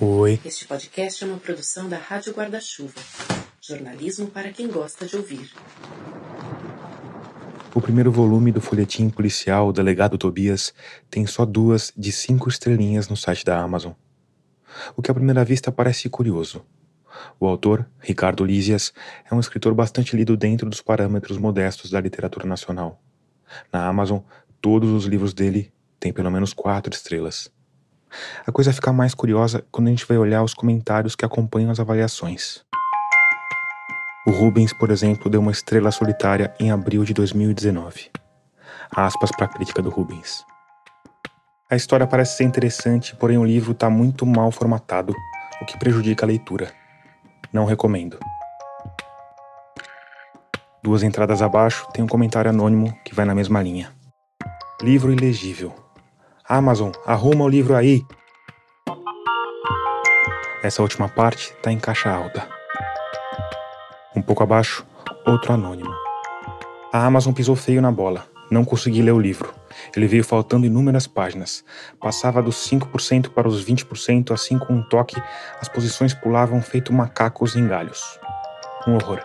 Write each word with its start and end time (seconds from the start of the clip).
Oi. 0.00 0.38
Este 0.44 0.64
podcast 0.64 1.24
é 1.24 1.26
uma 1.26 1.38
produção 1.38 1.88
da 1.88 1.98
Rádio 1.98 2.32
Guarda-Chuva. 2.32 3.00
Jornalismo 3.60 4.28
para 4.28 4.52
quem 4.52 4.68
gosta 4.68 5.04
de 5.06 5.16
ouvir. 5.16 5.50
O 7.74 7.80
primeiro 7.80 8.12
volume 8.12 8.52
do 8.52 8.60
folhetim 8.60 9.10
policial 9.10 9.66
O 9.66 9.72
Delegado 9.72 10.16
Tobias 10.16 10.72
tem 11.10 11.26
só 11.26 11.44
duas 11.44 11.92
de 11.96 12.12
cinco 12.12 12.48
estrelinhas 12.48 13.08
no 13.08 13.16
site 13.16 13.44
da 13.44 13.58
Amazon. 13.60 13.92
O 14.96 15.02
que 15.02 15.10
à 15.10 15.14
primeira 15.14 15.44
vista 15.44 15.72
parece 15.72 16.08
curioso. 16.08 16.64
O 17.40 17.48
autor, 17.48 17.84
Ricardo 17.98 18.44
Lísias, 18.44 18.92
é 19.28 19.34
um 19.34 19.40
escritor 19.40 19.74
bastante 19.74 20.16
lido 20.16 20.36
dentro 20.36 20.70
dos 20.70 20.80
parâmetros 20.80 21.38
modestos 21.38 21.90
da 21.90 22.00
literatura 22.00 22.46
nacional. 22.46 23.02
Na 23.72 23.88
Amazon, 23.88 24.20
todos 24.60 24.90
os 24.90 25.06
livros 25.06 25.34
dele 25.34 25.72
têm 25.98 26.12
pelo 26.12 26.30
menos 26.30 26.52
quatro 26.52 26.94
estrelas. 26.94 27.50
A 28.46 28.52
coisa 28.52 28.72
fica 28.72 28.92
mais 28.92 29.14
curiosa 29.14 29.64
quando 29.70 29.88
a 29.88 29.90
gente 29.90 30.06
vai 30.06 30.16
olhar 30.16 30.42
os 30.42 30.54
comentários 30.54 31.14
que 31.14 31.24
acompanham 31.24 31.70
as 31.70 31.80
avaliações. 31.80 32.62
O 34.26 34.30
Rubens, 34.30 34.72
por 34.72 34.90
exemplo, 34.90 35.30
deu 35.30 35.40
uma 35.40 35.50
estrela 35.52 35.90
solitária 35.90 36.52
em 36.60 36.70
abril 36.70 37.04
de 37.04 37.14
2019. 37.14 38.10
Aspas 38.94 39.30
para 39.30 39.46
a 39.46 39.48
crítica 39.48 39.80
do 39.80 39.90
Rubens. 39.90 40.44
A 41.70 41.76
história 41.76 42.06
parece 42.06 42.36
ser 42.36 42.44
interessante, 42.44 43.14
porém 43.16 43.38
o 43.38 43.44
livro 43.44 43.72
está 43.72 43.90
muito 43.90 44.24
mal 44.24 44.50
formatado, 44.50 45.14
o 45.60 45.64
que 45.64 45.78
prejudica 45.78 46.24
a 46.24 46.28
leitura. 46.28 46.72
Não 47.52 47.64
recomendo. 47.64 48.18
Duas 50.82 51.02
entradas 51.02 51.42
abaixo 51.42 51.86
tem 51.92 52.04
um 52.04 52.08
comentário 52.08 52.50
anônimo 52.50 52.96
que 53.04 53.14
vai 53.14 53.24
na 53.24 53.34
mesma 53.34 53.62
linha. 53.62 53.92
Livro 54.82 55.12
ilegível. 55.12 55.74
Amazon, 56.48 56.92
arruma 57.04 57.44
o 57.44 57.48
livro 57.48 57.76
aí. 57.76 58.06
Essa 60.62 60.80
última 60.80 61.06
parte 61.06 61.52
está 61.52 61.70
em 61.70 61.78
caixa 61.78 62.10
alta. 62.10 62.48
Um 64.16 64.22
pouco 64.22 64.42
abaixo, 64.42 64.86
outro 65.26 65.52
anônimo. 65.52 65.94
A 66.90 67.04
Amazon 67.04 67.34
pisou 67.34 67.54
feio 67.54 67.82
na 67.82 67.92
bola. 67.92 68.24
Não 68.50 68.64
consegui 68.64 69.02
ler 69.02 69.12
o 69.12 69.20
livro. 69.20 69.52
Ele 69.94 70.06
veio 70.06 70.24
faltando 70.24 70.64
inúmeras 70.64 71.06
páginas. 71.06 71.62
Passava 72.00 72.42
dos 72.42 72.56
5% 72.66 73.28
para 73.28 73.46
os 73.46 73.62
20%, 73.62 74.32
assim 74.32 74.58
com 74.58 74.72
um 74.72 74.82
toque, 74.88 75.22
as 75.60 75.68
posições 75.68 76.14
pulavam 76.14 76.62
feito 76.62 76.94
macacos 76.94 77.56
em 77.56 77.68
galhos. 77.68 78.18
Um 78.86 78.94
horror. 78.94 79.20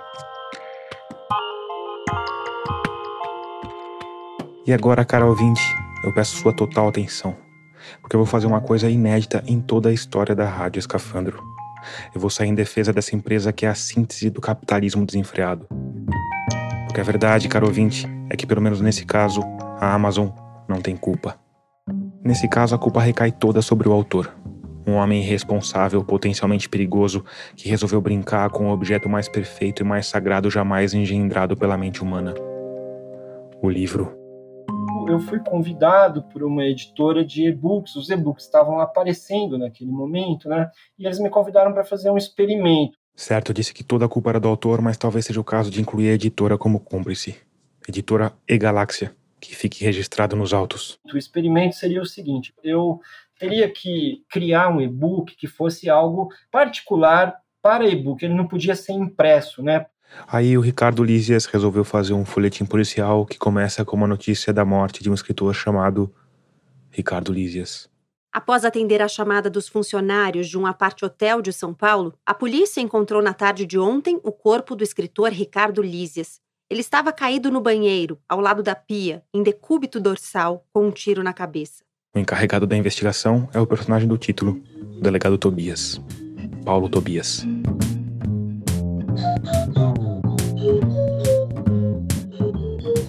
E 4.67 4.73
agora, 4.73 5.05
cara 5.05 5.25
ouvinte, 5.25 5.63
eu 6.03 6.11
peço 6.11 6.35
sua 6.35 6.51
total 6.51 6.89
atenção, 6.89 7.35
porque 8.01 8.15
eu 8.15 8.19
vou 8.19 8.25
fazer 8.25 8.45
uma 8.45 8.59
coisa 8.59 8.89
inédita 8.89 9.41
em 9.47 9.61
toda 9.61 9.89
a 9.89 9.93
história 9.93 10.35
da 10.35 10.45
Rádio 10.45 10.79
Escafandro. 10.79 11.41
Eu 12.13 12.19
vou 12.19 12.29
sair 12.29 12.49
em 12.49 12.55
defesa 12.55 12.91
dessa 12.91 13.15
empresa 13.15 13.53
que 13.53 13.65
é 13.65 13.69
a 13.69 13.75
síntese 13.75 14.29
do 14.29 14.41
capitalismo 14.41 15.05
desenfreado. 15.05 15.67
Porque 16.85 16.99
a 16.99 17.03
verdade, 17.03 17.47
caro 17.47 17.67
ouvinte, 17.67 18.07
é 18.29 18.35
que 18.35 18.45
pelo 18.45 18.61
menos 18.61 18.81
nesse 18.81 19.05
caso, 19.05 19.41
a 19.79 19.93
Amazon 19.93 20.29
não 20.67 20.81
tem 20.81 20.95
culpa. 20.95 21.37
Nesse 22.23 22.47
caso, 22.47 22.75
a 22.75 22.77
culpa 22.77 23.01
recai 23.01 23.31
toda 23.31 23.61
sobre 23.61 23.87
o 23.87 23.91
autor. 23.91 24.33
Um 24.85 24.93
homem 24.93 25.21
irresponsável, 25.21 26.03
potencialmente 26.03 26.69
perigoso, 26.69 27.23
que 27.55 27.69
resolveu 27.69 28.01
brincar 28.01 28.49
com 28.49 28.67
o 28.67 28.71
objeto 28.71 29.09
mais 29.09 29.27
perfeito 29.27 29.81
e 29.81 29.85
mais 29.85 30.07
sagrado 30.07 30.49
jamais 30.49 30.93
engendrado 30.93 31.55
pela 31.55 31.77
mente 31.77 32.01
humana: 32.01 32.33
o 33.61 33.69
livro 33.69 34.22
eu 35.11 35.19
fui 35.19 35.39
convidado 35.39 36.23
por 36.23 36.43
uma 36.43 36.63
editora 36.65 37.23
de 37.23 37.47
e-books. 37.47 37.95
Os 37.95 38.09
e-books 38.09 38.45
estavam 38.45 38.79
aparecendo 38.79 39.57
naquele 39.57 39.91
momento, 39.91 40.49
né? 40.49 40.69
E 40.97 41.05
eles 41.05 41.19
me 41.19 41.29
convidaram 41.29 41.73
para 41.73 41.83
fazer 41.83 42.09
um 42.09 42.17
experimento. 42.17 42.97
Certo, 43.15 43.53
disse 43.53 43.73
que 43.73 43.83
toda 43.83 44.05
a 44.05 44.09
culpa 44.09 44.31
era 44.31 44.39
do 44.39 44.47
autor, 44.47 44.81
mas 44.81 44.97
talvez 44.97 45.25
seja 45.25 45.39
o 45.39 45.43
caso 45.43 45.69
de 45.69 45.81
incluir 45.81 46.09
a 46.09 46.13
editora 46.13 46.57
como 46.57 46.79
cúmplice. 46.79 47.35
Editora 47.87 48.33
E 48.47 48.58
Galáxia, 48.58 49.15
que 49.39 49.55
fique 49.55 49.83
registrado 49.83 50.36
nos 50.36 50.53
autos. 50.53 50.97
O 51.13 51.17
experimento 51.17 51.75
seria 51.75 52.02
o 52.02 52.05
seguinte: 52.05 52.53
eu 52.63 52.99
teria 53.37 53.69
que 53.69 54.23
criar 54.30 54.69
um 54.69 54.81
e-book 54.81 55.36
que 55.36 55.47
fosse 55.47 55.89
algo 55.89 56.30
particular 56.52 57.36
para 57.61 57.87
e-book. 57.87 58.23
Ele 58.23 58.33
não 58.33 58.47
podia 58.47 58.75
ser 58.75 58.93
impresso, 58.93 59.61
né? 59.61 59.86
Aí 60.27 60.57
o 60.57 60.61
Ricardo 60.61 61.03
Lísias 61.03 61.45
resolveu 61.45 61.83
fazer 61.83 62.13
um 62.13 62.25
folhetim 62.25 62.65
policial 62.65 63.25
que 63.25 63.37
começa 63.37 63.83
com 63.85 63.95
uma 63.95 64.07
notícia 64.07 64.53
da 64.53 64.65
morte 64.65 65.03
de 65.03 65.09
um 65.09 65.13
escritor 65.13 65.53
chamado 65.53 66.13
Ricardo 66.89 67.31
Lísias. 67.31 67.89
Após 68.31 68.65
atender 68.65 68.99
a 68.99 69.07
chamada 69.07 69.47
dos 69.47 69.67
funcionários 69.67 70.49
de 70.49 70.57
um 70.57 70.65
aparte 70.65 71.05
hotel 71.05 71.39
de 71.39 71.53
São 71.53 71.71
Paulo, 71.71 72.13
a 72.25 72.33
polícia 72.33 72.81
encontrou 72.81 73.21
na 73.21 73.33
tarde 73.33 73.63
de 73.65 73.77
ontem 73.77 74.19
o 74.23 74.31
corpo 74.31 74.75
do 74.75 74.83
escritor 74.83 75.31
Ricardo 75.31 75.83
Lísias. 75.83 76.41
Ele 76.67 76.81
estava 76.81 77.13
caído 77.13 77.51
no 77.51 77.61
banheiro, 77.61 78.19
ao 78.27 78.39
lado 78.39 78.63
da 78.63 78.73
pia, 78.73 79.23
em 79.31 79.43
decúbito 79.43 79.99
dorsal, 79.99 80.65
com 80.73 80.87
um 80.87 80.91
tiro 80.91 81.21
na 81.21 81.31
cabeça. 81.31 81.83
O 82.15 82.19
encarregado 82.19 82.65
da 82.65 82.75
investigação 82.75 83.47
é 83.53 83.59
o 83.59 83.67
personagem 83.67 84.07
do 84.07 84.17
título, 84.17 84.59
o 84.97 85.01
delegado 85.01 85.37
Tobias. 85.37 86.01
Paulo 86.65 86.89
Tobias. 86.89 87.45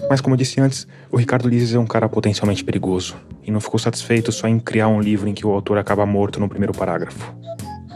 Mas 0.09 0.21
como 0.21 0.33
eu 0.33 0.37
disse 0.37 0.61
antes, 0.61 0.87
o 1.11 1.17
Ricardo 1.17 1.49
Lises 1.49 1.73
é 1.73 1.79
um 1.79 1.85
cara 1.85 2.07
potencialmente 2.07 2.63
perigoso 2.63 3.15
e 3.43 3.51
não 3.51 3.59
ficou 3.59 3.79
satisfeito 3.79 4.31
só 4.31 4.47
em 4.47 4.59
criar 4.59 4.87
um 4.87 5.01
livro 5.01 5.27
em 5.27 5.33
que 5.33 5.45
o 5.45 5.51
autor 5.51 5.77
acaba 5.77 6.05
morto 6.05 6.39
no 6.39 6.47
primeiro 6.47 6.73
parágrafo. 6.73 7.33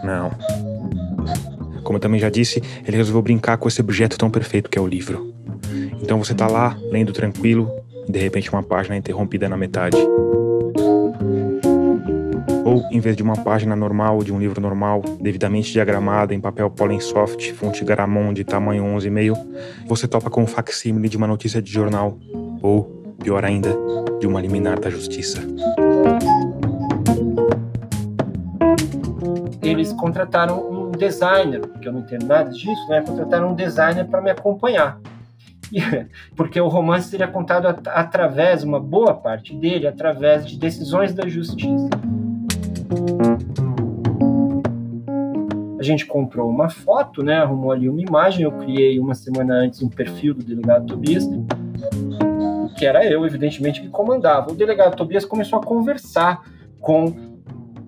Não. 0.03 0.31
Como 1.83 1.97
eu 1.97 1.99
também 2.01 2.19
já 2.19 2.29
disse, 2.29 2.61
ele 2.85 2.97
resolveu 2.97 3.21
brincar 3.21 3.57
com 3.57 3.67
esse 3.67 3.81
objeto 3.81 4.17
tão 4.17 4.29
perfeito 4.29 4.69
que 4.69 4.77
é 4.77 4.81
o 4.81 4.87
livro. 4.87 5.33
Então 6.01 6.17
você 6.17 6.33
tá 6.33 6.47
lá, 6.47 6.77
lendo 6.91 7.13
tranquilo, 7.13 7.71
e 8.07 8.11
de 8.11 8.19
repente 8.19 8.51
uma 8.51 8.63
página 8.63 8.95
é 8.95 8.97
interrompida 8.97 9.47
na 9.47 9.57
metade. 9.57 9.97
Em 12.91 13.00
vez 13.00 13.16
de 13.16 13.23
uma 13.23 13.35
página 13.35 13.75
normal 13.75 14.23
de 14.23 14.34
um 14.34 14.40
livro 14.40 14.62
normal, 14.62 15.01
devidamente 15.19 15.72
diagramada 15.72 16.34
em 16.34 16.40
papel 16.40 16.73
Soft, 17.00 17.51
fonte 17.53 17.84
Garamond 17.84 18.44
tamanho 18.44 18.84
11,5, 18.84 19.35
você 19.88 20.07
topa 20.07 20.29
com 20.29 20.44
o 20.44 20.47
facsímile 20.47 21.09
de 21.09 21.18
uma 21.18 21.28
notícia 21.28 21.62
de 21.62 21.72
jornal. 21.72 22.18
Ou, 22.62 23.16
pior 23.22 23.45
ainda, 23.45 23.69
de 24.19 24.28
uma 24.28 24.41
liminar 24.41 24.79
da 24.79 24.89
justiça. 24.89 25.39
Eles 29.62 29.94
contrataram 29.94 30.69
um 30.72 30.91
designer, 30.91 31.62
porque 31.62 31.88
eu 31.88 31.94
não 31.94 32.00
entendo 32.01 32.25
nada 32.25 32.50
disso, 32.50 32.88
né? 32.89 33.01
Contrataram 33.01 33.51
um 33.51 33.56
designer 33.56 34.06
para 34.06 34.22
me 34.22 34.31
acompanhar 34.31 35.00
porque 36.35 36.59
o 36.59 36.68
romance 36.68 37.09
seria 37.09 37.28
contado 37.28 37.68
at 37.68 37.88
através, 37.88 38.63
uma 38.63 38.79
boa 38.79 39.13
parte 39.13 39.56
dele, 39.56 39.88
através 39.88 40.45
de 40.47 40.57
decisões 40.57 41.13
da 41.13 41.28
justiça. 41.28 41.89
A 45.79 45.83
gente 45.83 46.05
comprou 46.05 46.50
uma 46.50 46.69
foto, 46.69 47.23
né? 47.23 47.38
Arrumou 47.38 47.72
ali 47.72 47.88
uma 47.88 48.01
imagem. 48.01 48.44
Eu 48.44 48.51
criei 48.51 49.00
uma 49.00 49.16
semana 49.16 49.53
antes 49.53 49.81
um 49.81 49.89
perfil 49.89 50.33
do 50.33 50.44
delegado 50.44 50.85
Tobias, 50.85 51.23
que 52.77 52.85
era 52.85 53.05
eu, 53.05 53.25
evidentemente, 53.25 53.81
que 53.81 53.88
comandava. 53.88 54.51
O 54.51 54.55
delegado 54.55 54.95
Tobias 54.95 55.23
começou 55.23 55.59
a 55.59 55.63
conversar 55.63 56.44
com 56.81 57.29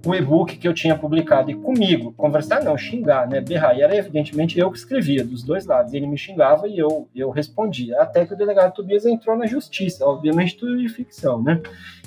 o 0.06 0.16
e-book 0.16 0.57
que 0.57 0.67
eu 0.67 0.73
tinha 0.73 0.97
publicado 0.97 1.51
e 1.51 1.56
comigo. 1.56 2.13
Conversar 2.13 2.63
não, 2.63 2.78
xingar, 2.78 3.28
né? 3.28 3.41
Berrar. 3.41 3.78
E 3.78 3.81
era 3.81 3.95
evidentemente 3.95 4.57
eu 4.57 4.72
que 4.72 4.78
escrevia, 4.78 5.23
dos 5.23 5.44
dois 5.44 5.66
lados. 5.66 5.94
Ele 5.94 6.07
me 6.07 6.18
xingava 6.18 6.68
e 6.68 6.78
eu, 6.78 7.09
eu 7.13 7.29
respondia. 7.29 8.01
Até 8.01 8.25
que 8.25 8.33
o 8.33 8.38
delegado 8.38 8.73
Tobias 8.73 9.06
entrou 9.06 9.38
na 9.38 9.45
justiça, 9.45 10.06
obviamente 10.06 10.57
tudo 10.57 10.78
de 10.78 10.88
ficção, 10.89 11.41
né? 11.41 11.62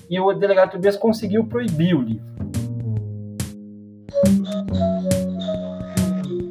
E 0.09 0.19
o 0.19 0.33
delegado 0.33 0.73
Tobias 0.73 0.97
conseguiu 0.97 1.45
proibir 1.45 1.95
o 1.95 2.03
livro. 2.03 2.54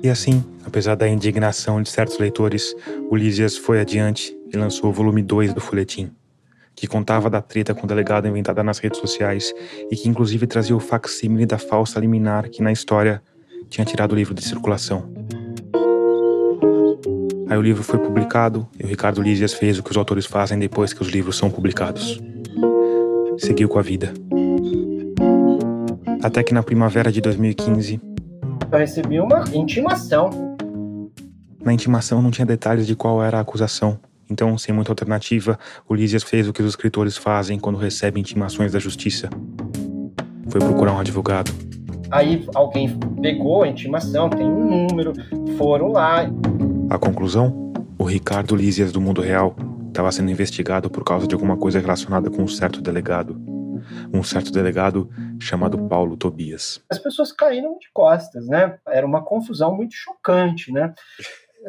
E 0.03 0.09
assim, 0.09 0.43
apesar 0.65 0.95
da 0.95 1.07
indignação 1.07 1.81
de 1.81 1.89
certos 1.89 2.19
leitores, 2.19 2.75
Ulisses 3.09 3.55
foi 3.55 3.79
adiante 3.79 4.35
e 4.53 4.57
lançou 4.57 4.89
o 4.89 4.93
volume 4.93 5.21
2 5.21 5.53
do 5.53 5.61
folhetim, 5.61 6.11
que 6.75 6.87
contava 6.87 7.29
da 7.29 7.41
treta 7.41 7.73
com 7.73 7.85
o 7.85 7.87
delegado 7.87 8.27
inventada 8.27 8.61
nas 8.63 8.79
redes 8.79 8.99
sociais 8.99 9.53
e 9.89 9.95
que 9.95 10.09
inclusive 10.09 10.45
trazia 10.45 10.75
o 10.75 10.79
facsímile 10.79 11.45
da 11.45 11.57
falsa 11.57 11.99
liminar 11.99 12.49
que 12.49 12.61
na 12.61 12.71
história 12.71 13.21
tinha 13.69 13.85
tirado 13.85 14.11
o 14.11 14.15
livro 14.15 14.33
de 14.33 14.43
circulação. 14.43 15.09
Aí 17.47 17.57
o 17.57 17.61
livro 17.61 17.83
foi 17.83 17.99
publicado 17.99 18.67
e 18.79 18.83
o 18.83 18.87
Ricardo 18.87 19.21
Lísias 19.21 19.53
fez 19.53 19.79
o 19.79 19.83
que 19.83 19.91
os 19.91 19.97
autores 19.97 20.25
fazem 20.25 20.59
depois 20.59 20.91
que 20.91 21.01
os 21.01 21.07
livros 21.07 21.37
são 21.37 21.49
publicados. 21.49 22.19
Seguiu 23.37 23.69
com 23.69 23.79
a 23.79 23.81
vida. 23.81 24.13
Até 26.23 26.41
que 26.41 26.53
na 26.53 26.63
primavera 26.63 27.11
de 27.11 27.19
2015. 27.19 27.99
Eu 28.71 28.79
recebi 28.79 29.19
uma 29.19 29.43
intimação. 29.53 30.29
Na 31.61 31.73
intimação 31.73 32.21
não 32.21 32.31
tinha 32.31 32.45
detalhes 32.45 32.87
de 32.87 32.95
qual 32.95 33.21
era 33.21 33.37
a 33.37 33.41
acusação. 33.41 33.99
Então, 34.29 34.57
sem 34.57 34.73
muita 34.73 34.91
alternativa, 34.91 35.59
Ulisses 35.89 36.23
fez 36.23 36.47
o 36.47 36.53
que 36.53 36.61
os 36.61 36.69
escritores 36.69 37.17
fazem 37.17 37.59
quando 37.59 37.77
recebem 37.77 38.21
intimações 38.21 38.71
da 38.71 38.79
justiça. 38.79 39.29
Foi 40.47 40.61
procurar 40.61 40.93
um 40.93 40.99
advogado. 40.99 41.51
Aí 42.09 42.47
alguém 42.55 42.97
pegou 43.21 43.63
a 43.63 43.67
intimação, 43.67 44.29
tem 44.29 44.45
um 44.45 44.87
número, 44.87 45.13
foram 45.57 45.91
lá. 45.91 46.25
A 46.89 46.97
conclusão? 46.97 47.73
O 47.97 48.05
Ricardo 48.05 48.55
Lísias 48.55 48.91
do 48.91 49.01
mundo 49.01 49.21
real 49.21 49.55
estava 49.87 50.11
sendo 50.11 50.31
investigado 50.31 50.89
por 50.89 51.03
causa 51.03 51.27
de 51.27 51.35
alguma 51.35 51.57
coisa 51.57 51.79
relacionada 51.79 52.29
com 52.29 52.43
um 52.43 52.47
certo 52.47 52.81
delegado. 52.81 53.39
Um 54.13 54.23
certo 54.23 54.51
delegado 54.51 55.09
chamado 55.39 55.77
Paulo 55.87 56.17
Tobias. 56.17 56.81
As 56.89 56.99
pessoas 56.99 57.31
caíram 57.31 57.77
de 57.77 57.87
costas, 57.93 58.47
né? 58.47 58.77
Era 58.87 59.05
uma 59.05 59.23
confusão 59.23 59.75
muito 59.75 59.93
chocante, 59.93 60.71
né? 60.71 60.93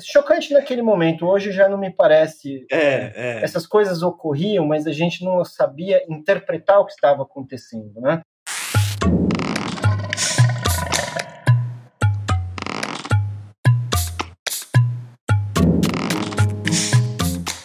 chocante 0.00 0.52
naquele 0.52 0.82
momento. 0.82 1.26
Hoje 1.26 1.52
já 1.52 1.68
não 1.68 1.78
me 1.78 1.90
parece. 1.90 2.66
É, 2.70 3.38
é. 3.38 3.44
Essas 3.44 3.66
coisas 3.66 4.02
ocorriam, 4.02 4.66
mas 4.66 4.86
a 4.86 4.92
gente 4.92 5.24
não 5.24 5.44
sabia 5.44 6.02
interpretar 6.08 6.80
o 6.80 6.86
que 6.86 6.92
estava 6.92 7.22
acontecendo, 7.22 8.00
né? 8.00 8.22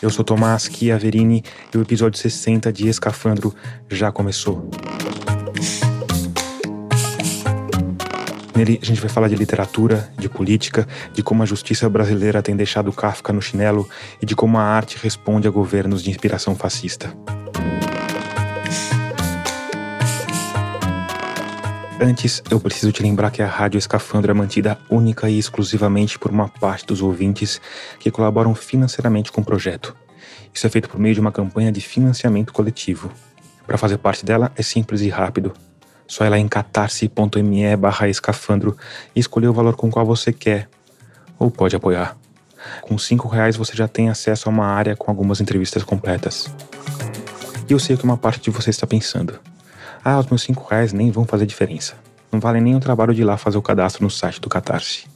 Eu 0.02 0.10
sou 0.10 0.24
Tomás 0.24 0.70
Chiaverini 0.72 1.44
e 1.74 1.78
o 1.78 1.82
episódio 1.82 2.18
60 2.18 2.72
de 2.72 2.88
Escafandro 2.88 3.54
já 3.90 4.10
começou. 4.14 4.70
Nele 8.56 8.80
a 8.82 8.86
gente 8.86 9.02
vai 9.02 9.10
falar 9.10 9.28
de 9.28 9.36
literatura, 9.36 10.10
de 10.18 10.30
política, 10.30 10.88
de 11.14 11.22
como 11.22 11.44
a 11.44 11.46
justiça 11.46 11.90
brasileira 11.90 12.42
tem 12.42 12.56
deixado 12.56 12.94
Kafka 12.94 13.34
no 13.34 13.42
chinelo 13.42 13.90
e 14.22 14.26
de 14.26 14.38
como 14.38 14.58
a 14.58 14.64
arte 14.64 14.98
responde 15.02 15.50
a 15.50 15.52
governos 15.52 16.02
de 16.02 16.10
inspiração 16.10 16.56
fascista. 16.56 17.14
Antes, 22.02 22.42
eu 22.50 22.62
preciso 22.62 22.94
te 22.94 23.04
lembrar 23.04 23.30
que 23.30 23.42
a 23.42 23.46
Rádio 23.46 23.78
Escafandro 23.78 24.32
é 24.32 24.34
mantida 24.34 24.80
única 24.90 25.30
e 25.30 25.38
exclusivamente 25.38 26.18
por 26.18 26.32
uma 26.32 26.48
parte 26.48 26.86
dos 26.86 27.02
ouvintes 27.02 27.60
que 28.00 28.10
colaboram 28.10 28.56
financeiramente 28.56 29.34
com 29.34 29.42
o 29.42 29.44
projeto. 29.44 29.94
Isso 30.54 30.66
é 30.66 30.70
feito 30.70 30.88
por 30.88 30.98
meio 30.98 31.14
de 31.14 31.20
uma 31.20 31.32
campanha 31.32 31.74
de 31.74 31.82
financiamento 31.82 32.54
coletivo. 32.54 33.12
Para 33.68 33.78
fazer 33.78 33.98
parte 33.98 34.24
dela 34.24 34.50
é 34.56 34.62
simples 34.62 35.02
e 35.02 35.10
rápido. 35.10 35.52
Só 36.08 36.24
ir 36.24 36.30
lá 36.30 36.40
em 36.40 36.48
catarse.me 36.48 37.76
barra 37.76 38.08
escafandro 38.08 38.78
e 39.14 39.20
escolher 39.20 39.50
o 39.50 39.54
valor 39.54 39.76
com 39.76 39.90
o 39.90 39.92
qual 39.92 40.06
você 40.06 40.32
quer. 40.32 40.70
Ou 41.38 41.52
pode 41.52 41.76
apoiar. 41.76 42.16
Com 42.82 42.98
cinco 42.98 43.28
reais 43.28 43.58
você 43.58 43.76
já 43.76 43.90
tem 43.90 44.10
acesso 44.10 44.48
a 44.48 44.52
uma 44.52 44.66
área 44.66 44.96
com 44.96 45.12
algumas 45.12 45.42
entrevistas 45.42 45.84
completas. 45.84 46.48
E 47.68 47.74
eu 47.74 47.78
sei 47.78 47.98
o 47.98 48.00
que 48.00 48.06
uma 48.06 48.18
parte 48.18 48.40
de 48.40 48.52
você 48.52 48.70
está 48.70 48.88
pensando. 48.88 49.38
Ah, 50.04 50.18
os 50.20 50.28
meus 50.28 50.42
5 50.44 50.68
reais 50.70 50.94
nem 50.94 51.12
vão 51.12 51.26
fazer 51.26 51.46
diferença. 51.46 51.96
Não 52.32 52.40
vale 52.40 52.62
nem 52.62 52.76
o 52.76 52.80
trabalho 52.80 53.14
de 53.14 53.22
ir 53.22 53.26
lá 53.26 53.38
fazer 53.38 53.58
o 53.58 53.62
cadastro 53.62 54.04
no 54.04 54.10
site 54.10 54.40
do 54.40 54.48
Catarse. 54.48 55.08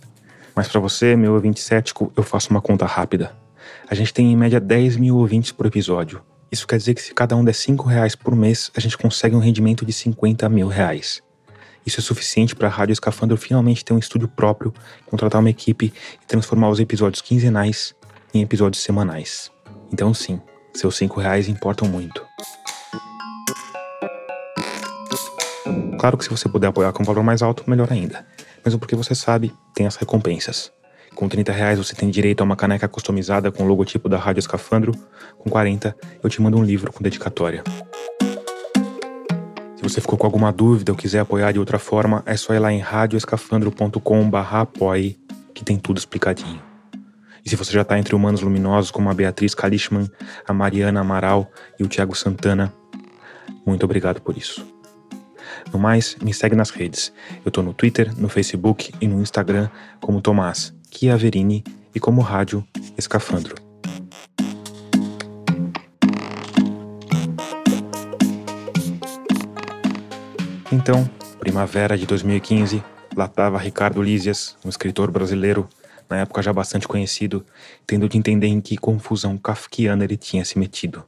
Mas 0.56 0.68
para 0.68 0.80
você, 0.80 1.16
meu 1.16 1.34
ouvinte 1.34 1.60
cético, 1.62 2.12
eu 2.16 2.24
faço 2.24 2.50
uma 2.50 2.62
conta 2.62 2.86
rápida. 2.86 3.36
A 3.90 3.96
gente 3.96 4.14
tem 4.14 4.32
em 4.32 4.36
média 4.36 4.60
10 4.60 4.98
mil 4.98 5.18
ouvintes 5.18 5.52
por 5.52 5.66
episódio. 5.66 6.22
Isso 6.52 6.68
quer 6.68 6.78
dizer 6.78 6.94
que 6.94 7.02
se 7.02 7.14
cada 7.14 7.36
um 7.36 7.44
der 7.44 7.54
5 7.54 7.88
reais 7.88 8.16
por 8.16 8.36
mês, 8.36 8.72
a 8.76 8.80
gente 8.80 8.98
consegue 8.98 9.36
um 9.36 9.40
rendimento 9.40 9.86
de 9.86 9.94
50 9.94 10.48
mil 10.50 10.68
reais. 10.68 11.22
Isso 11.86 12.00
é 12.00 12.04
suficiente 12.04 12.56
para 12.56 12.68
a 12.68 12.72
Rádio 12.72 12.94
Escafandro 12.94 13.38
finalmente 13.38 13.84
ter 13.84 13.94
um 13.94 14.00
estúdio 14.00 14.28
próprio, 14.28 14.74
contratar 15.06 15.40
uma 15.40 15.50
equipe 15.50 15.94
e 16.22 16.26
transformar 16.26 16.70
os 16.70 16.80
episódios 16.80 17.22
quinzenais 17.22 17.96
em 18.34 18.42
episódios 18.42 18.84
semanais. 18.84 19.52
Então 19.92 20.14
sim, 20.14 20.40
seus 20.74 20.96
5 20.98 21.20
reais 21.20 21.48
importam 21.48 21.88
muito. 21.88 22.24
Claro 26.04 26.18
que 26.18 26.26
se 26.26 26.30
você 26.30 26.50
puder 26.50 26.68
apoiar 26.68 26.92
com 26.92 27.02
um 27.02 27.06
valor 27.06 27.24
mais 27.24 27.42
alto, 27.42 27.64
melhor 27.66 27.88
ainda. 27.90 28.26
Mesmo 28.66 28.78
porque 28.78 28.94
você 28.94 29.16
sabe, 29.16 29.54
tem 29.74 29.88
as 29.88 29.96
recompensas. 29.96 30.70
Com 31.16 31.30
30 31.30 31.50
reais 31.54 31.78
você 31.78 31.96
tem 31.96 32.10
direito 32.10 32.42
a 32.42 32.44
uma 32.44 32.58
caneca 32.58 32.90
customizada 32.90 33.50
com 33.54 33.64
o 33.64 33.66
logotipo 33.66 34.10
da 34.10 34.18
Rádio 34.18 34.42
Escafandro. 34.42 34.92
Com 35.40 35.50
40, 35.50 35.96
eu 36.22 36.30
te 36.30 36.42
mando 36.42 36.58
um 36.58 36.64
livro 36.64 36.92
com 36.92 37.02
dedicatória. 37.02 37.64
Se 39.78 39.82
você 39.82 40.02
ficou 40.02 40.20
com 40.20 40.28
alguma 40.28 40.52
dúvida 40.52 40.92
ou 40.92 40.98
quiser 40.98 41.20
apoiar 41.20 41.54
de 41.54 41.60
outra 41.60 41.80
forma, 41.80 42.22
é 42.26 42.36
só 42.36 42.54
ir 42.54 42.60
lá 42.60 42.70
em 42.70 42.80
radioescafandro.com 42.80 44.30
apoie, 44.36 45.18
que 45.54 45.64
tem 45.64 45.78
tudo 45.78 46.00
explicadinho. 46.00 46.62
E 47.46 47.50
se 47.50 47.56
você 47.56 47.72
já 47.72 47.84
está 47.84 47.98
entre 47.98 48.14
humanos 48.14 48.42
luminosos 48.42 48.92
como 48.92 49.10
a 49.10 49.14
Beatriz 49.14 49.56
Kalishman, 49.56 50.12
a 50.46 50.52
Mariana 50.52 51.00
Amaral 51.00 51.50
e 51.80 51.84
o 51.86 51.88
Tiago 51.88 52.14
Santana, 52.14 52.74
muito 53.66 53.86
obrigado 53.86 54.20
por 54.20 54.38
isso. 54.38 54.73
No 55.74 55.80
mais, 55.80 56.16
me 56.22 56.32
segue 56.32 56.56
nas 56.56 56.70
redes. 56.70 57.12
Eu 57.44 57.50
tô 57.50 57.64
no 57.64 57.74
Twitter, 57.74 58.14
no 58.16 58.30
Facebook 58.30 58.94
e 59.02 59.08
no 59.08 59.20
Instagram 59.20 59.70
como 60.00 60.22
Tomás 60.22 60.72
Chiaverini 60.92 61.64
e 61.96 62.00
como 62.00 62.22
Rádio 62.22 62.64
Escafandro. 62.96 63.56
Então, 70.72 71.10
primavera 71.40 71.98
de 71.98 72.06
2015, 72.06 72.84
lá 73.16 73.26
estava 73.26 73.58
Ricardo 73.58 74.02
Lísias, 74.02 74.56
um 74.64 74.70
escritor 74.70 75.10
brasileiro, 75.10 75.68
na 76.08 76.18
época 76.18 76.44
já 76.44 76.54
bastante 76.54 76.88
conhecido, 76.88 77.44
tendo 77.88 78.08
de 78.08 78.18
entender 78.18 78.48
em 78.48 78.62
que 78.62 78.78
confusão 78.78 79.38
kafkiana 79.40 80.04
ele 80.04 80.18
tinha 80.18 80.46
se 80.46 80.60
metido. 80.60 81.04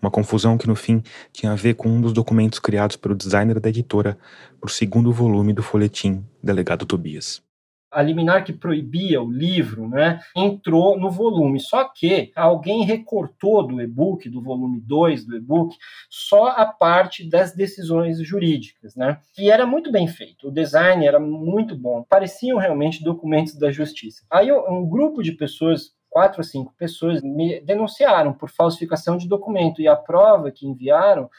Uma 0.00 0.10
confusão 0.10 0.56
que 0.56 0.66
no 0.66 0.74
fim 0.74 1.02
tinha 1.32 1.52
a 1.52 1.56
ver 1.56 1.74
com 1.74 1.88
um 1.88 2.00
dos 2.00 2.12
documentos 2.12 2.58
criados 2.58 2.96
pelo 2.96 3.14
designer 3.14 3.60
da 3.60 3.68
editora 3.68 4.18
para 4.58 4.68
o 4.68 4.70
segundo 4.70 5.12
volume 5.12 5.52
do 5.52 5.62
folhetim 5.62 6.24
Delegado 6.42 6.86
Tobias 6.86 7.42
a 7.90 8.02
liminar 8.02 8.44
que 8.44 8.52
proibia 8.52 9.20
o 9.20 9.30
livro, 9.30 9.88
né, 9.88 10.20
entrou 10.36 10.98
no 10.98 11.10
volume. 11.10 11.58
Só 11.58 11.84
que 11.84 12.30
alguém 12.36 12.84
recortou 12.84 13.66
do 13.66 13.80
e-book, 13.80 14.28
do 14.28 14.40
volume 14.40 14.80
2 14.80 15.26
do 15.26 15.36
e-book, 15.36 15.76
só 16.08 16.48
a 16.48 16.66
parte 16.66 17.28
das 17.28 17.54
decisões 17.54 18.20
jurídicas, 18.20 18.94
né? 18.94 19.18
E 19.36 19.50
era 19.50 19.66
muito 19.66 19.90
bem 19.90 20.06
feito. 20.06 20.48
O 20.48 20.52
design 20.52 21.04
era 21.04 21.18
muito 21.18 21.76
bom. 21.76 22.04
Pareciam 22.08 22.58
realmente 22.58 23.02
documentos 23.02 23.58
da 23.58 23.70
justiça. 23.70 24.24
Aí 24.30 24.52
um 24.52 24.88
grupo 24.88 25.22
de 25.22 25.32
pessoas 25.32 25.92
quatro 26.10 26.40
ou 26.40 26.44
cinco 26.44 26.74
pessoas 26.76 27.22
me 27.22 27.60
denunciaram 27.60 28.32
por 28.32 28.50
falsificação 28.50 29.16
de 29.16 29.28
documento 29.28 29.80
e 29.80 29.88
a 29.88 29.96
prova 29.96 30.50
que 30.50 30.66
enviaram 30.66 31.30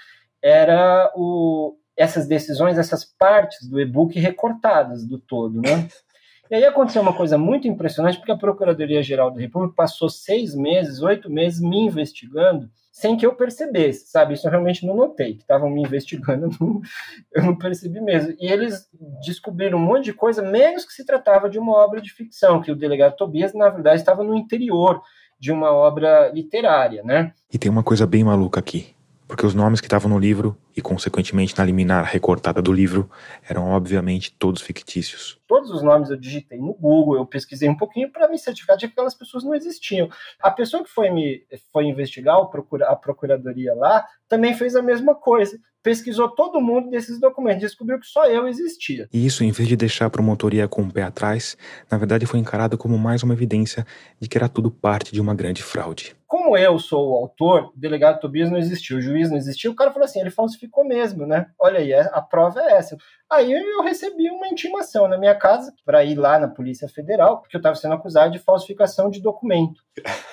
era 0.41 1.12
o, 1.15 1.75
essas 1.95 2.27
decisões, 2.27 2.77
essas 2.77 3.06
partes 3.06 3.68
do 3.69 3.79
e-book 3.79 4.18
recortadas 4.19 5.06
do 5.06 5.19
todo, 5.19 5.62
né? 5.62 5.88
E 6.51 6.56
aí 6.56 6.65
aconteceu 6.65 7.02
uma 7.02 7.14
coisa 7.14 7.37
muito 7.37 7.66
impressionante, 7.66 8.18
porque 8.18 8.33
a 8.33 8.37
Procuradoria-Geral 8.37 9.31
da 9.31 9.40
República 9.40 9.73
passou 9.73 10.09
seis 10.09 10.54
meses, 10.54 11.02
oito 11.02 11.31
meses 11.31 11.61
me 11.61 11.80
investigando 11.80 12.69
sem 12.92 13.16
que 13.16 13.25
eu 13.25 13.33
percebesse, 13.33 14.11
sabe? 14.11 14.33
Isso 14.33 14.45
eu 14.45 14.52
realmente 14.52 14.85
não 14.85 14.94
notei, 14.94 15.35
que 15.35 15.44
estavam 15.44 15.69
me 15.69 15.81
investigando, 15.81 16.49
eu 17.33 17.44
não, 17.44 17.56
percebi 17.56 18.02
mesmo. 18.02 18.35
E 18.37 18.52
eles 18.52 18.85
descobriram 19.25 19.78
um 19.78 19.81
monte 19.81 20.04
de 20.04 20.14
coisa, 20.14 20.42
menos 20.42 20.83
que 20.83 20.92
se 20.92 21.06
tratava 21.06 21.49
de 21.49 21.57
uma 21.57 21.71
obra 21.71 22.02
de 22.02 22.11
ficção, 22.11 22.61
que 22.61 22.69
o 22.69 22.75
delegado 22.75 23.16
Tobias, 23.16 23.54
na 23.54 23.69
verdade, 23.69 24.02
estava 24.02 24.21
no 24.21 24.35
interior 24.35 25.02
de 25.40 25.54
uma 25.54 25.71
obra 25.71 26.30
literária, 26.33 27.02
né? 27.02 27.31
E 27.52 27.57
tem 27.57 27.71
uma 27.71 27.81
coisa 27.81 28.06
bem 28.06 28.25
maluca 28.25 28.59
aqui 28.59 28.94
porque 29.31 29.45
os 29.45 29.56
nomes 29.56 29.80
que 29.80 29.87
estavam 29.87 30.11
no 30.11 30.19
livro 30.19 30.57
e, 30.75 30.81
consequentemente, 30.81 31.57
na 31.57 31.66
liminar 31.66 32.06
recortada 32.06 32.61
do 32.61 32.71
livro 32.71 33.09
eram, 33.47 33.69
obviamente, 33.69 34.33
todos 34.37 34.61
fictícios. 34.61 35.40
Todos 35.47 35.69
os 35.71 35.81
nomes 35.81 36.09
eu 36.09 36.18
digitei 36.18 36.57
no 36.57 36.73
Google, 36.73 37.16
eu 37.18 37.25
pesquisei 37.25 37.68
um 37.68 37.75
pouquinho 37.75 38.11
para 38.11 38.30
me 38.30 38.37
certificar 38.37 38.78
de 38.78 38.87
que 38.87 38.94
aquelas 38.94 39.13
pessoas 39.13 39.44
não 39.44 39.54
existiam. 39.54 40.09
A 40.40 40.49
pessoa 40.49 40.83
que 40.83 40.90
foi 40.90 41.09
me 41.09 41.44
foi 41.71 41.85
investigar 41.85 42.37
a 42.37 42.95
procuradoria 42.95 43.73
lá 43.75 44.06
também 44.30 44.54
fez 44.54 44.75
a 44.75 44.81
mesma 44.81 45.13
coisa. 45.13 45.59
Pesquisou 45.83 46.30
todo 46.30 46.61
mundo 46.61 46.92
desses 46.92 47.19
documentos, 47.19 47.61
descobriu 47.61 47.99
que 47.99 48.06
só 48.06 48.25
eu 48.25 48.47
existia. 48.47 49.09
E 49.11 49.25
isso, 49.25 49.44
em 49.44 49.51
vez 49.51 49.68
de 49.68 49.75
deixar 49.75 50.06
a 50.06 50.09
promotoria 50.11 50.68
com 50.68 50.83
o 50.83 50.92
pé 50.92 51.01
atrás, 51.01 51.57
na 51.90 51.97
verdade 51.97 52.25
foi 52.28 52.40
encarado 52.40 52.78
como 52.78 52.97
mais 52.99 53.23
uma 53.23 53.33
evidência 53.33 53.85
de 54.19 54.30
que 54.30 54.37
era 54.37 54.47
tudo 54.47 54.69
parte 54.69 55.11
de 55.11 55.19
uma 55.19 55.33
grande 55.33 55.63
fraude 55.63 56.16
como 56.31 56.57
eu 56.57 56.80
sou 56.80 57.11
o 57.11 57.16
autor, 57.18 57.73
o 57.75 57.80
delegado 57.80 58.21
Tobias 58.21 58.49
não 58.49 58.57
existiu, 58.57 58.99
o 58.99 59.01
juiz 59.01 59.30
não 59.30 59.35
existiu, 59.35 59.69
o 59.69 59.75
cara 59.75 59.92
falou 59.92 60.06
assim, 60.06 60.21
ele 60.21 60.30
falsificou 60.30 60.60
mesmo, 60.83 61.25
né? 61.25 61.47
Olha 61.59 61.80
aí, 61.80 61.91
é, 61.91 62.09
a 62.13 62.21
prova 62.21 62.61
é 62.61 62.73
essa. 62.73 62.97
Aí 63.30 63.51
eu 63.51 63.81
recebi 63.81 64.30
uma 64.30 64.47
intimação 64.47 65.07
na 65.07 65.18
minha 65.18 65.35
casa 65.35 65.73
para 65.85 66.03
ir 66.03 66.15
lá 66.15 66.37
na 66.37 66.47
Polícia 66.47 66.87
Federal, 66.89 67.39
porque 67.39 67.56
eu 67.56 67.59
estava 67.59 67.75
sendo 67.75 67.94
acusado 67.94 68.31
de 68.31 68.39
falsificação 68.39 69.09
de 69.09 69.21
documento 69.21 69.81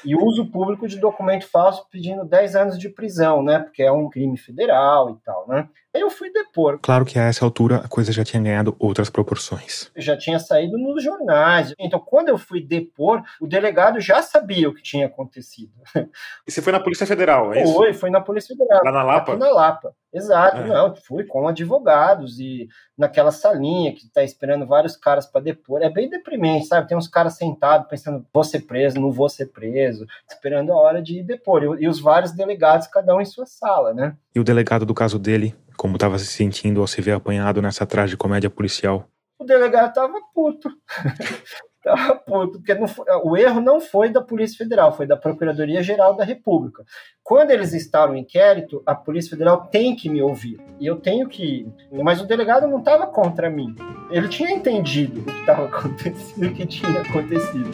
e 0.05 0.17
uso 0.17 0.51
público 0.51 0.89
de 0.89 0.99
documento 0.99 1.47
falso, 1.47 1.87
pedindo 1.91 2.25
10 2.25 2.57
anos 2.57 2.79
de 2.79 2.89
prisão, 2.89 3.43
né? 3.43 3.61
Porque 3.61 3.83
é 3.83 3.93
um 3.93 4.09
crime 4.09 4.37
federal 4.37 5.11
e 5.11 5.17
tal, 5.25 5.47
né? 5.47 5.69
Aí 5.95 6.03
eu 6.03 6.11
fui 6.11 6.31
depor. 6.31 6.79
Claro 6.83 7.05
que 7.05 7.19
a 7.19 7.25
essa 7.25 7.45
altura 7.45 7.77
a 7.77 7.89
coisa 7.89 8.13
já 8.13 8.23
tinha 8.23 8.43
ganhado 8.43 8.77
outras 8.79 9.09
proporções. 9.09 9.91
Já 9.97 10.17
tinha 10.17 10.39
saído 10.39 10.77
nos 10.77 11.03
jornais. 11.03 11.73
Então, 11.79 11.99
quando 11.99 12.29
eu 12.29 12.37
fui 12.37 12.61
depor, 12.61 13.23
o 13.41 13.47
delegado 13.47 13.99
já 13.99 14.21
sabia 14.21 14.69
o 14.69 14.75
que 14.75 14.83
tinha 14.83 15.07
acontecido. 15.07 15.73
E 16.47 16.51
você 16.51 16.63
foi 16.63 16.73
na 16.73 16.81
Polícia 16.81 17.07
Federal, 17.07 17.53
é 17.53 17.63
isso? 17.63 17.75
Foi, 17.75 17.93
foi 17.93 18.11
na 18.11 18.21
Polícia 18.21 18.57
Federal. 18.57 18.81
Lá 18.83 18.93
na 18.93 19.03
Lapa? 19.03 19.33
Aqui 19.33 19.41
na 19.41 19.51
Lapa. 19.51 19.95
Exato, 20.13 20.57
é. 20.59 20.67
não, 20.67 20.97
fui 20.97 21.25
com 21.25 21.47
advogados 21.47 22.41
e 22.41 22.67
naquela 22.97 23.31
salinha 23.31 23.95
que 23.95 24.09
tá 24.11 24.23
esperando 24.23 24.67
vários 24.67 24.97
caras 24.97 25.27
para 25.27 25.43
depor. 25.43 25.83
É 25.83 25.91
bem 25.91 26.09
deprimente, 26.09 26.67
sabe? 26.67 26.89
Tem 26.89 26.97
uns 26.97 27.09
caras 27.09 27.37
sentados 27.37 27.87
pensando, 27.89 28.25
vou 28.33 28.43
ser 28.43 28.61
preso, 28.61 28.99
não 28.99 29.13
vou 29.13 29.29
ser 29.29 29.47
preso, 29.47 30.07
esperando 30.29 30.73
a 30.73 30.77
hora 30.77 31.03
de 31.03 31.23
depor. 31.23 31.63
E, 31.63 31.85
e 31.85 31.89
os 31.89 32.01
vários 32.01 32.33
delegados, 32.33 32.87
cada 32.87 33.15
um 33.15 33.21
em 33.21 33.27
sua 33.27 33.45
sala, 33.45 33.93
né? 33.93 34.17
E 34.35 34.41
o 34.41 34.45
delegado 34.45 34.87
do 34.87 34.95
caso 34.95 35.19
dele, 35.19 35.55
como 35.79 35.95
estava 35.95 36.19
se 36.19 36.27
sentindo 36.27 36.81
ao 36.81 36.87
se 36.87 37.01
ver 37.01 37.13
apanhado 37.13 37.63
nessa 37.63 37.87
comédia 38.19 38.51
policial? 38.51 39.09
O 39.39 39.45
delegado 39.45 39.95
tava 39.95 40.19
puto. 40.35 40.69
tava 41.83 42.17
puto, 42.17 42.61
porque 42.61 42.87
foi, 42.89 43.07
o 43.23 43.37
erro 43.37 43.61
não 43.61 43.81
foi 43.81 44.11
da 44.11 44.21
Polícia 44.21 44.59
Federal, 44.59 44.95
foi 44.95 45.07
da 45.07 45.17
Procuradoria 45.17 45.81
Geral 45.81 46.17
da 46.17 46.25
República. 46.25 46.83
Quando 47.23 47.53
eles 47.53 47.73
instalam 47.73 48.17
o 48.17 48.19
inquérito, 48.19 48.83
a 48.85 48.95
Polícia 48.95 49.31
Federal 49.31 49.69
tem 49.69 49.95
que 49.95 50.11
me 50.11 50.21
ouvir. 50.21 50.61
E 50.81 50.87
eu 50.87 50.97
tenho 50.97 51.29
que. 51.29 51.71
Mas 51.93 52.21
o 52.21 52.27
delegado 52.27 52.67
não 52.67 52.81
estava 52.81 53.07
contra 53.07 53.49
mim. 53.49 53.77
Ele 54.11 54.29
tinha 54.29 54.51
entendido 54.51 55.21
o 55.21 55.25
que 55.25 55.41
estava 55.41 55.65
acontecendo, 55.71 56.51
o 56.51 56.55
que 56.55 56.67
tinha 56.67 57.01
acontecido. 57.01 57.71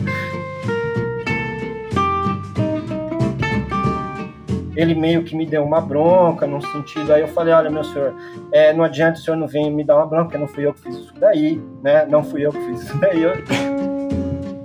Ele 4.76 4.94
meio 4.94 5.24
que 5.24 5.36
me 5.36 5.46
deu 5.46 5.64
uma 5.64 5.80
bronca, 5.80 6.46
num 6.46 6.60
sentido, 6.60 7.12
aí 7.12 7.20
eu 7.20 7.28
falei, 7.28 7.54
olha, 7.54 7.70
meu 7.70 7.84
senhor, 7.84 8.14
é, 8.52 8.72
não 8.72 8.84
adianta 8.84 9.18
o 9.18 9.22
senhor 9.22 9.36
não 9.36 9.46
vir 9.46 9.70
me 9.70 9.84
dar 9.84 9.96
uma 9.96 10.06
bronca, 10.06 10.24
porque 10.24 10.38
não 10.38 10.48
fui 10.48 10.66
eu 10.66 10.74
que 10.74 10.80
fiz 10.80 10.96
isso 10.96 11.14
daí, 11.18 11.60
né, 11.82 12.06
não 12.06 12.22
fui 12.22 12.44
eu 12.44 12.52
que 12.52 12.60
fiz 12.66 12.82
isso 12.82 12.98
daí, 12.98 13.22
eu 13.22 13.32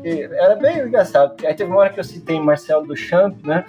era 0.04 0.56
bem 0.56 0.80
engraçado. 0.80 1.36
Aí 1.46 1.54
teve 1.54 1.70
uma 1.70 1.80
hora 1.80 1.89
que 1.89 2.00
eu 2.00 2.04
citei 2.04 2.39
Marcelo 2.39 2.88
Duchamp, 2.88 3.46
né? 3.46 3.66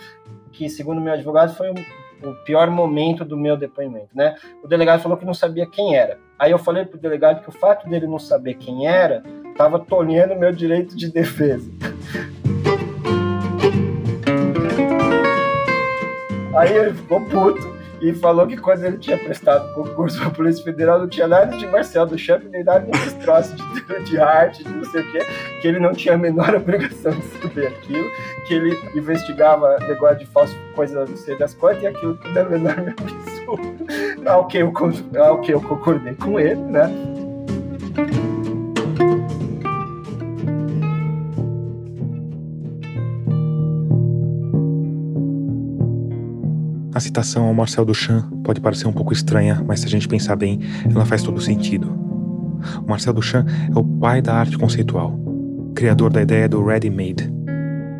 Que, 0.53 0.69
segundo 0.69 1.01
meu 1.01 1.13
advogado, 1.13 1.55
foi 1.55 1.71
o 1.71 2.35
pior 2.45 2.71
momento 2.71 3.25
do 3.25 3.37
meu 3.37 3.57
depoimento, 3.57 4.09
né? 4.15 4.35
O 4.63 4.69
delegado 4.69 5.01
falou 5.01 5.17
que 5.17 5.25
não 5.25 5.35
sabia 5.35 5.67
quem 5.67 5.97
era. 5.97 6.19
Aí 6.39 6.51
eu 6.51 6.59
falei 6.59 6.85
pro 6.85 6.99
delegado 6.99 7.43
que 7.43 7.49
o 7.49 7.53
fato 7.53 7.89
dele 7.89 8.07
não 8.07 8.19
saber 8.19 8.55
quem 8.55 8.87
era 8.87 9.23
estava 9.51 9.79
tolhendo 9.79 10.37
meu 10.37 10.53
direito 10.53 10.97
de 10.97 11.11
defesa. 11.11 11.71
Aí 16.55 16.77
ele 16.77 16.95
ficou 16.95 17.21
puto 17.27 17.81
e 18.01 18.15
falou 18.15 18.47
que 18.47 18.57
quando 18.57 18.85
ele 18.85 18.97
tinha 18.99 19.19
prestado 19.19 19.73
concurso 19.75 20.19
para 20.19 20.29
a 20.29 20.31
Polícia 20.31 20.65
Federal 20.65 20.99
não 20.99 21.09
tinha 21.09 21.29
nada 21.29 21.57
de 21.57 21.67
Marcel 21.67 22.07
do 22.07 22.17
Champ, 22.17 22.43
nem 22.51 22.65
nada 22.65 22.81
desses 22.81 23.13
troços 23.15 23.55
de, 23.55 24.05
de 24.11 24.19
arte, 24.19 24.65
de 24.65 24.71
não 24.71 24.85
sei 24.85 25.03
o 25.03 25.13
quê, 25.13 25.19
que 25.61 25.69
ele 25.69 25.79
não 25.79 25.93
tinha 25.93 26.15
a 26.15 26.19
menor 26.19 26.55
obrigação 26.57 27.13
de 27.13 27.27
saber 27.27 27.67
aquilo, 27.69 28.09
que 28.47 28.55
ele 28.55 28.77
investigava 28.95 29.79
negócio 29.81 30.19
de 30.19 30.27
falso, 30.27 30.57
coisa 30.75 31.05
não 31.05 31.17
sei 31.17 31.37
das 31.37 31.53
coisas, 31.55 31.83
e 31.83 31.87
aquilo 31.87 32.17
que 32.17 32.29
era 32.37 32.49
menor 32.49 32.75
absurdo. 32.97 33.87
Ao 34.27 34.47
que 34.47 34.59
eu, 34.59 34.73
ao 35.23 35.41
que 35.41 35.53
eu 35.53 35.61
concordei 35.61 36.15
com 36.15 36.41
ele, 36.41 36.61
né? 36.61 36.91
A 47.01 47.03
citação 47.03 47.47
ao 47.47 47.55
Marcel 47.55 47.83
Duchamp 47.83 48.31
pode 48.45 48.61
parecer 48.61 48.87
um 48.87 48.93
pouco 48.93 49.15
estranha, 49.15 49.65
mas 49.67 49.81
se 49.81 49.87
a 49.87 49.89
gente 49.89 50.07
pensar 50.07 50.37
bem, 50.37 50.61
ela 50.85 51.07
faz 51.07 51.23
todo 51.23 51.41
sentido. 51.41 51.91
O 52.85 52.87
Marcel 52.87 53.15
Duchamp 53.15 53.49
é 53.75 53.79
o 53.79 53.83
pai 53.83 54.21
da 54.21 54.35
arte 54.35 54.59
conceitual, 54.59 55.19
criador 55.75 56.13
da 56.13 56.21
ideia 56.21 56.47
do 56.47 56.63
ready-made, 56.63 57.33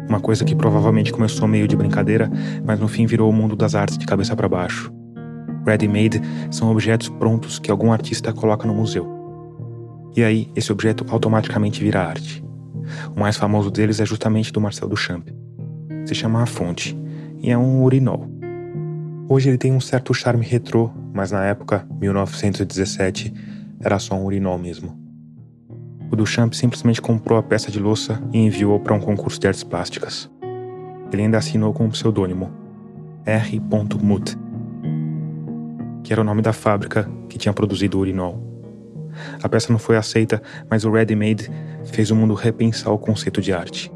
uma 0.07 0.21
coisa 0.21 0.45
que 0.45 0.55
provavelmente 0.55 1.15
começou 1.15 1.49
meio 1.49 1.67
de 1.67 1.75
brincadeira, 1.75 2.31
mas 2.63 2.79
no 2.79 2.87
fim 2.89 3.07
virou 3.07 3.31
o 3.31 3.33
mundo 3.33 3.57
das 3.57 3.75
artes 3.75 3.97
de 3.97 4.05
cabeça 4.05 4.37
para 4.37 4.51
baixo. 4.51 4.93
Ready-made 5.67 6.21
são 6.51 6.71
objetos 6.71 7.09
prontos 7.09 7.59
que 7.59 7.71
algum 7.71 7.91
artista 7.93 8.35
coloca 8.35 8.69
no 8.69 8.75
museu. 8.75 9.09
E 10.15 10.23
aí, 10.23 10.51
esse 10.55 10.71
objeto 10.71 11.07
automaticamente 11.09 11.83
vira 11.83 12.03
arte. 12.03 12.45
O 13.17 13.19
mais 13.19 13.39
famoso 13.39 13.71
deles 13.71 13.99
é 13.99 14.05
justamente 14.05 14.53
do 14.53 14.61
Marcel 14.61 14.91
Duchamp. 14.91 15.27
Se 16.05 16.15
chama 16.15 16.43
A 16.43 16.47
Fonte 16.47 16.95
e 17.41 17.51
é 17.51 17.57
um 17.57 17.83
urinol. 17.83 18.40
Hoje 19.33 19.49
ele 19.49 19.59
tem 19.59 19.73
um 19.73 19.79
certo 19.79 20.13
charme 20.13 20.45
retrô, 20.45 20.91
mas 21.15 21.31
na 21.31 21.45
época, 21.45 21.87
1917, 22.01 23.33
era 23.79 23.97
só 24.01 24.17
um 24.17 24.25
urinol 24.25 24.59
mesmo. 24.59 24.99
O 26.11 26.17
Duchamp 26.17 26.53
simplesmente 26.53 27.01
comprou 27.01 27.39
a 27.39 27.43
peça 27.45 27.71
de 27.71 27.79
louça 27.79 28.21
e 28.33 28.39
enviou 28.39 28.81
para 28.81 28.93
um 28.93 28.99
concurso 28.99 29.39
de 29.39 29.47
artes 29.47 29.63
plásticas. 29.63 30.29
Ele 31.13 31.23
ainda 31.23 31.39
assinou 31.39 31.73
com 31.73 31.85
um 31.85 31.91
pseudônimo, 31.91 32.51
R. 33.25 33.63
Mut, 34.03 34.37
que 36.03 36.13
era 36.13 36.23
o 36.23 36.25
nome 36.25 36.43
da 36.43 36.53
fábrica 36.53 37.09
que 37.29 37.39
tinha 37.39 37.53
produzido 37.53 37.99
o 37.99 38.01
urinol. 38.01 38.43
A 39.41 39.49
peça 39.49 39.73
não 39.73 39.79
foi 39.79 39.97
aceita, 39.97 40.43
mas 40.69 40.85
o 40.85 40.91
Ready 40.91 41.15
Made 41.15 41.49
fez 41.85 42.11
o 42.11 42.17
mundo 42.17 42.35
repensar 42.35 42.91
o 42.91 42.99
conceito 42.99 43.41
de 43.41 43.53
arte. 43.53 43.93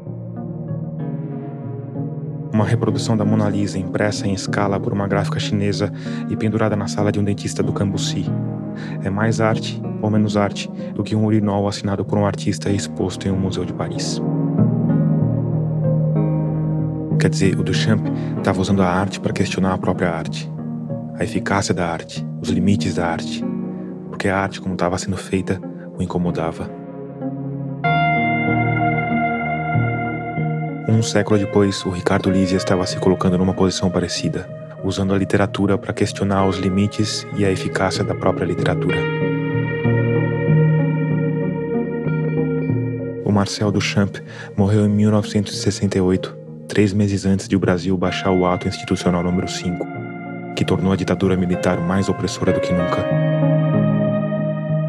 Uma 2.55 2.63
reprodução 2.63 3.17
da 3.17 3.25
Mona 3.25 3.49
Lisa 3.49 3.77
impressa 3.77 4.25
em 4.25 4.33
escala 4.33 4.79
por 4.79 4.93
uma 4.93 5.09
gráfica 5.09 5.37
chinesa 5.37 5.91
e 6.29 6.37
pendurada 6.37 6.73
na 6.73 6.87
sala 6.87 7.11
de 7.11 7.19
um 7.19 7.23
dentista 7.23 7.61
do 7.61 7.73
Cambuci. 7.73 8.25
É 9.03 9.09
mais 9.09 9.41
arte 9.41 9.81
ou 10.01 10.09
menos 10.09 10.37
arte 10.37 10.71
do 10.93 11.03
que 11.03 11.17
um 11.17 11.25
urinol 11.25 11.67
assinado 11.67 12.05
por 12.05 12.17
um 12.17 12.25
artista 12.25 12.69
e 12.69 12.75
exposto 12.77 13.27
em 13.27 13.31
um 13.31 13.37
museu 13.37 13.65
de 13.65 13.73
Paris. 13.73 14.21
Quer 17.19 17.29
dizer, 17.29 17.59
o 17.59 17.63
Duchamp 17.63 18.07
estava 18.37 18.61
usando 18.61 18.81
a 18.81 18.87
arte 18.87 19.19
para 19.19 19.33
questionar 19.33 19.73
a 19.73 19.77
própria 19.77 20.09
arte, 20.09 20.49
a 21.19 21.25
eficácia 21.25 21.73
da 21.73 21.85
arte, 21.85 22.25
os 22.41 22.47
limites 22.47 22.95
da 22.95 23.05
arte, 23.05 23.43
porque 24.07 24.29
a 24.29 24.39
arte, 24.39 24.61
como 24.61 24.75
estava 24.75 24.97
sendo 24.97 25.17
feita, 25.17 25.59
o 25.97 26.01
incomodava. 26.01 26.84
Um 30.95 31.03
século 31.03 31.37
depois, 31.37 31.85
o 31.85 31.89
Ricardo 31.89 32.31
Lízia 32.31 32.55
estava 32.55 32.85
se 32.85 32.95
colocando 32.95 33.37
numa 33.37 33.53
posição 33.53 33.91
parecida, 33.91 34.49
usando 34.81 35.13
a 35.13 35.17
literatura 35.17 35.77
para 35.77 35.91
questionar 35.91 36.47
os 36.47 36.57
limites 36.57 37.27
e 37.35 37.43
a 37.43 37.51
eficácia 37.51 38.01
da 38.01 38.15
própria 38.15 38.45
literatura. 38.45 38.95
O 43.25 43.29
Marcel 43.29 43.73
Duchamp 43.73 44.15
morreu 44.55 44.85
em 44.85 44.89
1968, 44.89 46.33
três 46.65 46.93
meses 46.93 47.25
antes 47.25 47.49
de 47.49 47.57
o 47.57 47.59
Brasil 47.59 47.97
baixar 47.97 48.31
o 48.31 48.45
Ato 48.45 48.69
Institucional 48.69 49.21
número 49.21 49.49
5, 49.49 49.85
que 50.55 50.63
tornou 50.63 50.93
a 50.93 50.95
ditadura 50.95 51.35
militar 51.35 51.77
mais 51.77 52.07
opressora 52.07 52.53
do 52.53 52.61
que 52.61 52.71
nunca. 52.71 53.05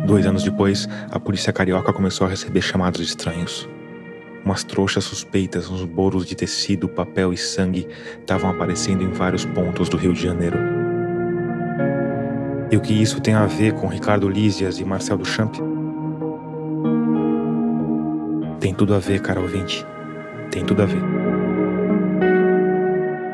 Dois 0.06 0.24
anos 0.24 0.44
depois, 0.44 0.88
a 1.10 1.18
polícia 1.18 1.52
carioca 1.52 1.92
começou 1.92 2.28
a 2.28 2.30
receber 2.30 2.62
chamados 2.62 3.00
estranhos. 3.00 3.68
Umas 4.46 4.62
trouxas 4.62 5.02
suspeitas, 5.02 5.68
uns 5.68 5.82
bolos 5.82 6.24
de 6.24 6.36
tecido, 6.36 6.88
papel 6.88 7.32
e 7.32 7.36
sangue 7.36 7.88
estavam 8.20 8.48
aparecendo 8.48 9.02
em 9.02 9.10
vários 9.10 9.44
pontos 9.44 9.88
do 9.88 9.96
Rio 9.96 10.12
de 10.12 10.22
Janeiro. 10.22 10.56
E 12.70 12.76
o 12.76 12.80
que 12.80 12.92
isso 12.92 13.20
tem 13.20 13.34
a 13.34 13.44
ver 13.44 13.72
com 13.72 13.88
Ricardo 13.88 14.28
Lísias 14.28 14.78
e 14.78 14.84
Marcel 14.84 15.18
Duchamp? 15.18 15.56
Tem 18.60 18.72
tudo 18.72 18.94
a 18.94 19.00
ver, 19.00 19.20
cara 19.20 19.40
ouvinte. 19.40 19.84
Tem 20.48 20.64
tudo 20.64 20.82
a 20.82 20.86
ver. 20.86 21.02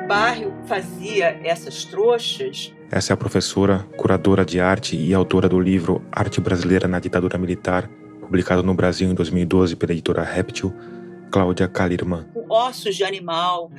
O 0.04 0.08
bairro 0.08 0.54
fazia 0.64 1.38
essas 1.44 1.84
trouxas. 1.84 2.72
Essa 2.90 3.12
é 3.12 3.14
a 3.14 3.18
professora, 3.18 3.86
curadora 3.98 4.46
de 4.46 4.60
arte 4.60 4.96
e 4.96 5.12
autora 5.12 5.46
do 5.46 5.60
livro 5.60 6.00
Arte 6.10 6.40
Brasileira 6.40 6.88
na 6.88 6.98
Ditadura 6.98 7.36
Militar, 7.36 7.86
publicado 8.18 8.62
no 8.62 8.72
Brasil 8.72 9.10
em 9.10 9.14
2012 9.14 9.76
pela 9.76 9.92
editora 9.92 10.22
Reptil, 10.22 10.74
Cláudia 11.32 11.66
Kalirman. 11.66 12.24
Com 12.34 12.46
ossos 12.50 12.94
de 12.94 13.02
animal, 13.02 13.72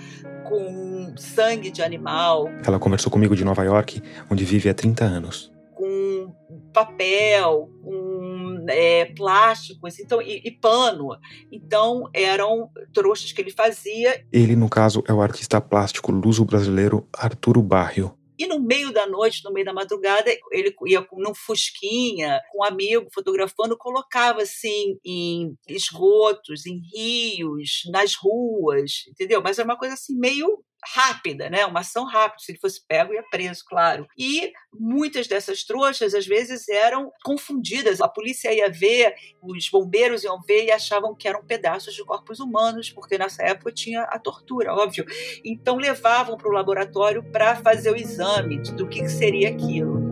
com 0.43 1.13
sangue 1.15 1.69
de 1.69 1.83
animal. 1.83 2.49
Ela 2.65 2.79
conversou 2.79 3.11
comigo 3.11 3.35
de 3.35 3.45
Nova 3.45 3.63
York, 3.63 4.01
onde 4.29 4.43
vive 4.43 4.69
há 4.69 4.73
30 4.73 5.05
anos. 5.05 5.53
Com 5.75 6.33
papel, 6.73 7.69
com 7.83 8.65
é, 8.67 9.05
plásticos 9.05 9.99
então, 9.99 10.19
e, 10.19 10.41
e, 10.43 10.51
pano. 10.51 11.09
Então, 11.51 12.09
eram 12.11 12.69
trouxas 12.91 13.31
que 13.31 13.39
ele 13.39 13.51
fazia. 13.51 14.25
Ele, 14.31 14.55
no 14.55 14.67
caso, 14.67 15.03
é 15.07 15.13
o 15.13 15.21
artista 15.21 15.61
plástico 15.61 16.11
luso-brasileiro 16.11 17.07
Arturo 17.15 17.61
Barrio. 17.61 18.17
E 18.37 18.47
no 18.47 18.59
meio 18.59 18.91
da 18.91 19.05
noite, 19.05 19.43
no 19.43 19.51
meio 19.51 19.65
da 19.65 19.73
madrugada, 19.73 20.31
ele 20.51 20.75
ia 20.87 21.05
num 21.13 21.35
fusquinha, 21.35 22.41
com 22.51 22.59
um 22.59 22.63
amigo, 22.63 23.07
fotografando, 23.13 23.77
colocava 23.77 24.41
assim 24.41 24.97
em 25.05 25.57
esgotos, 25.67 26.65
em 26.65 26.81
rios, 26.93 27.83
nas 27.91 28.15
ruas, 28.15 29.05
entendeu? 29.07 29.41
Mas 29.41 29.59
era 29.59 29.67
uma 29.67 29.77
coisa 29.77 29.93
assim 29.93 30.17
meio 30.17 30.63
rápida, 30.85 31.49
né? 31.49 31.65
Uma 31.65 31.81
ação 31.81 32.05
rápida. 32.05 32.43
Se 32.43 32.51
ele 32.51 32.59
fosse 32.59 32.81
pego, 32.85 33.13
ia 33.13 33.23
preso, 33.23 33.63
claro. 33.65 34.07
E 34.17 34.51
muitas 34.73 35.27
dessas 35.27 35.63
trouxas, 35.63 36.13
às 36.13 36.25
vezes, 36.25 36.67
eram 36.69 37.11
confundidas. 37.23 38.01
A 38.01 38.07
polícia 38.07 38.53
ia 38.53 38.69
ver, 38.69 39.15
os 39.41 39.69
bombeiros 39.69 40.23
iam 40.23 40.41
ver 40.41 40.65
e 40.65 40.71
achavam 40.71 41.15
que 41.15 41.27
eram 41.27 41.43
pedaços 41.45 41.93
de 41.93 42.03
corpos 42.03 42.39
humanos, 42.39 42.89
porque 42.89 43.17
nessa 43.17 43.43
época 43.43 43.71
tinha 43.71 44.03
a 44.03 44.19
tortura, 44.19 44.73
óbvio. 44.73 45.05
Então 45.43 45.77
levavam 45.77 46.37
para 46.37 46.49
o 46.49 46.53
laboratório 46.53 47.23
para 47.31 47.55
fazer 47.55 47.91
o 47.91 47.95
exame 47.95 48.59
do 48.59 48.87
que, 48.87 49.01
que 49.01 49.09
seria 49.09 49.49
aquilo. 49.49 50.02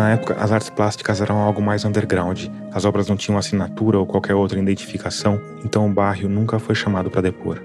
Na 0.00 0.12
época, 0.12 0.34
as 0.40 0.50
artes 0.50 0.70
plásticas 0.70 1.20
eram 1.20 1.36
algo 1.36 1.60
mais 1.60 1.84
underground. 1.84 2.46
As 2.72 2.86
obras 2.86 3.06
não 3.06 3.18
tinham 3.18 3.36
assinatura 3.36 3.98
ou 3.98 4.06
qualquer 4.06 4.34
outra 4.34 4.58
identificação, 4.58 5.38
então 5.62 5.86
o 5.86 5.92
bairro 5.92 6.26
nunca 6.26 6.58
foi 6.58 6.74
chamado 6.74 7.10
para 7.10 7.20
depor 7.20 7.60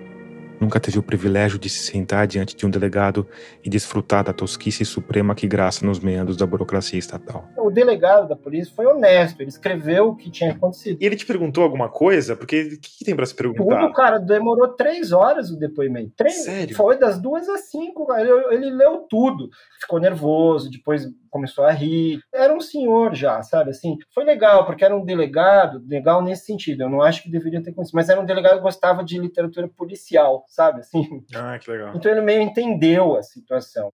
nunca 0.60 0.80
teve 0.80 0.98
o 0.98 1.04
privilégio 1.04 1.60
de 1.60 1.70
se 1.70 1.92
sentar 1.92 2.28
diante 2.28 2.56
de 2.56 2.66
um 2.66 2.70
delegado 2.70 3.28
e 3.64 3.70
desfrutar 3.70 4.24
da 4.24 4.34
tosquice 4.34 4.86
suprema 4.86 5.36
que 5.36 5.48
graça 5.48 5.86
nos 5.86 6.00
meandros 6.00 6.38
da 6.38 6.46
burocracia 6.46 7.00
estatal. 7.00 7.48
O 7.58 7.70
delegado 7.70 8.28
da 8.28 8.36
polícia 8.36 8.74
foi 8.76 8.86
honesto, 8.86 9.42
ele 9.42 9.50
escreveu 9.50 10.10
o 10.10 10.16
que 10.16 10.30
tinha 10.30 10.52
acontecido. 10.52 10.98
E 11.02 11.06
ele 11.06 11.16
te 11.16 11.26
perguntou 11.26 11.64
alguma 11.64 11.90
coisa? 11.90 12.36
Porque 12.36 12.62
o 12.62 12.80
que, 12.80 12.98
que 13.00 13.06
tem 13.06 13.16
para 13.16 13.26
se 13.26 13.36
perguntar? 13.36 13.82
Tudo, 13.82 13.94
cara, 13.94 14.18
demorou 14.18 14.70
três 14.70 15.12
horas 15.12 15.50
o 15.52 15.58
depoimento. 15.58 16.12
Três, 16.16 16.44
Sério? 16.44 16.76
Foi 16.76 16.98
das 16.98 17.20
duas 17.20 17.48
às 17.50 17.70
cinco, 17.70 18.06
cara. 18.06 18.22
Ele, 18.22 18.56
ele 18.56 18.70
leu 18.72 19.06
tudo. 19.10 19.50
Ficou 19.80 20.00
nervoso, 20.00 20.70
depois 20.70 21.08
começou 21.36 21.66
a 21.66 21.72
rir. 21.72 22.22
Era 22.34 22.54
um 22.54 22.62
senhor 22.62 23.14
já, 23.14 23.44
sabe? 23.44 23.72
Assim, 23.72 23.98
foi 24.14 24.24
legal, 24.24 24.66
porque 24.66 24.86
era 24.86 24.96
um 24.96 25.04
delegado, 25.04 25.84
legal 25.86 26.22
nesse 26.22 26.46
sentido. 26.46 26.84
Eu 26.84 26.90
não 26.90 27.02
acho 27.02 27.22
que 27.22 27.30
deveria 27.30 27.62
ter 27.62 27.72
acontecido, 27.72 27.96
mas 27.96 28.08
era 28.08 28.22
um 28.22 28.26
delegado 28.26 28.56
que 28.56 28.62
gostava 28.62 29.04
de 29.04 29.20
literatura 29.20 29.68
policial, 29.68 30.46
sabe? 30.48 30.80
Assim. 30.80 31.26
Ah, 31.36 31.60
que 31.60 31.70
legal. 31.70 31.94
Então 31.94 32.10
ele 32.10 32.22
meio 32.22 32.42
entendeu 32.42 33.18
a 33.18 33.22
situação. 33.22 33.92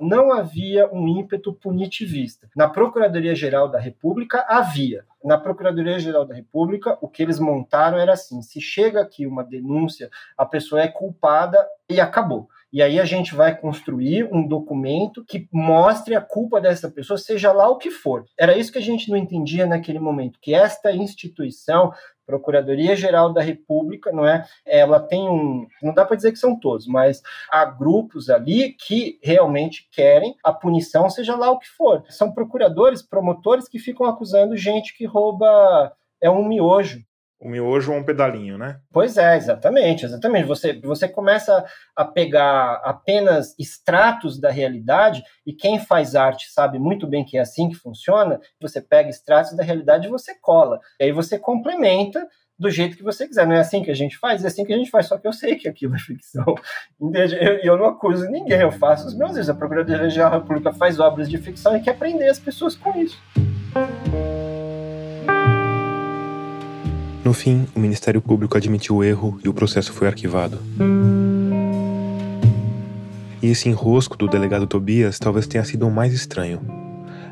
Não 0.00 0.32
havia 0.32 0.88
um 0.90 1.06
ímpeto 1.08 1.52
punitivista. 1.52 2.48
Na 2.56 2.68
Procuradoria-Geral 2.70 3.68
da 3.68 3.78
República 3.78 4.46
havia. 4.48 5.04
Na 5.22 5.36
Procuradoria-Geral 5.36 6.24
da 6.24 6.34
República, 6.34 6.96
o 7.02 7.08
que 7.08 7.22
eles 7.22 7.38
montaram 7.38 7.98
era 7.98 8.14
assim: 8.14 8.40
se 8.40 8.62
chega 8.62 9.02
aqui 9.02 9.26
uma 9.26 9.44
denúncia, 9.44 10.08
a 10.38 10.46
pessoa 10.46 10.80
é 10.80 10.88
culpada 10.88 11.66
e 11.90 12.00
acabou. 12.00 12.48
E 12.72 12.82
aí 12.82 13.00
a 13.00 13.04
gente 13.04 13.34
vai 13.34 13.56
construir 13.56 14.28
um 14.32 14.46
documento 14.46 15.24
que 15.24 15.48
mostre 15.52 16.14
a 16.14 16.20
culpa 16.20 16.60
dessa 16.60 16.90
pessoa, 16.90 17.16
seja 17.16 17.52
lá 17.52 17.68
o 17.68 17.78
que 17.78 17.90
for. 17.90 18.24
Era 18.38 18.56
isso 18.56 18.70
que 18.72 18.78
a 18.78 18.82
gente 18.82 19.10
não 19.10 19.16
entendia 19.16 19.66
naquele 19.66 19.98
momento, 19.98 20.38
que 20.40 20.54
esta 20.54 20.92
instituição 20.92 21.92
Procuradoria-Geral 22.28 23.32
da 23.32 23.40
República, 23.40 24.12
não 24.12 24.26
é? 24.26 24.44
Ela 24.66 25.00
tem 25.00 25.26
um, 25.26 25.66
não 25.82 25.94
dá 25.94 26.04
para 26.04 26.14
dizer 26.14 26.30
que 26.30 26.38
são 26.38 26.60
todos, 26.60 26.86
mas 26.86 27.22
há 27.50 27.64
grupos 27.64 28.28
ali 28.28 28.74
que 28.74 29.18
realmente 29.22 29.88
querem 29.90 30.36
a 30.44 30.52
punição, 30.52 31.08
seja 31.08 31.34
lá 31.34 31.50
o 31.50 31.58
que 31.58 31.66
for. 31.66 32.04
São 32.10 32.30
procuradores, 32.30 33.00
promotores 33.00 33.66
que 33.66 33.78
ficam 33.78 34.04
acusando 34.04 34.58
gente 34.58 34.94
que 34.94 35.06
rouba 35.06 35.90
é 36.20 36.28
um 36.28 36.46
miojo, 36.46 37.02
o 37.40 37.48
miojo 37.48 37.92
ou 37.92 37.98
um 37.98 38.04
pedalinho, 38.04 38.58
né? 38.58 38.80
Pois 38.92 39.16
é, 39.16 39.36
exatamente, 39.36 40.04
exatamente. 40.04 40.46
Você, 40.46 40.72
você 40.80 41.08
começa 41.08 41.64
a 41.94 42.04
pegar 42.04 42.80
apenas 42.84 43.54
extratos 43.58 44.40
da 44.40 44.50
realidade, 44.50 45.22
e 45.46 45.52
quem 45.52 45.78
faz 45.78 46.16
arte 46.16 46.50
sabe 46.50 46.78
muito 46.78 47.06
bem 47.06 47.24
que 47.24 47.38
é 47.38 47.40
assim 47.40 47.68
que 47.68 47.76
funciona. 47.76 48.40
Você 48.60 48.80
pega 48.80 49.08
extratos 49.08 49.54
da 49.56 49.62
realidade 49.62 50.06
e 50.06 50.10
você 50.10 50.34
cola. 50.34 50.80
E 50.98 51.04
aí 51.04 51.12
você 51.12 51.38
complementa 51.38 52.26
do 52.58 52.68
jeito 52.70 52.96
que 52.96 53.04
você 53.04 53.26
quiser. 53.26 53.46
Não 53.46 53.54
é 53.54 53.60
assim 53.60 53.84
que 53.84 53.90
a 53.90 53.94
gente 53.94 54.18
faz? 54.18 54.44
É 54.44 54.48
assim 54.48 54.64
que 54.64 54.72
a 54.72 54.76
gente 54.76 54.90
faz, 54.90 55.06
só 55.06 55.16
que 55.16 55.28
eu 55.28 55.32
sei 55.32 55.54
que 55.54 55.68
aquilo 55.68 55.94
é 55.94 55.98
ficção. 55.98 56.44
E 57.00 57.66
eu, 57.66 57.78
não 57.78 57.86
acuso 57.86 58.28
ninguém, 58.28 58.60
eu 58.60 58.72
faço 58.72 59.06
os 59.06 59.14
meus 59.14 59.36
erros. 59.36 59.48
A 59.48 59.54
Procuradoria-Geral 59.54 60.30
da 60.30 60.38
República 60.38 60.72
faz 60.72 60.98
obras 60.98 61.30
de 61.30 61.38
ficção 61.38 61.76
e 61.76 61.80
quer 61.80 61.96
prender 61.96 62.28
as 62.28 62.40
pessoas 62.40 62.74
com 62.74 62.98
isso. 62.98 63.16
No 67.28 67.34
fim, 67.34 67.66
o 67.76 67.78
Ministério 67.78 68.22
Público 68.22 68.56
admitiu 68.56 68.96
o 68.96 69.04
erro 69.04 69.38
e 69.44 69.50
o 69.50 69.52
processo 69.52 69.92
foi 69.92 70.08
arquivado. 70.08 70.58
E 73.42 73.50
esse 73.50 73.68
enrosco 73.68 74.16
do 74.16 74.26
delegado 74.26 74.66
Tobias 74.66 75.18
talvez 75.18 75.46
tenha 75.46 75.62
sido 75.62 75.86
o 75.86 75.90
mais 75.90 76.14
estranho. 76.14 76.58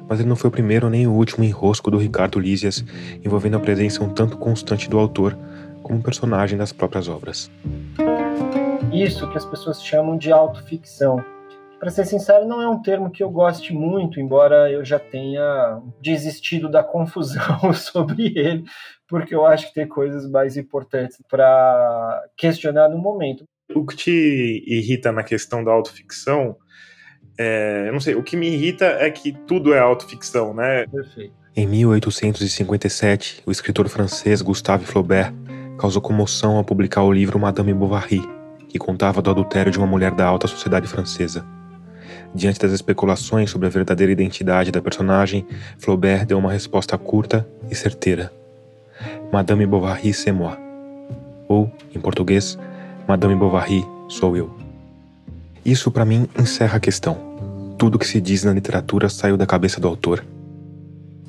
Mas 0.06 0.20
ele 0.20 0.28
não 0.28 0.36
foi 0.36 0.48
o 0.48 0.52
primeiro 0.52 0.90
nem 0.90 1.06
o 1.06 1.12
último 1.14 1.44
enrosco 1.44 1.90
do 1.90 1.96
Ricardo 1.96 2.38
Lísias 2.38 2.84
envolvendo 3.24 3.56
a 3.56 3.60
presença 3.60 4.04
um 4.04 4.10
tanto 4.10 4.36
constante 4.36 4.87
do 4.90 4.98
autor 4.98 5.35
como 5.82 6.02
personagem 6.02 6.59
das 6.59 6.74
próprias 6.74 7.09
obras. 7.09 7.50
Isso 8.92 9.26
que 9.30 9.38
as 9.38 9.46
pessoas 9.46 9.82
chamam 9.82 10.18
de 10.18 10.30
autoficção. 10.30 11.24
Para 11.80 11.90
ser 11.90 12.04
sincero, 12.06 12.46
não 12.46 12.61
é 12.61 12.68
um 12.68 12.80
termo 12.80 13.11
que 13.11 13.22
eu 13.22 13.30
goste 13.30 13.72
muito, 13.72 14.18
embora 14.18 14.70
eu 14.70 14.85
já 14.85 14.98
tenha 14.98 15.80
desistido 16.02 16.70
da 16.70 16.82
confusão 16.82 17.72
sobre 17.72 18.32
ele, 18.37 18.64
porque 19.09 19.35
eu 19.35 19.47
acho 19.47 19.69
que 19.69 19.75
tem 19.75 19.87
coisas 19.87 20.29
mais 20.29 20.57
importantes 20.57 21.19
para 21.31 22.23
questionar 22.37 22.88
no 22.88 22.99
momento. 22.99 23.45
O 23.75 23.85
que 23.85 23.97
te 23.97 24.64
irrita 24.66 25.11
na 25.11 25.23
questão 25.23 25.62
da 25.62 25.73
autoficção, 25.73 26.57
é, 27.38 27.85
eu 27.88 27.92
não 27.92 28.01
sei, 28.01 28.14
o 28.14 28.23
que 28.23 28.37
me 28.37 28.49
irrita 28.49 28.85
é 28.85 29.11
que 29.11 29.33
tudo 29.33 29.75
é 29.75 29.79
autoficção, 29.79 30.55
né? 30.55 30.87
Perfeito. 30.87 31.35
Em 31.55 31.66
1857, 31.66 33.42
o 33.47 33.51
escritor 33.51 33.88
francês 33.88 34.42
Gustave 34.42 34.85
Flaubert 34.85 35.33
causou 35.79 36.03
comoção 36.03 36.57
ao 36.57 36.64
publicar 36.64 37.03
o 37.03 37.12
livro 37.12 37.38
Madame 37.38 37.73
Bovary, 37.73 38.23
que 38.69 38.79
contava 38.79 39.23
do 39.23 39.31
adultério 39.31 39.73
de 39.73 39.79
uma 39.79 39.87
mulher 39.87 40.12
da 40.12 40.27
alta 40.27 40.47
sociedade 40.47 40.87
francesa. 40.87 41.47
Diante 42.35 42.61
das 42.61 42.73
especulações 42.73 43.51
sobre 43.51 43.66
a 43.66 43.71
verdadeira 43.71 44.12
identidade 44.12 44.71
da 44.71 44.83
personagem, 44.83 45.47
Flaubert 45.79 46.27
deu 46.27 46.38
uma 46.38 46.53
resposta 46.53 46.99
curta 46.99 47.49
e 47.71 47.75
certeira. 47.75 48.31
Madame 49.32 49.66
Bovary 49.66 50.12
c'est 50.12 50.32
moi. 50.32 50.59
Ou, 51.48 51.70
em 51.94 52.00
português, 52.00 52.59
Madame 53.09 53.35
Bovary 53.37 53.85
sou 54.09 54.37
eu. 54.37 54.50
Isso 55.64 55.90
para 55.90 56.04
mim 56.04 56.28
encerra 56.38 56.76
a 56.76 56.80
questão. 56.80 57.16
Tudo 57.78 57.98
que 57.98 58.06
se 58.06 58.20
diz 58.20 58.44
na 58.44 58.52
literatura 58.52 59.09
saiu 59.09 59.37
da 59.37 59.46
cabeça 59.46 59.80
do 59.80 59.88
autor. 59.88 60.24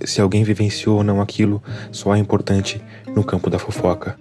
Se 0.03 0.21
alguém 0.21 0.43
vivenciou 0.43 0.97
ou 0.97 1.03
não 1.03 1.21
aquilo, 1.21 1.61
só 1.91 2.15
é 2.15 2.19
importante 2.19 2.81
no 3.15 3.23
campo 3.23 3.49
da 3.49 3.57
fofoca. 3.57 4.17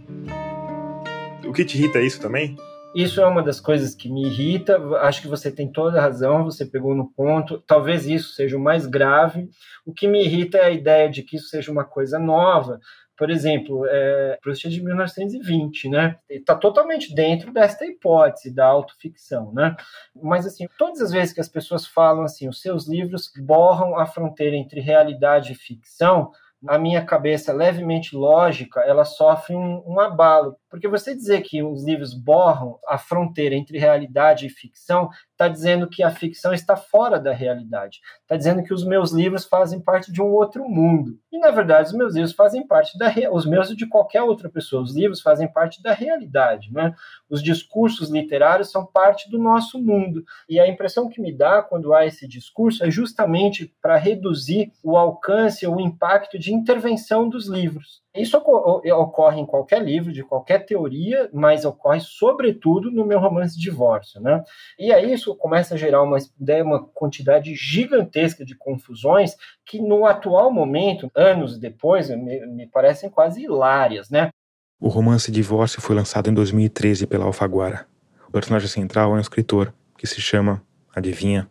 O 1.46 1.52
que 1.52 1.64
te 1.64 1.78
irrita 1.78 1.98
é 1.98 2.06
isso 2.06 2.20
também? 2.20 2.56
Isso 2.94 3.20
é 3.20 3.26
uma 3.26 3.42
das 3.42 3.60
coisas 3.60 3.94
que 3.94 4.08
me 4.08 4.24
irrita. 4.26 4.78
Acho 5.02 5.20
que 5.20 5.28
você 5.28 5.50
tem 5.50 5.70
toda 5.70 5.98
a 5.98 6.00
razão, 6.00 6.44
você 6.44 6.64
pegou 6.64 6.94
no 6.94 7.12
ponto. 7.12 7.62
Talvez 7.66 8.06
isso 8.06 8.32
seja 8.32 8.56
o 8.56 8.60
mais 8.60 8.86
grave. 8.86 9.50
O 9.84 9.92
que 9.92 10.08
me 10.08 10.24
irrita 10.24 10.56
é 10.56 10.64
a 10.64 10.70
ideia 10.70 11.10
de 11.10 11.22
que 11.22 11.36
isso 11.36 11.48
seja 11.48 11.70
uma 11.70 11.84
coisa 11.84 12.18
nova. 12.18 12.80
Por 13.16 13.30
exemplo, 13.30 13.86
é, 13.86 14.38
Proust 14.42 14.68
de 14.68 14.82
1920, 14.82 15.88
né? 15.88 16.18
Está 16.28 16.54
totalmente 16.54 17.14
dentro 17.14 17.52
desta 17.52 17.86
hipótese 17.86 18.54
da 18.54 18.66
autoficção, 18.66 19.52
né? 19.52 19.74
Mas 20.14 20.46
assim, 20.46 20.66
todas 20.78 21.00
as 21.00 21.12
vezes 21.12 21.32
que 21.32 21.40
as 21.40 21.48
pessoas 21.48 21.86
falam 21.86 22.24
assim, 22.24 22.48
os 22.48 22.60
seus 22.60 22.86
livros 22.86 23.30
borram 23.38 23.98
a 23.98 24.06
fronteira 24.06 24.56
entre 24.56 24.80
realidade 24.80 25.52
e 25.52 25.56
ficção, 25.56 26.30
a 26.66 26.78
minha 26.78 27.04
cabeça 27.04 27.52
levemente 27.52 28.16
lógica, 28.16 28.80
ela 28.80 29.04
sofre 29.04 29.54
um, 29.54 29.82
um 29.86 30.00
abalo. 30.00 30.56
Porque 30.76 30.88
você 30.88 31.14
dizer 31.14 31.40
que 31.40 31.62
os 31.62 31.82
livros 31.82 32.12
borram 32.12 32.78
a 32.86 32.98
fronteira 32.98 33.54
entre 33.54 33.78
realidade 33.78 34.44
e 34.44 34.50
ficção 34.50 35.08
está 35.32 35.48
dizendo 35.48 35.88
que 35.88 36.02
a 36.02 36.10
ficção 36.10 36.52
está 36.52 36.76
fora 36.76 37.18
da 37.18 37.32
realidade. 37.32 37.98
Está 38.20 38.36
dizendo 38.36 38.62
que 38.62 38.74
os 38.74 38.84
meus 38.84 39.10
livros 39.10 39.46
fazem 39.46 39.80
parte 39.80 40.12
de 40.12 40.20
um 40.20 40.26
outro 40.26 40.68
mundo. 40.68 41.18
E, 41.32 41.38
na 41.38 41.50
verdade, 41.50 41.88
os 41.88 41.94
meus 41.94 42.14
livros 42.14 42.34
fazem 42.34 42.66
parte 42.66 42.98
da... 42.98 43.10
Os 43.32 43.46
meus 43.46 43.70
e 43.70 43.76
de 43.76 43.86
qualquer 43.86 44.20
outra 44.20 44.50
pessoa. 44.50 44.82
Os 44.82 44.94
livros 44.94 45.22
fazem 45.22 45.50
parte 45.50 45.82
da 45.82 45.94
realidade. 45.94 46.70
Né? 46.70 46.94
Os 47.30 47.42
discursos 47.42 48.10
literários 48.10 48.70
são 48.70 48.84
parte 48.84 49.30
do 49.30 49.38
nosso 49.38 49.82
mundo. 49.82 50.26
E 50.46 50.60
a 50.60 50.68
impressão 50.68 51.08
que 51.08 51.22
me 51.22 51.34
dá 51.34 51.62
quando 51.62 51.94
há 51.94 52.04
esse 52.04 52.28
discurso 52.28 52.84
é 52.84 52.90
justamente 52.90 53.74
para 53.80 53.96
reduzir 53.96 54.70
o 54.82 54.94
alcance 54.94 55.66
o 55.66 55.80
impacto 55.80 56.38
de 56.38 56.52
intervenção 56.52 57.30
dos 57.30 57.48
livros. 57.48 58.04
Isso 58.16 58.36
ocorre 58.36 59.40
em 59.40 59.46
qualquer 59.46 59.82
livro, 59.82 60.12
de 60.12 60.22
qualquer 60.22 60.64
teoria, 60.64 61.28
mas 61.32 61.64
ocorre 61.64 62.00
sobretudo 62.00 62.90
no 62.90 63.04
meu 63.04 63.18
romance 63.18 63.58
Divórcio, 63.58 64.20
né? 64.20 64.42
E 64.78 64.92
aí 64.92 65.12
isso 65.12 65.34
começa 65.34 65.74
a 65.74 65.76
gerar 65.76 66.02
uma, 66.02 66.18
uma 66.62 66.84
quantidade 66.88 67.54
gigantesca 67.54 68.44
de 68.44 68.56
confusões 68.56 69.36
que 69.64 69.80
no 69.80 70.06
atual 70.06 70.50
momento, 70.50 71.10
anos 71.14 71.58
depois, 71.58 72.10
me, 72.10 72.46
me 72.46 72.66
parecem 72.66 73.10
quase 73.10 73.42
hilárias, 73.42 74.10
né? 74.10 74.30
O 74.78 74.88
romance 74.88 75.32
Divórcio 75.32 75.80
foi 75.80 75.96
lançado 75.96 76.28
em 76.28 76.34
2013 76.34 77.06
pela 77.06 77.24
Alfaguara. 77.24 77.86
O 78.28 78.32
personagem 78.32 78.68
central 78.68 79.12
é 79.12 79.14
um 79.16 79.20
escritor 79.20 79.72
que 79.96 80.06
se 80.06 80.20
chama, 80.20 80.62
adivinha, 80.94 81.48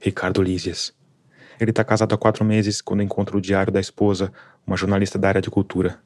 Ricardo 0.00 0.42
Lísias. 0.42 0.97
Ele 1.60 1.70
está 1.70 1.82
casado 1.84 2.14
há 2.14 2.18
quatro 2.18 2.44
meses 2.44 2.80
quando 2.80 3.02
encontra 3.02 3.36
o 3.36 3.40
diário 3.40 3.72
da 3.72 3.80
esposa, 3.80 4.32
uma 4.66 4.76
jornalista 4.76 5.18
da 5.18 5.28
área 5.28 5.40
de 5.40 5.50
cultura. 5.50 6.00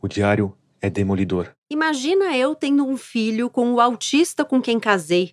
O 0.00 0.08
diário 0.08 0.54
é 0.80 0.90
demolidor. 0.90 1.50
Imagina 1.70 2.36
eu 2.36 2.54
tendo 2.54 2.86
um 2.86 2.96
filho 2.96 3.50
com 3.50 3.72
o 3.72 3.80
autista 3.80 4.44
com 4.44 4.60
quem 4.60 4.78
casei. 4.78 5.32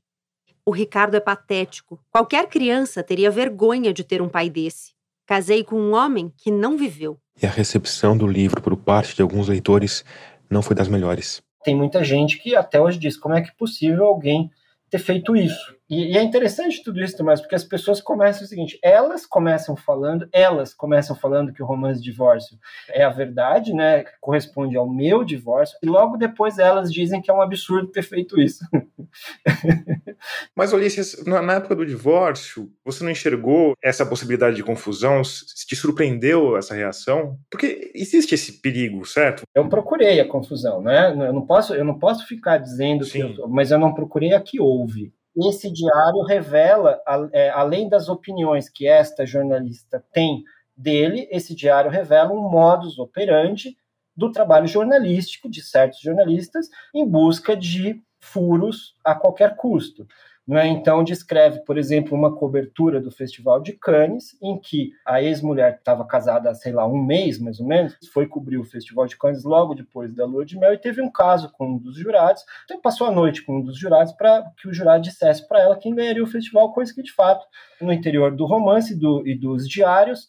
O 0.66 0.72
Ricardo 0.72 1.16
é 1.16 1.20
patético. 1.20 2.00
Qualquer 2.12 2.48
criança 2.48 3.04
teria 3.04 3.30
vergonha 3.30 3.94
de 3.94 4.04
ter 4.04 4.22
um 4.22 4.30
pai 4.30 4.50
desse. 4.50 4.94
Casei 5.26 5.64
com 5.64 5.76
um 5.76 5.94
homem 5.94 6.32
que 6.38 6.52
não 6.52 6.78
viveu. 6.78 7.18
E 7.42 7.46
a 7.46 7.50
recepção 7.50 8.18
do 8.18 8.28
livro 8.28 8.62
por 8.62 8.76
parte 8.78 9.16
de 9.16 9.22
alguns 9.22 9.48
leitores 9.48 10.04
não 10.50 10.62
foi 10.62 10.76
das 10.76 10.88
melhores. 10.88 11.44
Tem 11.64 11.76
muita 11.76 12.04
gente 12.04 12.38
que 12.38 12.56
até 12.56 12.80
hoje 12.80 12.98
diz: 12.98 13.18
como 13.18 13.36
é 13.36 13.42
que 13.42 13.50
é 13.50 13.54
possível 13.58 14.06
alguém 14.06 14.50
ter 14.90 15.00
feito 15.00 15.36
isso? 15.36 15.76
E, 15.90 16.14
e, 16.14 16.18
é 16.18 16.24
interessante 16.24 16.84
tudo 16.84 17.00
isso, 17.00 17.16
Tomás, 17.16 17.40
porque 17.40 17.54
as 17.54 17.64
pessoas 17.64 18.02
começam 18.02 18.44
o 18.44 18.48
seguinte: 18.48 18.80
elas 18.82 19.26
começam 19.26 19.76
falando, 19.76 20.28
elas 20.32 20.74
começam 20.74 21.16
falando 21.16 21.54
que 21.54 21.62
o 21.62 21.66
romance 21.66 22.02
de 22.02 22.10
divórcio 22.10 22.58
é 22.90 23.04
a 23.04 23.10
verdade, 23.10 23.74
né? 23.74 24.04
Corresponde 24.20 24.76
ao 24.76 24.90
meu 24.90 25.24
divórcio, 25.24 25.78
e 25.84 25.86
logo 25.86 26.18
depois 26.18 26.58
elas 26.58 26.92
dizem 26.92 27.22
que 27.22 27.30
é 27.30 27.34
um 27.34 27.42
absurdo 27.42 27.92
ter 27.92 28.02
feito 28.02 28.42
isso. 28.42 28.66
Mas, 30.56 30.74
Ulisses, 30.74 31.24
na 31.26 31.54
época 31.54 31.76
do 31.76 31.86
divórcio, 31.86 32.72
você 32.84 33.04
não 33.04 33.12
enxergou 33.12 33.74
essa 33.84 34.06
possibilidade 34.06 34.56
de 34.56 34.64
confusão? 34.64 35.24
Se 35.24 35.68
te 35.68 35.76
surpreendeu 35.76 36.58
essa 36.58 36.74
reação? 36.74 37.38
Porque 37.50 37.92
existe 37.94 38.34
esse 38.34 38.62
perigo, 38.62 39.06
certo? 39.06 39.44
Eu 39.54 39.70
procurei 39.70 40.20
a 40.20 40.28
confusão, 40.28 40.82
né? 40.82 41.12
Eu 41.12 41.34
não 41.34 41.46
posso, 41.46 41.76
eu 41.76 41.86
não 41.86 42.00
posso 42.00 42.26
ficar 42.26 42.58
dizendo 42.58 43.06
eu, 43.14 43.48
mas 43.48 43.72
eu 43.72 43.78
não 43.78 43.94
procurei 43.94 44.34
a 44.34 44.42
que 44.42 44.60
houve. 44.60 45.14
Esse 45.38 45.72
diário 45.72 46.24
revela, 46.24 47.02
é, 47.34 47.50
além 47.50 47.90
das 47.90 48.08
opiniões 48.08 48.70
que 48.70 48.88
esta 48.88 49.26
jornalista 49.26 50.04
tem 50.14 50.44
dele, 50.76 51.28
esse 51.32 51.54
diário 51.54 51.92
revela 51.92 52.32
um 52.32 52.50
modus 52.50 52.98
operandi 52.98 53.78
do 54.16 54.32
trabalho 54.32 54.68
jornalístico 54.68 55.50
de 55.50 55.62
certos 55.62 56.00
jornalistas 56.00 56.70
em 56.94 57.06
busca 57.06 57.56
de 57.56 58.02
furos 58.20 58.96
a 59.04 59.14
qualquer 59.14 59.56
custo. 59.58 60.08
É? 60.48 60.68
Então, 60.68 61.04
descreve, 61.04 61.62
por 61.66 61.76
exemplo, 61.76 62.16
uma 62.16 62.36
cobertura 62.36 63.02
do 63.02 63.10
Festival 63.10 63.60
de 63.60 63.74
Cannes, 63.74 64.38
em 64.40 64.60
que 64.60 64.92
a 65.04 65.20
ex-mulher 65.22 65.78
estava 65.78 66.06
casada 66.06 66.52
há, 66.52 66.54
sei 66.54 66.72
lá, 66.72 66.88
um 66.88 67.04
mês, 67.04 67.40
mais 67.40 67.60
ou 67.60 67.66
menos, 67.66 67.96
foi 68.14 68.28
cobrir 68.28 68.58
o 68.58 68.64
Festival 68.64 69.08
de 69.08 69.18
Cannes 69.18 69.44
logo 69.44 69.74
depois 69.74 70.14
da 70.14 70.24
lua 70.24 70.46
de 70.46 70.56
mel 70.58 70.72
e 70.72 70.78
teve 70.78 71.02
um 71.02 71.12
caso 71.12 71.52
com 71.52 71.72
um 71.72 71.78
dos 71.80 71.98
jurados. 71.98 72.44
Então, 72.66 72.80
passou 72.80 73.08
a 73.08 73.12
noite 73.12 73.44
com 73.44 73.58
um 73.58 73.62
dos 73.62 73.80
jurados 73.80 74.14
para 74.14 74.44
que 74.62 74.68
o 74.68 74.74
jurado 74.74 75.02
dissesse 75.02 75.48
para 75.48 75.62
ela 75.62 75.80
quem 75.80 75.96
ganharia 75.96 76.24
o 76.24 76.28
festival, 76.28 76.72
coisa 76.74 76.94
que, 76.94 77.02
de 77.02 77.12
fato, 77.12 77.44
no 77.82 77.92
interior 77.92 78.36
do 78.36 78.46
romance 78.46 78.94
do, 78.96 79.28
e 79.28 79.36
dos 79.36 79.68
diários, 79.68 80.28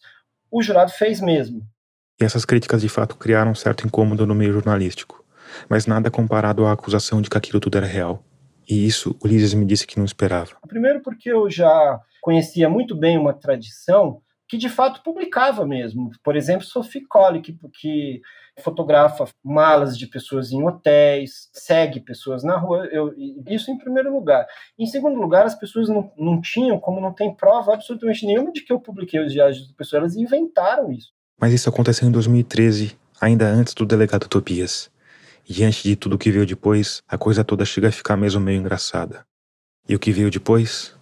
o 0.49 0.63
jurado 0.63 0.91
fez 0.91 1.21
mesmo. 1.21 1.61
E 2.19 2.25
essas 2.25 2.43
críticas, 2.43 2.81
de 2.81 2.89
fato, 2.89 3.15
criaram 3.15 3.51
um 3.51 3.55
certo 3.55 3.85
incômodo 3.85 4.25
no 4.25 4.33
meio 4.33 4.53
jornalístico, 4.53 5.23
mas 5.69 5.85
nada 5.85 6.09
comparado 6.09 6.65
à 6.65 6.71
acusação 6.71 7.21
de 7.21 7.29
que 7.29 7.37
aquilo 7.37 7.59
tudo 7.59 7.77
era 7.77 7.85
real. 7.85 8.23
E 8.69 8.85
isso 8.85 9.15
Ulisses 9.23 9.53
me 9.53 9.65
disse 9.65 9.87
que 9.87 9.97
não 9.97 10.05
esperava. 10.05 10.57
Primeiro, 10.67 11.01
porque 11.01 11.31
eu 11.31 11.49
já 11.49 11.99
conhecia 12.21 12.69
muito 12.69 12.95
bem 12.95 13.17
uma 13.17 13.33
tradição 13.33 14.21
que 14.47 14.57
de 14.57 14.69
fato 14.69 15.03
publicava 15.03 15.65
mesmo. 15.65 16.09
Por 16.23 16.35
exemplo, 16.35 16.65
Sophie 16.65 17.05
Colley, 17.05 17.41
que, 17.41 17.57
que 17.73 18.21
fotografa 18.59 19.27
malas 19.43 19.97
de 19.97 20.07
pessoas 20.07 20.51
em 20.51 20.63
hotéis, 20.63 21.49
segue 21.53 21.99
pessoas 21.99 22.43
na 22.43 22.57
rua. 22.57 22.87
Eu, 22.87 23.13
isso 23.47 23.69
em 23.69 23.77
primeiro 23.77 24.11
lugar. 24.11 24.47
Em 24.79 24.85
segundo 24.85 25.19
lugar, 25.19 25.45
as 25.45 25.55
pessoas 25.55 25.89
não, 25.89 26.11
não 26.17 26.39
tinham, 26.39 26.79
como 26.79 27.01
não 27.01 27.13
tem 27.13 27.33
prova 27.33 27.73
absolutamente 27.73 28.25
nenhuma 28.25 28.51
de 28.51 28.61
que 28.61 28.71
eu 28.71 28.79
publiquei 28.79 29.19
os 29.19 29.33
diários 29.33 29.59
das 29.59 29.71
pessoas, 29.73 30.01
elas 30.01 30.15
inventaram 30.15 30.91
isso. 30.91 31.11
Mas 31.39 31.53
isso 31.53 31.69
aconteceu 31.69 32.07
em 32.07 32.11
2013, 32.11 32.97
ainda 33.19 33.45
antes 33.45 33.73
do 33.73 33.85
delegado 33.85 34.27
Tobias. 34.27 34.89
E 35.47 35.53
diante 35.53 35.83
de 35.83 35.95
tudo 35.95 36.15
o 36.15 36.17
que 36.17 36.29
veio 36.29 36.45
depois, 36.45 37.01
a 37.07 37.17
coisa 37.17 37.43
toda 37.43 37.63
chega 37.63 37.87
a 37.87 37.91
ficar 37.91 38.17
mesmo 38.17 38.41
meio 38.41 38.59
engraçada. 38.59 39.25
E 39.87 39.95
o 39.95 39.99
que 39.99 40.11
veio 40.11 40.29
depois? 40.29 40.93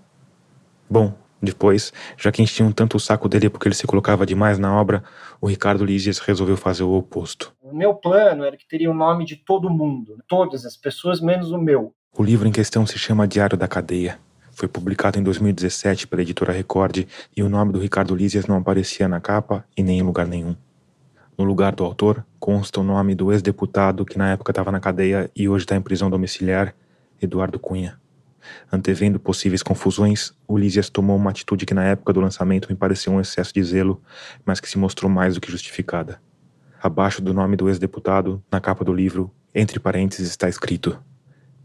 Bom, 0.87 1.17
depois, 1.41 1.91
já 2.15 2.31
que 2.31 2.43
enchiam 2.43 2.71
tanto 2.71 2.97
o 2.97 2.99
saco 2.99 3.27
dele 3.27 3.49
porque 3.49 3.67
ele 3.67 3.75
se 3.75 3.87
colocava 3.87 4.25
demais 4.25 4.59
na 4.59 4.79
obra, 4.79 5.03
o 5.41 5.47
Ricardo 5.47 5.83
Lízias 5.83 6.19
resolveu 6.19 6.55
fazer 6.55 6.83
o 6.83 6.93
oposto. 6.93 7.53
O 7.59 7.75
meu 7.75 7.95
plano 7.95 8.43
era 8.43 8.55
que 8.55 8.67
teria 8.67 8.91
o 8.91 8.93
nome 8.93 9.25
de 9.25 9.35
todo 9.35 9.69
mundo, 9.69 10.19
todas 10.27 10.63
as 10.63 10.77
pessoas, 10.77 11.19
menos 11.19 11.51
o 11.51 11.57
meu. 11.57 11.93
O 12.15 12.23
livro 12.23 12.47
em 12.47 12.51
questão 12.51 12.85
se 12.85 12.99
chama 12.99 13.27
Diário 13.27 13.57
da 13.57 13.67
Cadeia. 13.67 14.19
Foi 14.51 14.69
publicado 14.69 15.19
em 15.19 15.23
2017 15.23 16.07
pela 16.07 16.21
editora 16.21 16.53
Record 16.53 17.05
e 17.35 17.43
o 17.43 17.49
nome 17.49 17.73
do 17.73 17.79
Ricardo 17.79 18.15
Lízias 18.15 18.45
não 18.45 18.57
aparecia 18.57 19.07
na 19.07 19.19
capa 19.19 19.65
e 19.75 19.83
nem 19.83 19.99
em 19.99 20.03
lugar 20.03 20.25
nenhum. 20.25 20.55
No 21.37 21.43
lugar 21.43 21.75
do 21.75 21.83
autor, 21.83 22.25
consta 22.39 22.79
o 22.79 22.83
nome 22.83 23.13
do 23.13 23.29
ex-deputado 23.29 24.05
que 24.05 24.17
na 24.17 24.31
época 24.31 24.51
estava 24.51 24.71
na 24.71 24.79
cadeia 24.79 25.29
e 25.35 25.49
hoje 25.49 25.65
está 25.65 25.75
em 25.75 25.81
prisão 25.81 26.09
domiciliar, 26.09 26.73
Eduardo 27.21 27.59
Cunha. 27.59 27.99
Antevendo 28.71 29.19
possíveis 29.19 29.61
confusões, 29.61 30.31
Ulísias 30.47 30.89
tomou 30.89 31.17
uma 31.17 31.31
atitude 31.31 31.65
que 31.65 31.73
na 31.73 31.83
época 31.83 32.13
do 32.13 32.21
lançamento 32.21 32.69
me 32.69 32.75
pareceu 32.75 33.11
um 33.11 33.19
excesso 33.19 33.53
de 33.53 33.61
zelo, 33.63 34.01
mas 34.45 34.61
que 34.61 34.69
se 34.69 34.77
mostrou 34.77 35.11
mais 35.11 35.35
do 35.35 35.41
que 35.41 35.51
justificada. 35.51 36.21
Abaixo 36.81 37.21
do 37.21 37.33
nome 37.33 37.57
do 37.57 37.67
ex-deputado, 37.67 38.41
na 38.49 38.61
capa 38.61 38.85
do 38.85 38.93
livro, 38.93 39.29
entre 39.53 39.77
parênteses 39.77 40.29
está 40.29 40.47
escrito: 40.47 40.97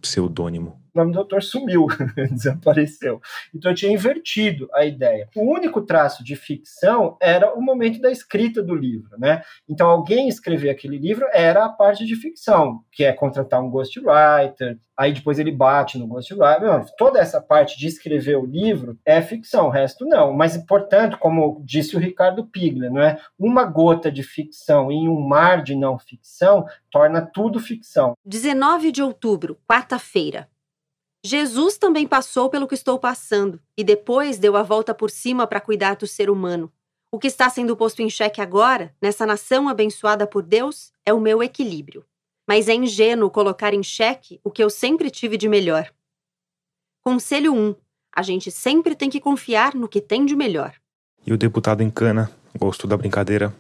pseudônimo 0.01 0.81
o 0.95 0.99
nome 0.99 1.13
do 1.13 1.19
autor 1.19 1.43
sumiu, 1.43 1.87
desapareceu. 2.31 3.21
Então 3.55 3.71
eu 3.71 3.75
tinha 3.75 3.93
invertido 3.93 4.69
a 4.73 4.85
ideia. 4.85 5.29
O 5.37 5.43
único 5.43 5.83
traço 5.83 6.25
de 6.25 6.37
ficção 6.37 7.17
era 7.21 7.55
o 7.55 7.61
momento 7.61 8.01
da 8.01 8.11
escrita 8.11 8.63
do 8.63 8.75
livro, 8.75 9.19
né? 9.19 9.43
Então 9.69 9.89
alguém 9.89 10.29
escrever 10.29 10.71
aquele 10.71 10.99
livro 10.99 11.27
era 11.33 11.65
a 11.65 11.69
parte 11.69 12.05
de 12.05 12.17
ficção, 12.17 12.85
que 12.91 13.05
é 13.05 13.13
contratar 13.13 13.63
um 13.63 13.71
ghostwriter, 13.71 14.79
aí 15.01 15.15
depois 15.15 15.39
ele 15.39 15.51
bate 15.51 15.97
no 15.97 16.07
ghostwriter. 16.07 16.85
Toda 16.99 17.19
essa 17.19 17.41
parte 17.41 17.79
de 17.79 17.87
escrever 17.87 18.37
o 18.37 18.45
livro 18.45 18.99
é 19.03 19.23
ficção, 19.23 19.69
o 19.69 19.71
resto 19.71 20.05
não. 20.05 20.31
Mas, 20.35 20.59
portanto, 20.59 21.17
como 21.17 21.63
disse 21.65 21.97
o 21.97 21.99
Ricardo 21.99 22.45
Pigler, 22.45 22.93
não 22.93 23.01
é? 23.01 23.19
Uma 23.39 23.65
gota 23.65 24.13
de 24.13 24.23
ficção 24.23 24.93
em 24.93 25.09
um 25.09 25.19
mar 25.19 25.63
de 25.63 25.75
não 25.75 25.99
ficção 25.99 26.67
torna 26.91 27.23
tudo 27.23 27.59
ficção. 27.59 28.13
19 28.27 28.93
de 28.93 29.03
outubro, 29.03 29.59
quarta-feira. 29.67 30.50
Jesus 31.23 31.77
também 31.77 32.07
passou 32.07 32.49
pelo 32.49 32.67
que 32.67 32.75
estou 32.75 32.99
passando 32.99 33.61
e 33.77 33.85
depois 33.85 34.39
deu 34.39 34.57
a 34.57 34.63
volta 34.63 34.95
por 34.95 35.11
cima 35.11 35.47
para 35.47 35.61
cuidar 35.61 35.97
do 35.97 36.07
ser 36.07 36.31
humano. 36.31 36.73
O 37.13 37.19
que 37.19 37.27
está 37.27 37.51
sendo 37.51 37.77
posto 37.77 38.01
em 38.01 38.09
xeque 38.09 38.41
agora, 38.41 38.95
nessa 39.03 39.27
nação 39.27 39.69
abençoada 39.69 40.27
por 40.27 40.43
Deus, 40.43 40.93
é 41.05 41.13
o 41.13 41.21
meu 41.21 41.43
equilíbrio. 41.43 42.05
Mas 42.49 42.69
é 42.69 42.75
ingênuo 42.75 43.31
colocar 43.31 43.75
em 43.75 43.83
xeque 43.83 44.41
o 44.43 44.51
que 44.51 44.63
eu 44.65 44.71
sempre 44.71 45.11
tive 45.11 45.37
de 45.37 45.49
melhor. 45.49 45.93
Conselho 47.03 47.53
1. 47.55 47.75
A 48.15 48.23
gente 48.23 48.51
sempre 48.51 48.95
tem 48.95 49.11
que 49.11 49.21
confiar 49.21 49.75
no 49.75 49.89
que 49.89 50.01
tem 50.01 50.25
de 50.25 50.35
melhor. 50.35 50.75
E 51.27 51.33
o 51.33 51.39
deputado 51.39 51.83
em 51.83 51.91
cana 51.91 52.31
gostou 52.59 52.89
da 52.89 52.97
brincadeira? 52.97 53.55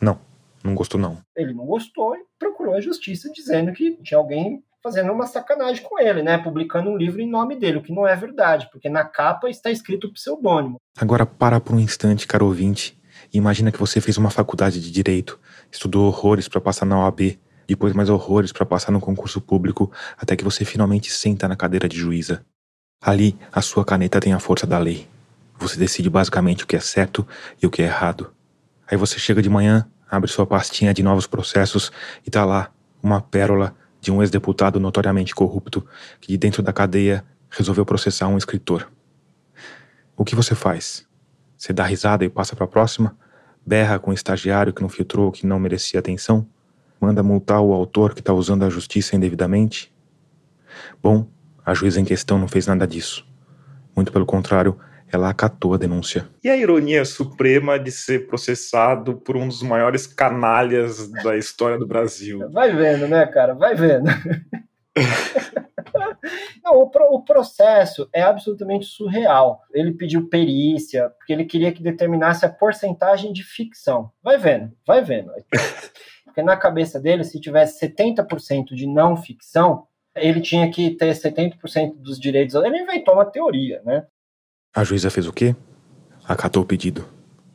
Não, 0.00 0.20
não 0.62 0.74
gostou 0.74 1.00
não. 1.00 1.18
Ele 1.34 1.54
não 1.54 1.64
gostou 1.64 2.14
e 2.14 2.24
procurou 2.38 2.74
a 2.74 2.80
justiça 2.80 3.30
dizendo 3.32 3.72
que 3.72 3.96
tinha 4.02 4.18
alguém 4.18 4.62
fazendo 4.82 5.12
uma 5.12 5.26
sacanagem 5.26 5.82
com 5.82 5.98
ele, 5.98 6.22
né? 6.22 6.36
Publicando 6.38 6.90
um 6.90 6.96
livro 6.96 7.20
em 7.20 7.30
nome 7.30 7.56
dele, 7.56 7.78
o 7.78 7.82
que 7.82 7.92
não 7.92 8.06
é 8.06 8.16
verdade, 8.16 8.68
porque 8.72 8.88
na 8.88 9.04
capa 9.04 9.48
está 9.48 9.70
escrito 9.70 10.12
pseudônimo. 10.12 10.76
Agora 10.98 11.24
para 11.24 11.60
por 11.60 11.74
um 11.74 11.80
instante, 11.80 12.26
caro 12.26 12.46
ouvinte, 12.46 12.98
e 13.32 13.38
imagina 13.38 13.70
que 13.70 13.78
você 13.78 14.00
fez 14.00 14.18
uma 14.18 14.30
faculdade 14.30 14.80
de 14.80 14.90
direito, 14.90 15.38
estudou 15.70 16.06
horrores 16.06 16.48
para 16.48 16.60
passar 16.60 16.84
na 16.84 16.98
OAB, 16.98 17.38
depois 17.66 17.94
mais 17.94 18.10
horrores 18.10 18.52
para 18.52 18.66
passar 18.66 18.90
no 18.90 19.00
concurso 19.00 19.40
público, 19.40 19.90
até 20.18 20.34
que 20.36 20.44
você 20.44 20.64
finalmente 20.64 21.12
senta 21.12 21.46
na 21.46 21.56
cadeira 21.56 21.88
de 21.88 21.96
juíza. 21.96 22.44
Ali, 23.00 23.36
a 23.52 23.62
sua 23.62 23.84
caneta 23.84 24.20
tem 24.20 24.32
a 24.32 24.38
força 24.38 24.66
da 24.66 24.78
lei. 24.78 25.08
Você 25.58 25.78
decide 25.78 26.10
basicamente 26.10 26.64
o 26.64 26.66
que 26.66 26.76
é 26.76 26.80
certo 26.80 27.26
e 27.62 27.66
o 27.66 27.70
que 27.70 27.82
é 27.82 27.86
errado. 27.86 28.32
Aí 28.90 28.96
você 28.96 29.18
chega 29.18 29.40
de 29.40 29.48
manhã, 29.48 29.88
abre 30.10 30.30
sua 30.30 30.46
pastinha 30.46 30.92
de 30.92 31.02
novos 31.02 31.26
processos 31.26 31.90
e 32.26 32.30
tá 32.30 32.44
lá, 32.44 32.70
uma 33.02 33.20
pérola 33.20 33.74
de 34.02 34.10
um 34.10 34.20
ex-deputado 34.20 34.80
notoriamente 34.80 35.32
corrupto 35.32 35.86
que, 36.20 36.26
de 36.26 36.36
dentro 36.36 36.60
da 36.60 36.72
cadeia, 36.72 37.24
resolveu 37.48 37.86
processar 37.86 38.26
um 38.26 38.36
escritor. 38.36 38.90
O 40.16 40.24
que 40.24 40.34
você 40.34 40.56
faz? 40.56 41.06
Você 41.56 41.72
dá 41.72 41.84
risada 41.84 42.24
e 42.24 42.28
passa 42.28 42.56
para 42.56 42.64
a 42.64 42.68
próxima? 42.68 43.16
Berra 43.64 44.00
com 44.00 44.10
o 44.10 44.14
estagiário 44.14 44.72
que 44.72 44.82
não 44.82 44.88
filtrou, 44.88 45.30
que 45.30 45.46
não 45.46 45.60
merecia 45.60 46.00
atenção? 46.00 46.44
Manda 47.00 47.22
multar 47.22 47.60
o 47.60 47.72
autor 47.72 48.12
que 48.12 48.20
está 48.20 48.32
usando 48.34 48.64
a 48.64 48.68
justiça 48.68 49.14
indevidamente? 49.14 49.94
Bom, 51.00 51.28
a 51.64 51.72
juíza 51.72 52.00
em 52.00 52.04
questão 52.04 52.38
não 52.38 52.48
fez 52.48 52.66
nada 52.66 52.88
disso. 52.88 53.24
Muito 53.94 54.10
pelo 54.10 54.26
contrário, 54.26 54.76
ela 55.12 55.28
acatou 55.28 55.74
a 55.74 55.76
denúncia. 55.76 56.26
E 56.42 56.48
a 56.48 56.56
ironia 56.56 57.04
suprema 57.04 57.78
de 57.78 57.92
ser 57.92 58.26
processado 58.26 59.16
por 59.16 59.36
um 59.36 59.46
dos 59.46 59.62
maiores 59.62 60.06
canalhas 60.06 61.10
da 61.22 61.36
história 61.36 61.78
do 61.78 61.86
Brasil. 61.86 62.50
Vai 62.50 62.74
vendo, 62.74 63.06
né, 63.06 63.26
cara? 63.26 63.54
Vai 63.54 63.74
vendo. 63.74 64.08
Não, 66.64 66.78
o, 66.78 66.88
pro, 66.88 67.04
o, 67.12 67.22
processo 67.24 68.08
é 68.12 68.22
absolutamente 68.22 68.86
surreal. 68.86 69.60
Ele 69.72 69.92
pediu 69.92 70.28
perícia, 70.28 71.10
porque 71.10 71.32
ele 71.32 71.44
queria 71.44 71.72
que 71.72 71.82
determinasse 71.82 72.46
a 72.46 72.48
porcentagem 72.48 73.32
de 73.32 73.42
ficção. 73.42 74.10
Vai 74.22 74.38
vendo, 74.38 74.72
vai 74.86 75.02
vendo. 75.02 75.32
Porque 76.24 76.42
na 76.42 76.56
cabeça 76.56 76.98
dele, 77.00 77.24
se 77.24 77.40
tivesse 77.40 77.86
70% 77.86 78.74
de 78.74 78.86
não 78.86 79.16
ficção, 79.16 79.86
ele 80.16 80.40
tinha 80.40 80.70
que 80.70 80.90
ter 80.90 81.12
70% 81.12 81.96
dos 81.96 82.18
direitos. 82.18 82.54
Ele 82.54 82.78
inventou 82.78 83.14
uma 83.14 83.24
teoria, 83.24 83.82
né? 83.84 84.06
A 84.74 84.84
juíza 84.84 85.10
fez 85.10 85.26
o 85.26 85.32
quê? 85.34 85.54
Acatou 86.24 86.62
o 86.62 86.66
pedido. 86.66 87.04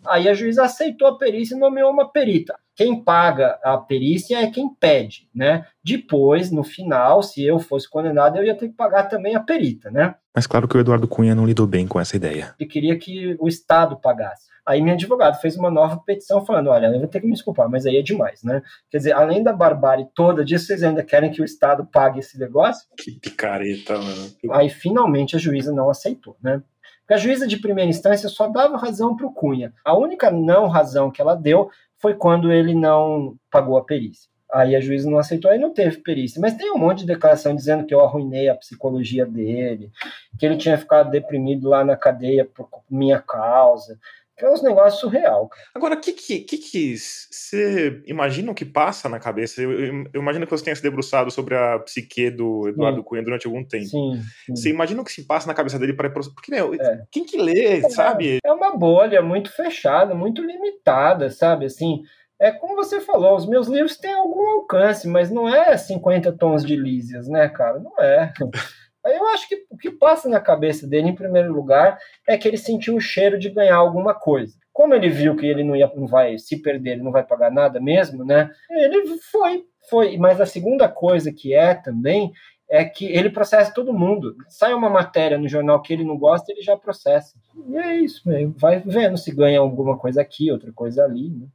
Aí 0.05 0.29
a 0.29 0.35
juíza 0.35 0.63
aceitou 0.63 1.07
a 1.07 1.17
perícia 1.17 1.55
e 1.55 1.59
nomeou 1.59 1.91
uma 1.91 2.11
perita. 2.11 2.55
Quem 2.75 3.03
paga 3.03 3.59
a 3.63 3.75
perícia 3.75 4.37
é 4.37 4.51
quem 4.51 4.69
pede, 4.69 5.27
né? 5.33 5.65
Depois, 5.83 6.51
no 6.51 6.63
final, 6.63 7.23
se 7.23 7.43
eu 7.43 7.57
fosse 7.57 7.89
condenado, 7.89 8.37
eu 8.37 8.43
ia 8.43 8.53
ter 8.53 8.67
que 8.67 8.75
pagar 8.75 9.05
também 9.05 9.35
a 9.35 9.39
perita, 9.39 9.89
né? 9.89 10.13
Mas 10.33 10.45
claro 10.45 10.67
que 10.67 10.77
o 10.77 10.79
Eduardo 10.79 11.07
Cunha 11.07 11.33
não 11.33 11.45
lidou 11.45 11.65
bem 11.65 11.87
com 11.87 11.99
essa 11.99 12.15
ideia. 12.15 12.53
Ele 12.59 12.69
queria 12.69 12.95
que 12.97 13.35
o 13.39 13.47
Estado 13.47 13.97
pagasse. 13.99 14.45
Aí 14.63 14.81
minha 14.81 14.93
advogado 14.93 15.39
fez 15.39 15.55
uma 15.55 15.71
nova 15.71 15.97
petição 16.05 16.45
falando, 16.45 16.69
olha, 16.69 16.87
eu 16.87 16.99
vou 16.99 17.07
ter 17.07 17.21
que 17.21 17.25
me 17.25 17.31
desculpar, 17.31 17.69
mas 17.69 17.85
aí 17.85 17.95
é 17.97 18.01
demais, 18.01 18.43
né? 18.43 18.61
Quer 18.91 18.97
dizer, 18.97 19.13
além 19.13 19.41
da 19.41 19.53
barbárie 19.53 20.05
toda 20.13 20.43
disso, 20.43 20.67
vocês 20.67 20.83
ainda 20.83 21.03
querem 21.03 21.31
que 21.31 21.41
o 21.41 21.45
Estado 21.45 21.87
pague 21.91 22.19
esse 22.19 22.37
negócio? 22.37 22.85
Que 22.97 23.11
picareta, 23.11 23.97
mano. 23.97 24.29
Aí 24.51 24.69
finalmente 24.69 25.35
a 25.35 25.39
juíza 25.39 25.71
não 25.71 25.89
aceitou, 25.89 26.35
né? 26.43 26.61
Porque 27.07 27.13
a 27.13 27.17
juíza 27.17 27.47
de 27.47 27.55
primeira 27.55 27.89
instância 27.89 28.27
só 28.27 28.49
dava 28.49 28.75
razão 28.75 29.15
para 29.15 29.25
o 29.25 29.31
Cunha. 29.31 29.73
A 29.85 29.97
única 29.97 30.29
não 30.29 30.67
razão 30.67 31.09
que 31.09 31.21
ela 31.21 31.35
deu 31.35 31.71
foi 31.99 32.13
quando 32.13 32.51
ele 32.51 32.75
não 32.75 33.37
pagou 33.49 33.77
a 33.77 33.85
perícia. 33.85 34.29
Aí 34.51 34.75
a 34.75 34.81
juíza 34.81 35.09
não 35.09 35.17
aceitou, 35.17 35.49
aí 35.49 35.57
não 35.57 35.73
teve 35.73 35.99
perícia. 35.99 36.41
Mas 36.41 36.55
tem 36.55 36.69
um 36.69 36.77
monte 36.77 36.99
de 36.99 37.05
declaração 37.05 37.55
dizendo 37.55 37.85
que 37.85 37.93
eu 37.93 38.01
arruinei 38.01 38.49
a 38.49 38.55
psicologia 38.55 39.25
dele, 39.25 39.89
que 40.37 40.45
ele 40.45 40.57
tinha 40.57 40.77
ficado 40.77 41.09
deprimido 41.09 41.69
lá 41.69 41.85
na 41.85 41.95
cadeia 41.95 42.43
por 42.43 42.67
minha 42.89 43.21
causa. 43.21 43.97
É 44.39 44.49
uns 44.49 44.61
negócios 44.61 45.01
surreal. 45.01 45.49
Agora, 45.73 45.95
o 45.95 45.99
que 45.99 46.13
que, 46.13 46.39
que 46.41 46.57
que 46.57 46.95
você 46.95 48.01
imagina 48.05 48.51
o 48.51 48.55
que 48.55 48.65
passa 48.65 49.09
na 49.09 49.19
cabeça? 49.19 49.61
Eu, 49.61 49.71
eu, 49.71 50.03
eu, 50.13 50.21
imagino 50.21 50.45
que 50.45 50.51
você 50.51 50.63
tenha 50.63 50.75
se 50.75 50.81
debruçado 50.81 51.31
sobre 51.31 51.55
a 51.55 51.79
psique 51.79 52.29
do 52.29 52.67
Eduardo 52.67 52.99
sim. 52.99 53.03
Cunha 53.03 53.23
durante 53.23 53.47
algum 53.47 53.63
tempo. 53.63 53.85
Sim, 53.85 54.21
sim. 54.45 54.55
Você 54.55 54.69
imagina 54.69 55.01
o 55.01 55.03
que 55.03 55.11
se 55.11 55.25
passa 55.25 55.47
na 55.47 55.55
cabeça 55.55 55.79
dele 55.79 55.93
para 55.93 56.09
porque 56.09 56.51
meu, 56.51 56.73
é. 56.75 57.03
quem 57.11 57.25
que 57.25 57.37
lê, 57.37 57.77
é, 57.77 57.89
sabe? 57.89 58.37
É 58.43 58.51
uma 58.51 58.77
bolha 58.77 59.21
muito 59.21 59.51
fechada, 59.51 60.13
muito 60.13 60.43
limitada, 60.43 61.29
sabe? 61.31 61.65
Assim, 61.65 62.03
é 62.39 62.51
como 62.51 62.75
você 62.75 63.01
falou, 63.01 63.35
os 63.35 63.47
meus 63.47 63.67
livros 63.67 63.97
têm 63.97 64.13
algum 64.13 64.47
alcance, 64.59 65.07
mas 65.07 65.31
não 65.31 65.49
é 65.49 65.75
50 65.75 66.31
tons 66.33 66.63
de 66.63 66.75
Lísias, 66.75 67.27
né, 67.27 67.49
cara? 67.49 67.79
Não 67.79 67.99
é. 67.99 68.31
Eu 69.13 69.27
acho 69.27 69.47
que 69.47 69.65
o 69.69 69.77
que 69.77 69.91
passa 69.91 70.27
na 70.27 70.39
cabeça 70.39 70.87
dele, 70.87 71.09
em 71.09 71.15
primeiro 71.15 71.53
lugar, 71.53 71.97
é 72.27 72.37
que 72.37 72.47
ele 72.47 72.57
sentiu 72.57 72.95
o 72.95 73.01
cheiro 73.01 73.39
de 73.39 73.49
ganhar 73.49 73.75
alguma 73.75 74.13
coisa. 74.13 74.55
Como 74.73 74.93
ele 74.93 75.09
viu 75.09 75.35
que 75.35 75.45
ele 75.45 75.63
não, 75.63 75.75
ia, 75.75 75.91
não 75.95 76.05
vai 76.05 76.37
se 76.37 76.61
perder, 76.61 76.91
ele 76.91 77.03
não 77.03 77.11
vai 77.11 77.23
pagar 77.23 77.51
nada 77.51 77.79
mesmo, 77.79 78.23
né? 78.23 78.49
Ele 78.69 79.17
foi, 79.31 79.63
foi. 79.89 80.17
Mas 80.17 80.39
a 80.39 80.45
segunda 80.45 80.87
coisa 80.87 81.31
que 81.31 81.53
é 81.53 81.73
também 81.73 82.31
é 82.69 82.83
que 82.83 83.05
ele 83.05 83.29
processa 83.29 83.73
todo 83.73 83.93
mundo. 83.93 84.35
Sai 84.49 84.73
uma 84.73 84.89
matéria 84.89 85.37
no 85.37 85.47
jornal 85.47 85.81
que 85.81 85.93
ele 85.93 86.03
não 86.03 86.17
gosta, 86.17 86.51
ele 86.51 86.61
já 86.61 86.75
processa. 86.77 87.35
E 87.69 87.77
é 87.77 87.95
isso, 87.95 88.21
vai 88.57 88.79
vendo 88.85 89.17
se 89.17 89.33
ganha 89.33 89.59
alguma 89.59 89.97
coisa 89.97 90.21
aqui, 90.21 90.51
outra 90.51 90.71
coisa 90.73 91.03
ali. 91.03 91.29
Né? 91.29 91.47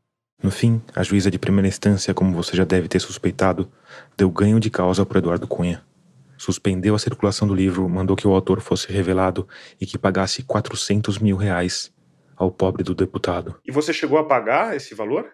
No 0.42 0.50
fim, 0.50 0.82
a 0.94 1.02
juíza 1.02 1.30
de 1.30 1.38
primeira 1.38 1.68
instância, 1.68 2.14
como 2.14 2.34
você 2.34 2.56
já 2.56 2.64
deve 2.64 2.88
ter 2.88 2.98
suspeitado, 2.98 3.70
deu 4.16 4.30
ganho 4.30 4.58
de 4.58 4.70
causa 4.70 5.06
para 5.06 5.18
Eduardo 5.18 5.46
Cunha 5.46 5.82
suspendeu 6.42 6.94
a 6.96 6.98
circulação 6.98 7.46
do 7.46 7.54
livro, 7.54 7.88
mandou 7.88 8.16
que 8.16 8.26
o 8.26 8.34
autor 8.34 8.60
fosse 8.60 8.92
revelado 8.92 9.46
e 9.80 9.86
que 9.86 9.96
pagasse 9.96 10.42
400 10.42 11.18
mil 11.18 11.36
reais 11.36 11.92
ao 12.36 12.50
pobre 12.50 12.82
do 12.82 12.96
deputado. 12.96 13.60
E 13.64 13.70
você 13.70 13.92
chegou 13.92 14.18
a 14.18 14.24
pagar 14.24 14.74
esse 14.74 14.92
valor? 14.92 15.30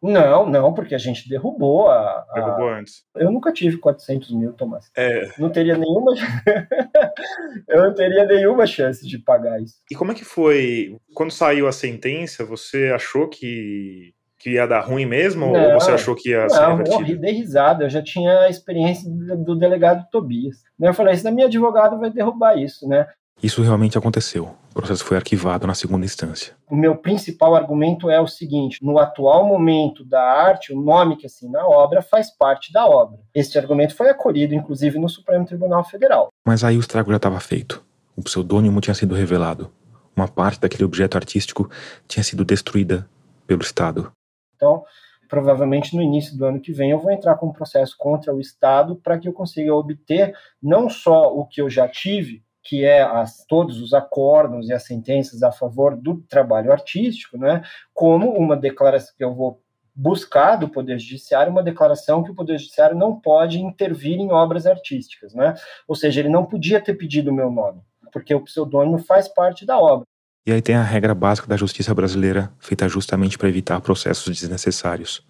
Não, 0.00 0.48
não, 0.48 0.72
porque 0.72 0.94
a 0.94 0.98
gente 0.98 1.28
derrubou 1.28 1.88
a. 1.88 2.24
a... 2.30 2.34
Derrubou 2.34 2.68
antes. 2.68 3.04
Eu 3.14 3.30
nunca 3.30 3.52
tive 3.52 3.76
400 3.76 4.32
mil, 4.32 4.52
Tomás. 4.52 4.90
É. 4.96 5.30
Não 5.38 5.50
teria 5.50 5.76
nenhuma. 5.76 6.12
eu 7.68 7.82
não 7.82 7.94
teria 7.94 8.24
nenhuma 8.24 8.66
chance 8.66 9.06
de 9.06 9.18
pagar 9.18 9.60
isso. 9.60 9.76
E 9.90 9.94
como 9.94 10.12
é 10.12 10.14
que 10.14 10.24
foi? 10.24 10.96
Quando 11.14 11.30
saiu 11.32 11.68
a 11.68 11.72
sentença, 11.72 12.44
você 12.44 12.92
achou 12.92 13.28
que 13.28 14.12
que 14.42 14.50
ia 14.50 14.66
dar 14.66 14.80
ruim 14.80 15.06
mesmo? 15.06 15.52
Não, 15.52 15.74
ou 15.74 15.80
você 15.80 15.92
achou 15.92 16.14
que 16.14 16.30
ia 16.30 16.42
não, 16.42 16.50
ser 16.50 16.66
revertido? 16.66 17.10
Eu 17.12 17.20
dei 17.20 17.32
risada, 17.32 17.84
eu 17.84 17.90
já 17.90 18.02
tinha 18.02 18.40
a 18.40 18.48
experiência 18.48 19.08
do 19.10 19.56
delegado 19.56 20.04
Tobias. 20.10 20.56
Né? 20.78 20.88
Eu 20.88 20.94
falei, 20.94 21.14
isso 21.14 21.24
da 21.24 21.30
minha 21.30 21.46
advogado 21.46 21.98
vai 21.98 22.10
derrubar 22.10 22.58
isso, 22.58 22.88
né? 22.88 23.06
Isso 23.42 23.62
realmente 23.62 23.98
aconteceu. 23.98 24.54
O 24.70 24.74
processo 24.74 25.04
foi 25.04 25.16
arquivado 25.16 25.66
na 25.66 25.74
segunda 25.74 26.04
instância. 26.04 26.54
O 26.70 26.76
meu 26.76 26.96
principal 26.96 27.54
argumento 27.56 28.08
é 28.08 28.20
o 28.20 28.26
seguinte: 28.26 28.78
no 28.80 28.98
atual 28.98 29.46
momento 29.46 30.04
da 30.04 30.22
arte, 30.22 30.72
o 30.72 30.80
nome 30.80 31.16
que 31.16 31.26
assina 31.26 31.60
a 31.60 31.66
obra 31.66 32.02
faz 32.02 32.30
parte 32.30 32.72
da 32.72 32.86
obra. 32.86 33.18
Este 33.34 33.58
argumento 33.58 33.96
foi 33.96 34.08
acolhido, 34.08 34.54
inclusive, 34.54 34.98
no 34.98 35.08
Supremo 35.08 35.44
Tribunal 35.44 35.84
Federal. 35.84 36.28
Mas 36.46 36.62
aí 36.62 36.76
o 36.76 36.80
estrago 36.80 37.10
já 37.10 37.16
estava 37.16 37.40
feito. 37.40 37.82
O 38.16 38.22
pseudônimo 38.22 38.80
tinha 38.80 38.94
sido 38.94 39.14
revelado. 39.14 39.70
Uma 40.14 40.28
parte 40.28 40.60
daquele 40.60 40.84
objeto 40.84 41.16
artístico 41.16 41.68
tinha 42.06 42.22
sido 42.22 42.44
destruída 42.44 43.08
pelo 43.46 43.62
Estado. 43.62 44.12
Então, 44.62 44.84
provavelmente 45.28 45.96
no 45.96 46.00
início 46.00 46.38
do 46.38 46.44
ano 46.44 46.60
que 46.60 46.72
vem 46.72 46.92
eu 46.92 47.00
vou 47.00 47.10
entrar 47.10 47.34
com 47.34 47.48
um 47.48 47.52
processo 47.52 47.96
contra 47.98 48.32
o 48.32 48.40
Estado 48.40 48.94
para 48.94 49.18
que 49.18 49.26
eu 49.26 49.32
consiga 49.32 49.74
obter 49.74 50.32
não 50.62 50.88
só 50.88 51.34
o 51.34 51.44
que 51.44 51.60
eu 51.60 51.68
já 51.68 51.88
tive, 51.88 52.44
que 52.62 52.84
é 52.84 53.02
as, 53.02 53.44
todos 53.44 53.80
os 53.80 53.92
acordos 53.92 54.68
e 54.68 54.72
as 54.72 54.84
sentenças 54.84 55.42
a 55.42 55.50
favor 55.50 55.96
do 55.96 56.20
trabalho 56.28 56.70
artístico, 56.70 57.36
né, 57.36 57.62
como 57.92 58.30
uma 58.30 58.56
declaração 58.56 59.12
que 59.18 59.24
eu 59.24 59.34
vou 59.34 59.60
buscar 59.92 60.54
do 60.54 60.68
Poder 60.68 60.96
Judiciário 61.00 61.50
uma 61.50 61.62
declaração 61.62 62.22
que 62.22 62.30
o 62.30 62.36
Poder 62.36 62.56
Judiciário 62.58 62.96
não 62.96 63.18
pode 63.18 63.58
intervir 63.58 64.20
em 64.20 64.30
obras 64.30 64.64
artísticas, 64.64 65.34
né? 65.34 65.54
Ou 65.86 65.94
seja, 65.94 66.20
ele 66.20 66.30
não 66.30 66.46
podia 66.46 66.80
ter 66.80 66.94
pedido 66.94 67.30
o 67.30 67.34
meu 67.34 67.50
nome, 67.50 67.82
porque 68.10 68.34
o 68.34 68.40
pseudônimo 68.40 68.98
faz 68.98 69.28
parte 69.28 69.66
da 69.66 69.78
obra. 69.78 70.06
E 70.44 70.50
aí 70.50 70.60
tem 70.60 70.74
a 70.74 70.82
regra 70.82 71.14
básica 71.14 71.46
da 71.46 71.56
justiça 71.56 71.94
brasileira, 71.94 72.50
feita 72.58 72.88
justamente 72.88 73.38
para 73.38 73.48
evitar 73.48 73.80
processos 73.80 74.36
desnecessários. 74.36 75.24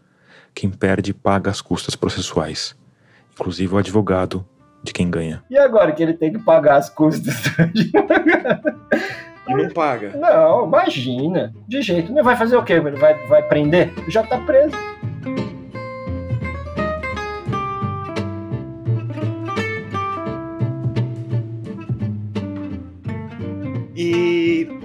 Quem 0.54 0.70
perde 0.70 1.12
paga 1.12 1.50
as 1.50 1.60
custas 1.60 1.94
processuais, 1.94 2.74
inclusive 3.34 3.74
o 3.74 3.76
advogado 3.76 4.42
de 4.82 4.90
quem 4.90 5.10
ganha. 5.10 5.44
E 5.50 5.58
agora 5.58 5.92
que 5.92 6.02
ele 6.02 6.14
tem 6.14 6.32
que 6.32 6.38
pagar 6.38 6.76
as 6.76 6.88
custas 6.88 7.34
do 7.42 7.62
advogado? 7.62 8.80
E 9.48 9.54
não 9.54 9.68
paga? 9.68 10.16
Não, 10.16 10.64
imagina. 10.66 11.52
De 11.68 11.82
jeito. 11.82 12.10
Não 12.10 12.24
vai 12.24 12.34
fazer 12.34 12.56
o 12.56 12.62
quê? 12.62 12.72
Ele 12.72 12.92
vai, 12.92 13.14
vai 13.26 13.42
prender? 13.42 13.92
Já 14.08 14.22
tá 14.22 14.38
preso. 14.38 14.74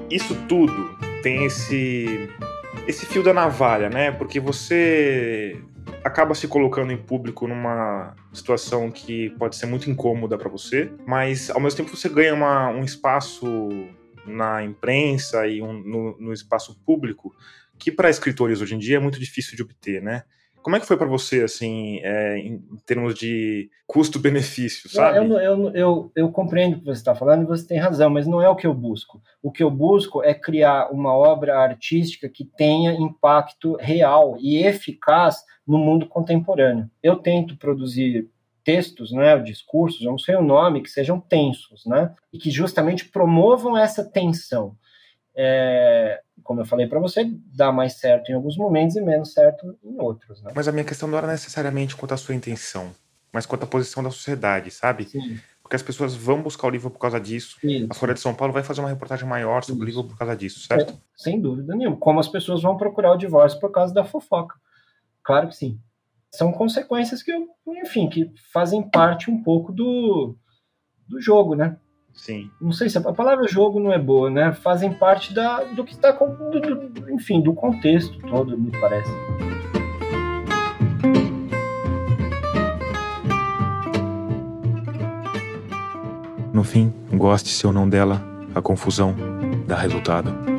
Isso 0.09 0.35
tudo 0.47 0.97
tem 1.21 1.45
esse 1.45 2.29
esse 2.87 3.05
fio 3.05 3.21
da 3.21 3.33
navalha, 3.33 3.89
né? 3.89 4.11
Porque 4.11 4.39
você 4.39 5.59
acaba 6.03 6.33
se 6.33 6.47
colocando 6.47 6.91
em 6.91 6.97
público 6.97 7.47
numa 7.47 8.15
situação 8.31 8.89
que 8.89 9.29
pode 9.31 9.55
ser 9.57 9.65
muito 9.65 9.89
incômoda 9.89 10.37
para 10.37 10.49
você, 10.49 10.91
mas 11.05 11.49
ao 11.49 11.59
mesmo 11.59 11.77
tempo 11.77 11.95
você 11.95 12.07
ganha 12.07 12.33
uma, 12.33 12.69
um 12.69 12.83
espaço 12.83 13.69
na 14.25 14.63
imprensa 14.63 15.47
e 15.47 15.61
um, 15.61 15.73
no, 15.73 16.17
no 16.17 16.33
espaço 16.33 16.79
público 16.85 17.35
que 17.77 17.91
para 17.91 18.09
escritores 18.09 18.61
hoje 18.61 18.75
em 18.75 18.79
dia 18.79 18.97
é 18.97 18.99
muito 18.99 19.19
difícil 19.19 19.55
de 19.55 19.63
obter, 19.63 20.01
né? 20.01 20.23
Como 20.67 20.75
é 20.75 20.81
que 20.81 20.85
foi 20.85 20.97
para 20.97 21.07
você, 21.07 21.43
assim, 21.43 22.01
é, 22.03 22.39
em 22.39 22.59
termos 22.85 23.15
de 23.15 23.69
custo-benefício, 23.87 24.89
sabe? 24.89 25.17
Eu, 25.17 25.39
eu, 25.39 25.71
eu, 25.73 26.11
eu, 26.13 26.29
compreendo 26.29 26.75
o 26.75 26.79
que 26.79 26.85
você 26.85 26.99
está 26.99 27.15
falando 27.15 27.43
e 27.43 27.47
você 27.47 27.65
tem 27.65 27.79
razão, 27.79 28.09
mas 28.09 28.27
não 28.27 28.41
é 28.41 28.49
o 28.49 28.55
que 28.57 28.67
eu 28.67 28.73
busco. 28.73 29.21
O 29.41 29.49
que 29.49 29.63
eu 29.63 29.71
busco 29.71 30.21
é 30.21 30.33
criar 30.33 30.91
uma 30.91 31.13
obra 31.13 31.57
artística 31.57 32.27
que 32.27 32.43
tenha 32.43 32.91
impacto 32.91 33.77
real 33.79 34.35
e 34.41 34.57
eficaz 34.57 35.37
no 35.65 35.77
mundo 35.77 36.05
contemporâneo. 36.05 36.91
Eu 37.01 37.15
tento 37.15 37.55
produzir 37.55 38.29
textos, 38.61 39.13
né, 39.13 39.39
discursos, 39.39 40.01
eu 40.01 40.11
não 40.11 40.19
sei 40.19 40.35
o 40.35 40.43
nome, 40.43 40.81
que 40.81 40.91
sejam 40.91 41.17
tensos, 41.17 41.85
né, 41.85 42.13
e 42.33 42.37
que 42.37 42.51
justamente 42.51 43.05
promovam 43.05 43.77
essa 43.77 44.03
tensão. 44.03 44.75
É, 45.39 46.19
como 46.43 46.61
eu 46.61 46.65
falei 46.65 46.87
para 46.87 46.99
você, 46.99 47.29
dá 47.53 47.71
mais 47.71 47.99
certo 47.99 48.31
em 48.31 48.33
alguns 48.33 48.57
momentos 48.57 48.95
e 48.95 49.01
menos 49.01 49.33
certo 49.33 49.77
em 49.83 50.01
outros. 50.01 50.41
Né? 50.41 50.51
Mas 50.55 50.67
a 50.67 50.71
minha 50.71 50.83
questão 50.83 51.07
não 51.07 51.17
era 51.17 51.27
necessariamente 51.27 51.95
quanto 51.95 52.13
à 52.13 52.17
sua 52.17 52.33
intenção, 52.33 52.91
mas 53.31 53.45
quanto 53.45 53.63
à 53.63 53.67
posição 53.67 54.01
da 54.01 54.09
sociedade, 54.09 54.71
sabe? 54.71 55.05
Sim. 55.05 55.37
Porque 55.61 55.75
as 55.75 55.83
pessoas 55.83 56.15
vão 56.15 56.41
buscar 56.41 56.65
o 56.65 56.69
livro 56.71 56.89
por 56.89 56.97
causa 56.97 57.19
disso. 57.19 57.57
Isso. 57.61 57.87
A 57.89 57.93
Folha 57.93 58.13
de 58.13 58.19
São 58.19 58.33
Paulo 58.33 58.53
vai 58.53 58.63
fazer 58.63 58.79
uma 58.79 58.89
reportagem 58.89 59.27
maior 59.27 59.63
sobre 59.63 59.73
Isso. 59.73 59.83
o 59.83 59.85
livro 59.85 60.03
por 60.05 60.17
causa 60.17 60.35
disso, 60.35 60.61
certo? 60.61 60.93
É, 60.93 60.97
sem 61.15 61.39
dúvida 61.39 61.75
nenhuma. 61.75 61.97
Como 61.97 62.19
as 62.19 62.27
pessoas 62.27 62.63
vão 62.63 62.77
procurar 62.77 63.11
o 63.11 63.17
divórcio 63.17 63.59
por 63.59 63.71
causa 63.71 63.93
da 63.93 64.03
fofoca. 64.03 64.55
Claro 65.23 65.49
que 65.49 65.55
sim. 65.55 65.79
São 66.31 66.51
consequências 66.51 67.21
que, 67.21 67.31
enfim, 67.67 68.09
que 68.09 68.31
fazem 68.51 68.89
parte 68.89 69.29
um 69.29 69.43
pouco 69.43 69.71
do, 69.73 70.35
do 71.07 71.21
jogo, 71.21 71.53
né? 71.53 71.77
Sim. 72.17 72.51
Não 72.59 72.73
sei 72.73 72.89
se 72.89 72.97
a 72.97 73.13
palavra 73.13 73.47
jogo 73.47 73.79
não 73.79 73.93
é 73.93 73.99
boa, 73.99 74.29
né? 74.29 74.51
Fazem 74.51 74.91
parte 74.91 75.33
da, 75.33 75.63
do 75.63 75.85
que 75.85 75.93
está, 75.93 76.17
enfim, 77.09 77.39
do 77.41 77.53
contexto 77.53 78.17
todo, 78.27 78.57
me 78.57 78.71
parece. 78.71 79.11
No 86.51 86.63
fim, 86.63 86.91
goste-se 87.13 87.65
ou 87.65 87.71
não 87.71 87.87
dela, 87.87 88.21
a 88.53 88.61
confusão 88.61 89.15
dá 89.67 89.75
resultado. 89.75 90.57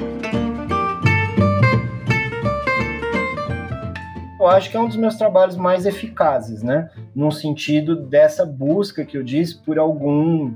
acho 4.48 4.70
que 4.70 4.76
é 4.76 4.80
um 4.80 4.88
dos 4.88 4.96
meus 4.96 5.16
trabalhos 5.16 5.56
mais 5.56 5.86
eficazes, 5.86 6.62
né? 6.62 6.90
No 7.14 7.30
sentido 7.30 7.96
dessa 7.96 8.44
busca 8.44 9.04
que 9.04 9.16
eu 9.16 9.22
disse 9.22 9.56
por 9.62 9.78
algum 9.78 10.54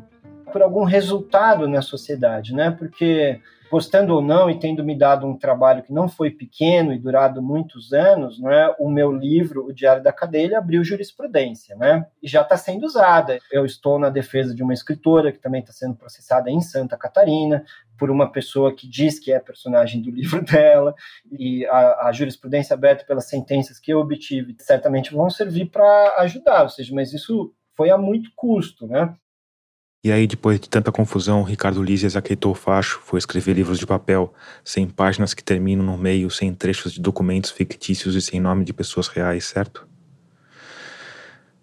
por 0.52 0.62
algum 0.62 0.84
resultado 0.84 1.66
na 1.66 1.82
sociedade, 1.82 2.54
né? 2.54 2.70
Porque 2.70 3.40
gostando 3.72 4.14
ou 4.14 4.20
não 4.20 4.50
e 4.50 4.58
tendo 4.58 4.84
me 4.84 4.94
dado 4.94 5.26
um 5.26 5.34
trabalho 5.34 5.82
que 5.82 5.94
não 5.94 6.06
foi 6.06 6.30
pequeno 6.30 6.92
e 6.92 6.98
durado 6.98 7.40
muitos 7.40 7.94
anos, 7.94 8.38
né, 8.38 8.68
o 8.78 8.90
meu 8.90 9.10
livro, 9.10 9.64
O 9.64 9.72
Diário 9.72 10.02
da 10.02 10.12
Cadeia, 10.12 10.58
abriu 10.58 10.84
jurisprudência, 10.84 11.74
né, 11.76 12.06
e 12.22 12.28
já 12.28 12.42
está 12.42 12.54
sendo 12.58 12.84
usada. 12.84 13.38
Eu 13.50 13.64
estou 13.64 13.98
na 13.98 14.10
defesa 14.10 14.54
de 14.54 14.62
uma 14.62 14.74
escritora 14.74 15.32
que 15.32 15.38
também 15.38 15.62
está 15.62 15.72
sendo 15.72 15.96
processada 15.96 16.50
em 16.50 16.60
Santa 16.60 16.98
Catarina 16.98 17.64
por 17.98 18.10
uma 18.10 18.30
pessoa 18.30 18.74
que 18.74 18.86
diz 18.86 19.18
que 19.18 19.32
é 19.32 19.40
personagem 19.40 20.02
do 20.02 20.10
livro 20.10 20.44
dela, 20.44 20.94
e 21.30 21.64
a, 21.64 22.08
a 22.08 22.12
jurisprudência 22.12 22.74
aberta 22.74 23.06
pelas 23.06 23.26
sentenças 23.26 23.80
que 23.80 23.90
eu 23.90 24.00
obtive 24.00 24.54
certamente 24.58 25.14
vão 25.14 25.30
servir 25.30 25.70
para 25.70 26.16
ajudar, 26.18 26.64
ou 26.64 26.68
seja, 26.68 26.94
mas 26.94 27.14
isso 27.14 27.54
foi 27.74 27.88
a 27.88 27.96
muito 27.96 28.30
custo, 28.36 28.86
né? 28.86 29.14
E 30.04 30.10
aí, 30.10 30.26
depois 30.26 30.58
de 30.58 30.68
tanta 30.68 30.90
confusão, 30.90 31.44
Ricardo 31.44 31.80
Lízias 31.80 32.16
aqueitou 32.16 32.50
o 32.50 32.56
facho, 32.56 32.98
foi 33.04 33.20
escrever 33.20 33.54
livros 33.54 33.78
de 33.78 33.86
papel, 33.86 34.34
sem 34.64 34.88
páginas 34.88 35.32
que 35.32 35.44
terminam 35.44 35.84
no 35.84 35.96
meio, 35.96 36.28
sem 36.28 36.52
trechos 36.52 36.92
de 36.92 37.00
documentos 37.00 37.52
fictícios 37.52 38.16
e 38.16 38.20
sem 38.20 38.40
nome 38.40 38.64
de 38.64 38.72
pessoas 38.72 39.06
reais, 39.06 39.44
certo? 39.44 39.86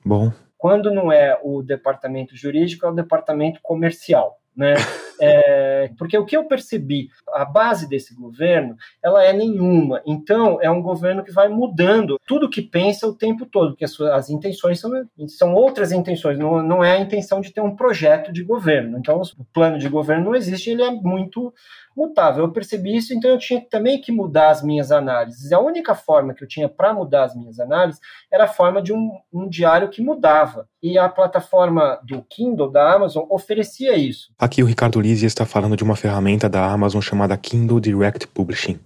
Bom. 0.05 0.31
Quando 0.57 0.89
não 0.89 1.11
é 1.11 1.37
o 1.43 1.61
departamento 1.61 2.33
jurídico, 2.33 2.85
é 2.85 2.89
o 2.89 2.95
departamento 2.95 3.59
comercial, 3.61 4.38
né? 4.55 4.73
É, 5.21 5.91
porque 5.97 6.17
o 6.17 6.25
que 6.25 6.37
eu 6.37 6.45
percebi, 6.45 7.09
a 7.33 7.43
base 7.43 7.89
desse 7.89 8.15
governo, 8.15 8.77
ela 9.03 9.21
é 9.21 9.33
nenhuma. 9.33 10.01
Então, 10.05 10.59
é 10.61 10.71
um 10.71 10.81
governo 10.81 11.25
que 11.25 11.31
vai 11.33 11.49
mudando 11.49 12.17
tudo 12.25 12.49
que 12.49 12.61
pensa 12.61 13.05
o 13.05 13.13
tempo 13.13 13.45
todo, 13.45 13.71
porque 13.71 13.83
as, 13.83 13.91
suas, 13.91 14.11
as 14.11 14.29
intenções 14.29 14.79
são, 14.79 14.91
são 15.27 15.53
outras 15.53 15.91
intenções, 15.91 16.39
não, 16.39 16.63
não 16.63 16.81
é 16.81 16.93
a 16.93 17.01
intenção 17.01 17.41
de 17.41 17.51
ter 17.51 17.59
um 17.59 17.75
projeto 17.75 18.31
de 18.31 18.45
governo. 18.45 18.97
Então, 18.97 19.21
o 19.21 19.43
plano 19.53 19.77
de 19.77 19.89
governo 19.89 20.23
não 20.23 20.35
existe, 20.35 20.69
ele 20.69 20.83
é 20.83 20.91
muito 20.91 21.53
mutável. 21.99 22.45
Eu 22.45 22.51
percebi 22.51 22.95
isso, 22.95 23.13
então 23.13 23.29
eu 23.29 23.37
tinha 23.37 23.61
também 23.61 23.99
que 23.99 24.11
mudar 24.11 24.49
as 24.49 24.63
minhas 24.63 24.91
análises. 24.91 25.51
A 25.51 25.59
única 25.59 25.93
forma 25.93 26.33
que 26.33 26.43
eu 26.43 26.47
tinha 26.47 26.69
para 26.69 26.93
mudar 26.93 27.25
as 27.25 27.35
minhas 27.35 27.59
análises 27.59 27.99
era 28.31 28.45
a 28.45 28.47
forma 28.47 28.81
de 28.81 28.93
um, 28.93 29.11
um, 29.33 29.49
diário 29.49 29.89
que 29.89 30.01
mudava. 30.01 30.67
E 30.81 30.97
a 30.97 31.09
plataforma 31.09 31.99
do 32.03 32.21
Kindle 32.29 32.71
da 32.71 32.93
Amazon 32.93 33.25
oferecia 33.29 33.97
isso. 33.97 34.31
Aqui 34.41 34.63
o 34.63 34.65
Ricardo 34.65 35.01
Lizia 35.01 35.27
está 35.27 35.45
falando 35.45 35.75
de 35.75 35.83
uma 35.83 35.97
ferramenta 35.97 36.47
da 36.47 36.65
Amazon 36.65 37.01
chamada 37.01 37.35
Kindle 37.35 37.81
Direct 37.81 38.25
Publishing. 38.27 38.79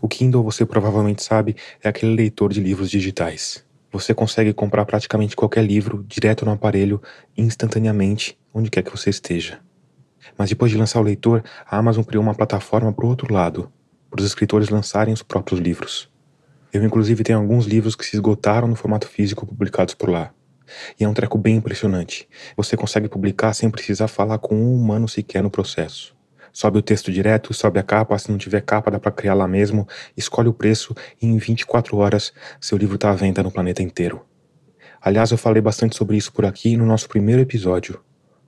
O 0.00 0.08
Kindle, 0.08 0.42
você 0.42 0.66
provavelmente 0.66 1.22
sabe, 1.22 1.54
é 1.80 1.88
aquele 1.88 2.12
leitor 2.12 2.52
de 2.52 2.58
livros 2.58 2.90
digitais. 2.90 3.64
Você 3.92 4.12
consegue 4.12 4.52
comprar 4.52 4.84
praticamente 4.84 5.36
qualquer 5.36 5.64
livro 5.64 6.04
direto 6.08 6.44
no 6.44 6.50
aparelho, 6.50 7.00
instantaneamente, 7.36 8.36
onde 8.52 8.68
quer 8.68 8.82
que 8.82 8.90
você 8.90 9.10
esteja. 9.10 9.60
Mas 10.36 10.48
depois 10.48 10.72
de 10.72 10.76
lançar 10.76 10.98
o 10.98 11.04
leitor, 11.04 11.44
a 11.64 11.78
Amazon 11.78 12.02
criou 12.02 12.24
uma 12.24 12.34
plataforma 12.34 12.92
para 12.92 13.06
o 13.06 13.08
outro 13.08 13.32
lado, 13.32 13.70
para 14.10 14.18
os 14.18 14.26
escritores 14.26 14.70
lançarem 14.70 15.14
os 15.14 15.22
próprios 15.22 15.60
livros. 15.60 16.10
Eu, 16.72 16.82
inclusive, 16.82 17.22
tenho 17.22 17.38
alguns 17.38 17.66
livros 17.66 17.94
que 17.94 18.04
se 18.04 18.16
esgotaram 18.16 18.66
no 18.66 18.74
formato 18.74 19.06
físico 19.06 19.46
publicados 19.46 19.94
por 19.94 20.10
lá. 20.10 20.32
E 20.98 21.04
é 21.04 21.08
um 21.08 21.14
treco 21.14 21.38
bem 21.38 21.56
impressionante. 21.56 22.28
Você 22.56 22.76
consegue 22.76 23.08
publicar 23.08 23.54
sem 23.54 23.70
precisar 23.70 24.08
falar 24.08 24.38
com 24.38 24.54
um 24.54 24.74
humano 24.74 25.08
sequer 25.08 25.42
no 25.42 25.50
processo. 25.50 26.14
Sobe 26.52 26.78
o 26.78 26.82
texto 26.82 27.10
direto, 27.10 27.52
sobe 27.52 27.80
a 27.80 27.82
capa, 27.82 28.16
se 28.18 28.30
não 28.30 28.38
tiver 28.38 28.60
capa 28.60 28.90
dá 28.90 29.00
para 29.00 29.10
criar 29.10 29.34
lá 29.34 29.48
mesmo, 29.48 29.88
escolhe 30.16 30.48
o 30.48 30.54
preço 30.54 30.94
e 31.20 31.26
em 31.26 31.36
24 31.36 31.96
horas 31.96 32.32
seu 32.60 32.78
livro 32.78 32.94
está 32.94 33.10
à 33.10 33.14
venda 33.14 33.42
no 33.42 33.50
planeta 33.50 33.82
inteiro. 33.82 34.24
Aliás, 35.00 35.30
eu 35.30 35.38
falei 35.38 35.60
bastante 35.60 35.96
sobre 35.96 36.16
isso 36.16 36.32
por 36.32 36.46
aqui 36.46 36.76
no 36.76 36.86
nosso 36.86 37.08
primeiro 37.08 37.42
episódio, 37.42 38.00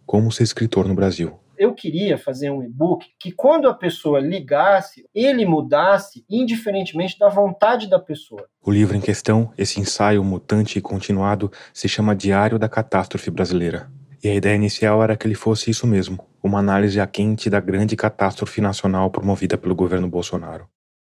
Como 0.07 0.31
Ser 0.31 0.45
Escritor 0.45 0.87
no 0.87 0.95
Brasil 0.95 1.39
eu 1.59 1.75
queria 1.75 2.17
fazer 2.17 2.51
um 2.51 2.63
e-book 2.63 3.07
que 3.19 3.33
quando 3.33 3.69
a 3.69 3.75
pessoa 3.75 4.21
ligasse, 4.21 5.05
ele 5.15 5.45
mudasse 5.45 6.25
indiferentemente 6.29 7.19
da 7.19 7.29
vontade 7.29 7.89
da 7.89 7.99
pessoa. 7.99 8.47
O 8.63 8.71
livro 8.71 8.97
em 8.97 9.01
questão, 9.01 9.53
esse 9.57 9.81
ensaio 9.81 10.23
mutante 10.23 10.79
e 10.79 10.83
continuado, 10.83 11.51
se 11.73 11.89
chama 11.89 12.15
Diário 12.17 12.59
da 12.59 12.69
Catástrofe 12.69 13.31
Brasileira. 13.31 13.91
E 14.23 14.29
a 14.29 14.35
ideia 14.35 14.57
inicial 14.57 15.03
era 15.03 15.17
que 15.17 15.27
ele 15.27 15.35
fosse 15.35 15.71
isso 15.71 15.87
mesmo, 15.87 16.19
uma 16.43 16.59
análise 16.59 17.01
a 17.01 17.07
quente 17.07 17.49
da 17.49 17.61
grande 17.61 17.97
catástrofe 17.97 18.61
nacional 18.61 19.11
promovida 19.11 19.57
pelo 19.57 19.75
governo 19.75 20.09
Bolsonaro. 20.09 20.69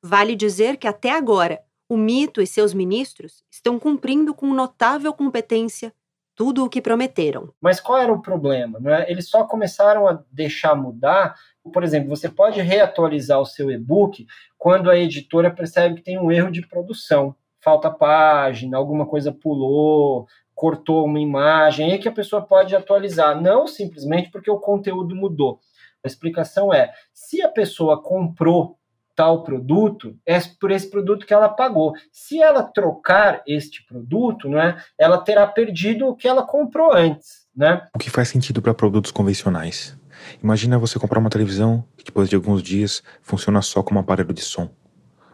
Vale 0.00 0.36
dizer 0.36 0.76
que 0.76 0.86
até 0.86 1.10
agora, 1.10 1.60
o 1.88 1.96
mito 1.96 2.40
e 2.40 2.46
seus 2.46 2.72
ministros 2.72 3.42
estão 3.50 3.78
cumprindo 3.78 4.32
com 4.32 4.54
notável 4.54 5.12
competência 5.12 5.92
tudo 6.36 6.64
o 6.64 6.68
que 6.68 6.80
prometeram. 6.80 7.52
Mas 7.60 7.80
qual 7.80 7.98
era 7.98 8.12
o 8.12 8.22
problema? 8.22 8.78
É? 8.96 9.10
Eles 9.10 9.28
só 9.28 9.44
começaram 9.44 10.06
a 10.06 10.22
deixar 10.30 10.74
mudar. 10.74 11.34
Por 11.72 11.82
exemplo, 11.82 12.08
você 12.08 12.28
pode 12.28 12.60
reatualizar 12.60 13.40
o 13.40 13.46
seu 13.46 13.70
e-book 13.70 14.26
quando 14.58 14.90
a 14.90 14.98
editora 14.98 15.50
percebe 15.50 15.96
que 15.96 16.02
tem 16.02 16.18
um 16.18 16.30
erro 16.30 16.50
de 16.50 16.66
produção. 16.66 17.34
Falta 17.60 17.90
página, 17.90 18.76
alguma 18.76 19.06
coisa 19.06 19.32
pulou, 19.32 20.26
cortou 20.54 21.04
uma 21.04 21.20
imagem, 21.20 21.92
aí 21.92 21.98
que 21.98 22.08
a 22.08 22.12
pessoa 22.12 22.42
pode 22.42 22.74
atualizar, 22.74 23.40
não 23.40 23.66
simplesmente 23.66 24.30
porque 24.30 24.50
o 24.50 24.60
conteúdo 24.60 25.14
mudou. 25.14 25.58
A 26.04 26.06
explicação 26.06 26.72
é: 26.72 26.92
se 27.12 27.42
a 27.42 27.48
pessoa 27.48 28.00
comprou 28.00 28.78
tal 29.16 29.42
produto, 29.42 30.16
é 30.26 30.38
por 30.60 30.70
esse 30.70 30.90
produto 30.90 31.24
que 31.24 31.32
ela 31.32 31.48
pagou. 31.48 31.92
Se 32.12 32.42
ela 32.42 32.62
trocar 32.62 33.42
este 33.46 33.84
produto, 33.86 34.48
né, 34.48 34.76
ela 34.98 35.18
terá 35.18 35.46
perdido 35.46 36.08
o 36.08 36.16
que 36.16 36.26
ela 36.26 36.44
comprou 36.44 36.92
antes. 36.92 37.44
Né? 37.54 37.86
O 37.94 37.98
que 37.98 38.10
faz 38.10 38.28
sentido 38.28 38.60
para 38.60 38.74
produtos 38.74 39.12
convencionais. 39.12 39.96
Imagina 40.42 40.78
você 40.78 40.98
comprar 40.98 41.20
uma 41.20 41.30
televisão 41.30 41.84
que 41.96 42.04
depois 42.04 42.28
de 42.28 42.34
alguns 42.34 42.62
dias 42.62 43.02
funciona 43.22 43.62
só 43.62 43.82
como 43.82 44.00
aparelho 44.00 44.32
de 44.32 44.42
som. 44.42 44.68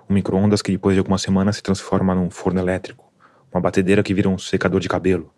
Um 0.08 0.14
micro-ondas 0.14 0.60
que 0.60 0.72
depois 0.72 0.94
de 0.94 0.98
algumas 0.98 1.22
semanas 1.22 1.56
se 1.56 1.62
transforma 1.62 2.14
num 2.14 2.28
forno 2.28 2.60
elétrico 2.60 3.09
uma 3.52 3.60
batedeira 3.60 4.02
que 4.02 4.14
vira 4.14 4.28
um 4.28 4.38
secador 4.38 4.80
de 4.80 4.88
cabelo. 4.88 5.32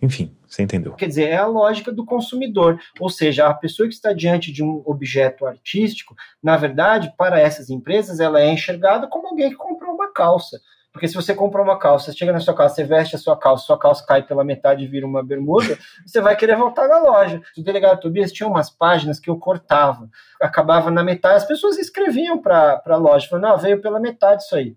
Enfim, 0.00 0.36
você 0.46 0.62
entendeu. 0.62 0.92
Quer 0.94 1.08
dizer, 1.08 1.28
é 1.28 1.36
a 1.36 1.46
lógica 1.46 1.90
do 1.90 2.04
consumidor. 2.04 2.80
Ou 3.00 3.10
seja, 3.10 3.48
a 3.48 3.54
pessoa 3.54 3.88
que 3.88 3.94
está 3.94 4.12
diante 4.12 4.52
de 4.52 4.62
um 4.62 4.82
objeto 4.86 5.44
artístico, 5.44 6.14
na 6.42 6.56
verdade, 6.56 7.12
para 7.18 7.40
essas 7.40 7.68
empresas, 7.68 8.20
ela 8.20 8.40
é 8.40 8.52
enxergada 8.52 9.08
como 9.08 9.26
alguém 9.26 9.50
que 9.50 9.56
comprou 9.56 9.92
uma 9.92 10.12
calça. 10.12 10.60
Porque 10.92 11.06
se 11.06 11.14
você 11.14 11.34
compra 11.34 11.62
uma 11.62 11.78
calça, 11.78 12.12
chega 12.12 12.32
na 12.32 12.40
sua 12.40 12.54
casa, 12.54 12.74
você 12.74 12.84
veste 12.84 13.14
a 13.14 13.18
sua 13.18 13.36
calça, 13.36 13.66
sua 13.66 13.78
calça 13.78 14.04
cai 14.06 14.22
pela 14.22 14.42
metade 14.42 14.84
e 14.84 14.86
vira 14.86 15.06
uma 15.06 15.22
bermuda, 15.22 15.78
você 16.06 16.20
vai 16.20 16.34
querer 16.34 16.56
voltar 16.56 16.88
na 16.88 16.98
loja. 16.98 17.42
O 17.56 17.62
delegado 17.62 18.00
Tobias 18.00 18.32
tinha 18.32 18.48
umas 18.48 18.70
páginas 18.70 19.20
que 19.20 19.28
eu 19.28 19.36
cortava, 19.36 20.08
acabava 20.40 20.90
na 20.90 21.04
metade, 21.04 21.36
as 21.36 21.46
pessoas 21.46 21.78
escreviam 21.78 22.38
para 22.38 22.82
a 22.84 22.96
loja, 22.96 23.28
falando, 23.28 23.44
não, 23.44 23.58
veio 23.58 23.80
pela 23.80 24.00
metade 24.00 24.42
isso 24.42 24.56
aí. 24.56 24.76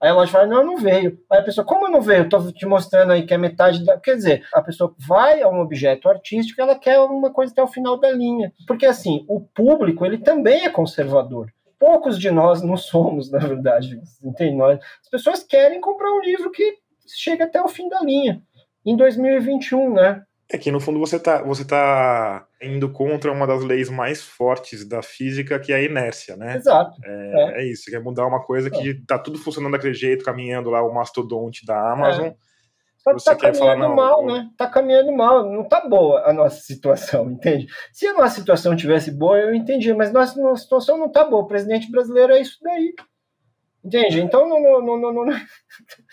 Aí 0.00 0.10
a 0.10 0.14
loja 0.14 0.30
fala, 0.30 0.46
não, 0.46 0.64
não 0.64 0.76
veio. 0.76 1.18
Aí 1.30 1.40
a 1.40 1.42
pessoa, 1.42 1.66
como 1.66 1.88
não 1.88 2.00
veio? 2.00 2.24
Estou 2.24 2.52
te 2.52 2.64
mostrando 2.66 3.12
aí 3.12 3.26
que 3.26 3.34
é 3.34 3.38
metade 3.38 3.84
da. 3.84 3.98
Quer 3.98 4.14
dizer, 4.14 4.46
a 4.54 4.62
pessoa 4.62 4.94
vai 4.98 5.42
a 5.42 5.48
um 5.48 5.60
objeto 5.60 6.08
artístico 6.08 6.60
ela 6.60 6.78
quer 6.78 7.00
uma 7.00 7.32
coisa 7.32 7.52
até 7.52 7.62
o 7.62 7.66
final 7.66 7.98
da 7.98 8.10
linha. 8.10 8.52
Porque 8.66 8.86
assim, 8.86 9.24
o 9.28 9.40
público, 9.40 10.06
ele 10.06 10.18
também 10.18 10.64
é 10.64 10.70
conservador. 10.70 11.52
Poucos 11.78 12.18
de 12.18 12.30
nós 12.30 12.62
não 12.62 12.76
somos, 12.76 13.30
na 13.30 13.38
verdade. 13.38 14.00
Entende? 14.22 14.56
Nós, 14.56 14.78
as 15.02 15.08
pessoas 15.10 15.42
querem 15.42 15.80
comprar 15.80 16.12
um 16.12 16.20
livro 16.20 16.50
que 16.50 16.76
chega 17.06 17.44
até 17.44 17.60
o 17.60 17.68
fim 17.68 17.88
da 17.88 18.00
linha. 18.00 18.40
Em 18.86 18.96
2021, 18.96 19.94
né? 19.94 20.22
É 20.50 20.56
que 20.56 20.70
no 20.70 20.80
fundo 20.80 20.98
você 20.98 21.16
está 21.16 21.42
você 21.42 21.62
tá 21.62 22.46
indo 22.62 22.90
contra 22.90 23.30
uma 23.30 23.46
das 23.46 23.62
leis 23.62 23.90
mais 23.90 24.22
fortes 24.22 24.82
da 24.88 25.02
física, 25.02 25.58
que 25.58 25.72
é 25.72 25.76
a 25.76 25.82
inércia, 25.82 26.36
né? 26.36 26.56
Exato. 26.56 26.98
É, 27.04 27.58
é. 27.58 27.60
é 27.60 27.66
isso, 27.66 27.84
você 27.84 27.90
quer 27.90 28.00
mudar 28.02 28.26
uma 28.26 28.42
coisa 28.42 28.70
que 28.70 28.88
está 28.88 29.16
é. 29.16 29.18
tudo 29.18 29.38
funcionando 29.38 29.72
daquele 29.72 29.92
jeito, 29.92 30.24
caminhando 30.24 30.70
lá 30.70 30.82
o 30.82 30.94
mastodonte 30.94 31.66
da 31.66 31.92
Amazon. 31.92 32.28
É. 32.28 32.36
Só 32.96 33.14
que 33.14 33.20
você 33.20 33.30
tá 33.30 33.36
quer 33.36 33.54
falar, 33.54 33.72
caminhando 33.72 33.88
não, 33.90 33.96
mal, 33.96 34.26
né? 34.26 34.50
Tá 34.56 34.66
caminhando 34.66 35.12
mal, 35.12 35.50
não 35.50 35.64
tá 35.64 35.86
boa 35.86 36.22
a 36.28 36.32
nossa 36.32 36.60
situação, 36.60 37.28
entende? 37.30 37.66
Se 37.92 38.06
a 38.06 38.14
nossa 38.14 38.34
situação 38.36 38.74
tivesse 38.74 39.10
boa, 39.10 39.38
eu 39.38 39.54
entendia, 39.54 39.94
mas 39.94 40.12
nossa, 40.12 40.40
nossa 40.40 40.62
situação 40.62 40.96
não 40.96 41.10
tá 41.10 41.24
boa. 41.24 41.42
O 41.42 41.46
presidente 41.46 41.90
brasileiro 41.90 42.32
é 42.32 42.40
isso 42.40 42.58
daí. 42.62 42.94
Entende? 43.84 44.20
Então 44.20 44.48
não, 44.48 44.60
não, 44.60 44.98
não, 44.98 45.12
não, 45.12 45.24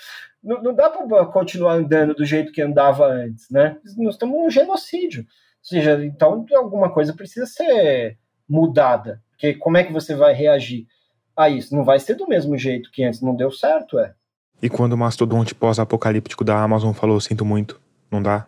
não, 0.46 0.62
não, 0.62 0.74
dá 0.74 0.90
para 0.90 1.26
continuar 1.26 1.74
andando 1.74 2.14
do 2.14 2.24
jeito 2.24 2.52
que 2.52 2.62
andava 2.62 3.06
antes, 3.08 3.50
né? 3.50 3.78
Nós 3.98 4.16
estamos 4.16 4.38
num 4.38 4.50
genocídio. 4.50 5.24
Ou 5.24 5.28
seja, 5.62 6.06
então 6.06 6.46
alguma 6.54 6.90
coisa 6.92 7.14
precisa 7.14 7.46
ser 7.46 8.18
mudada. 8.48 9.22
Porque 9.32 9.56
como 9.56 9.78
é 9.78 9.84
que 9.84 9.92
você 9.92 10.16
vai 10.16 10.34
reagir 10.34 10.88
a 11.36 11.50
isso? 11.50 11.76
Não 11.76 11.84
vai 11.84 12.00
ser 12.00 12.16
do 12.16 12.28
mesmo 12.28 12.58
jeito 12.58 12.92
que 12.92 13.04
antes. 13.04 13.22
Não 13.22 13.36
deu 13.36 13.52
certo, 13.52 14.00
é. 14.00 14.14
E 14.62 14.70
quando 14.70 14.94
o 14.94 14.98
mastodonte 14.98 15.54
pós-apocalíptico 15.54 16.44
da 16.44 16.62
Amazon 16.62 16.94
falou 16.94 17.20
sinto 17.20 17.44
muito, 17.44 17.82
não 18.10 18.22
dá? 18.22 18.48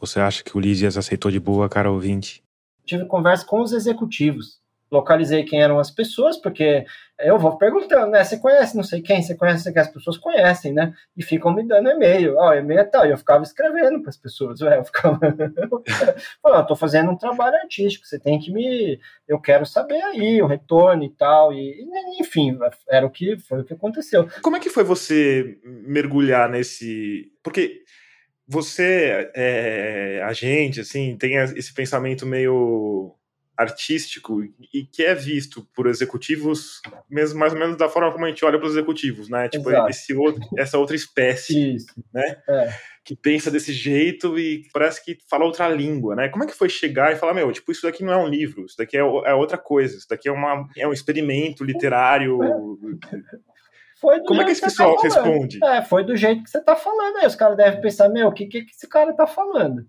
Você 0.00 0.20
acha 0.20 0.42
que 0.42 0.56
o 0.56 0.60
Lísias 0.60 0.96
aceitou 0.96 1.30
de 1.30 1.38
boa, 1.38 1.68
cara 1.68 1.90
ouvinte? 1.90 2.44
tive 2.84 3.06
conversa 3.06 3.44
com 3.44 3.60
os 3.60 3.72
executivos. 3.72 4.60
Localizei 4.90 5.44
quem 5.44 5.62
eram 5.62 5.78
as 5.78 5.90
pessoas, 5.90 6.36
porque 6.36 6.84
eu 7.18 7.38
vou 7.38 7.56
perguntando, 7.56 8.10
né? 8.10 8.24
Você 8.24 8.38
conhece 8.38 8.76
não 8.76 8.82
sei 8.82 9.00
quem? 9.00 9.22
Você 9.22 9.34
conhece 9.34 9.72
que 9.72 9.78
as 9.78 9.88
pessoas 9.88 10.18
conhecem, 10.18 10.72
né? 10.72 10.92
E 11.16 11.22
ficam 11.22 11.54
me 11.54 11.66
dando 11.66 11.90
e-mail. 11.90 12.36
Ó, 12.36 12.52
e-mail 12.54 12.80
é 12.80 12.84
tal. 12.84 13.06
E 13.06 13.10
eu 13.10 13.18
ficava 13.18 13.42
escrevendo 13.42 14.00
para 14.00 14.10
as 14.10 14.16
pessoas. 14.16 14.60
ué, 14.60 14.78
Eu 14.78 14.84
ficava. 14.84 15.18
Falando, 16.42 16.60
eu 16.60 16.66
tô 16.66 16.76
fazendo 16.76 17.10
um 17.10 17.16
trabalho 17.16 17.56
artístico, 17.56 18.06
você 18.06 18.18
tem 18.18 18.38
que 18.38 18.52
me. 18.52 18.98
Eu 19.26 19.40
quero 19.40 19.64
saber 19.64 20.02
aí 20.02 20.42
o 20.42 20.46
retorno 20.46 21.04
e 21.04 21.10
tal. 21.10 21.52
E, 21.52 21.86
enfim, 22.18 22.58
era 22.88 23.06
o 23.06 23.10
que 23.10 23.36
foi 23.38 23.60
o 23.60 23.64
que 23.64 23.74
aconteceu. 23.74 24.28
Como 24.42 24.56
é 24.56 24.60
que 24.60 24.70
foi 24.70 24.84
você 24.84 25.58
mergulhar 25.64 26.48
nesse. 26.48 27.32
Porque 27.42 27.82
você 28.46 29.30
é 29.34 30.20
agente, 30.24 30.80
assim, 30.80 31.16
tem 31.16 31.36
esse 31.36 31.72
pensamento 31.72 32.26
meio 32.26 33.14
artístico 33.56 34.42
e 34.72 34.84
que 34.84 35.02
é 35.02 35.14
visto 35.14 35.66
por 35.74 35.86
executivos 35.86 36.80
mesmo 37.08 37.38
mais 37.38 37.52
ou 37.52 37.58
menos 37.58 37.76
da 37.76 37.88
forma 37.88 38.10
como 38.12 38.24
a 38.24 38.28
gente 38.28 38.44
olha 38.44 38.58
para 38.58 38.66
os 38.66 38.72
executivos, 38.72 39.28
né? 39.28 39.48
Tipo 39.48 39.70
Exato. 39.70 39.90
esse 39.90 40.14
outro, 40.14 40.42
essa 40.58 40.78
outra 40.78 40.96
espécie 40.96 41.76
Isso. 41.76 41.86
né? 42.12 42.36
É. 42.48 42.74
Que 43.04 43.14
pensa 43.14 43.50
desse 43.50 43.72
jeito 43.72 44.38
e 44.38 44.66
parece 44.72 45.04
que 45.04 45.18
fala 45.28 45.44
outra 45.44 45.68
língua, 45.68 46.16
né? 46.16 46.28
Como 46.28 46.42
é 46.42 46.46
que 46.46 46.54
foi 46.54 46.68
chegar 46.68 47.12
e 47.12 47.16
falar, 47.16 47.34
meu, 47.34 47.52
tipo, 47.52 47.70
isso 47.70 47.82
daqui 47.82 48.02
não 48.02 48.12
é 48.12 48.16
um 48.16 48.28
livro, 48.28 48.64
isso 48.64 48.76
daqui 48.78 48.96
é, 48.96 49.00
é 49.00 49.34
outra 49.34 49.58
coisa, 49.58 49.96
isso 49.96 50.08
daqui 50.08 50.28
é, 50.28 50.32
uma, 50.32 50.66
é 50.76 50.88
um 50.88 50.92
experimento 50.92 51.62
literário. 51.62 52.38
Foi 54.00 54.18
do 54.18 54.24
Como 54.24 54.42
é 54.42 54.44
que 54.44 54.50
esse 54.50 54.60
tá 54.60 54.66
pessoal 54.66 54.96
falando. 54.96 55.04
responde? 55.04 55.64
É, 55.64 55.82
foi 55.82 56.04
do 56.04 56.16
jeito 56.16 56.42
que 56.42 56.50
você 56.50 56.60
tá 56.60 56.74
falando 56.74 57.16
aí. 57.18 57.26
Os 57.26 57.36
caras 57.36 57.56
devem 57.56 57.80
pensar, 57.80 58.08
meu, 58.08 58.28
o 58.28 58.32
que, 58.32 58.46
que, 58.46 58.62
que 58.62 58.72
esse 58.72 58.88
cara 58.88 59.14
tá 59.14 59.26
falando? 59.26 59.86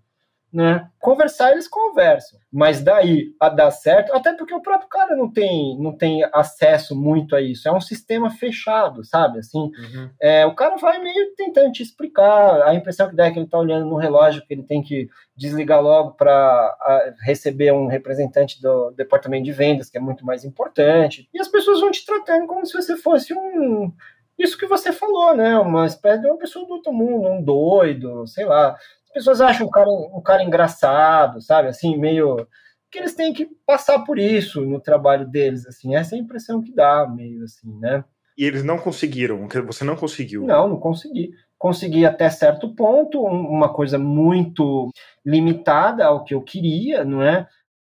Né? 0.56 0.88
Conversar, 0.98 1.52
eles 1.52 1.68
conversam. 1.68 2.40
Mas 2.50 2.80
daí 2.82 3.34
a 3.38 3.50
dar 3.50 3.70
certo, 3.70 4.14
até 4.14 4.32
porque 4.32 4.54
o 4.54 4.62
próprio 4.62 4.88
cara 4.88 5.14
não 5.14 5.30
tem, 5.30 5.78
não 5.78 5.92
tem 5.94 6.24
acesso 6.32 6.96
muito 6.96 7.36
a 7.36 7.42
isso. 7.42 7.68
É 7.68 7.72
um 7.72 7.80
sistema 7.80 8.30
fechado, 8.30 9.04
sabe? 9.04 9.40
Assim, 9.40 9.58
Uhum. 9.58 10.08
é, 10.18 10.46
o 10.46 10.54
cara 10.54 10.76
vai 10.78 10.98
meio 10.98 11.34
tentando 11.36 11.70
te 11.72 11.82
explicar. 11.82 12.62
A 12.62 12.74
impressão 12.74 13.06
que 13.10 13.14
dá 13.14 13.26
é 13.26 13.30
que 13.30 13.38
ele 13.38 13.46
tá 13.46 13.58
olhando 13.58 13.84
no 13.84 13.96
relógio, 13.96 14.40
que 14.46 14.54
ele 14.54 14.62
tem 14.62 14.82
que 14.82 15.10
desligar 15.36 15.82
logo 15.82 16.12
para 16.12 16.74
receber 17.20 17.70
um 17.74 17.86
representante 17.86 18.58
do 18.62 18.92
departamento 18.92 19.44
de 19.44 19.52
vendas, 19.52 19.90
que 19.90 19.98
é 19.98 20.00
muito 20.00 20.24
mais 20.24 20.42
importante. 20.42 21.28
E 21.34 21.38
as 21.38 21.48
pessoas 21.48 21.80
vão 21.80 21.90
te 21.90 22.06
tratando 22.06 22.46
como 22.46 22.64
se 22.64 22.72
você 22.72 22.96
fosse 22.96 23.34
um. 23.34 23.92
Isso 24.38 24.58
que 24.58 24.66
você 24.66 24.92
falou, 24.92 25.34
né? 25.34 25.58
Uma 25.58 25.86
espécie 25.86 26.20
de 26.20 26.26
uma 26.26 26.36
pessoa 26.36 26.66
do 26.66 26.74
outro 26.74 26.92
mundo, 26.92 27.26
um 27.28 27.42
doido, 27.42 28.26
sei 28.26 28.44
lá. 28.44 28.76
As 29.16 29.20
pessoas 29.24 29.40
acham 29.40 29.66
um 29.66 29.70
cara, 29.70 29.88
um 29.88 30.20
cara 30.20 30.42
engraçado, 30.44 31.40
sabe? 31.40 31.68
Assim, 31.68 31.96
meio. 31.96 32.46
Que 32.90 32.98
eles 32.98 33.14
têm 33.14 33.32
que 33.32 33.48
passar 33.66 34.00
por 34.04 34.18
isso 34.18 34.60
no 34.60 34.78
trabalho 34.78 35.26
deles, 35.26 35.66
assim. 35.66 35.96
Essa 35.96 36.14
é 36.14 36.18
a 36.18 36.22
impressão 36.22 36.62
que 36.62 36.70
dá, 36.72 37.06
meio 37.08 37.42
assim, 37.42 37.72
né? 37.80 38.04
E 38.36 38.44
eles 38.44 38.62
não 38.62 38.78
conseguiram, 38.78 39.48
que 39.48 39.60
você 39.62 39.84
não 39.84 39.96
conseguiu. 39.96 40.44
Não, 40.44 40.68
não 40.68 40.78
consegui. 40.78 41.30
Consegui 41.58 42.04
até 42.04 42.28
certo 42.28 42.74
ponto, 42.74 43.24
um- 43.26 43.48
uma 43.48 43.72
coisa 43.72 43.98
muito 43.98 44.90
limitada 45.24 46.04
ao 46.04 46.22
que 46.22 46.34
eu 46.34 46.42
queria, 46.42 47.04
não 47.04 47.22
é? 47.22 47.48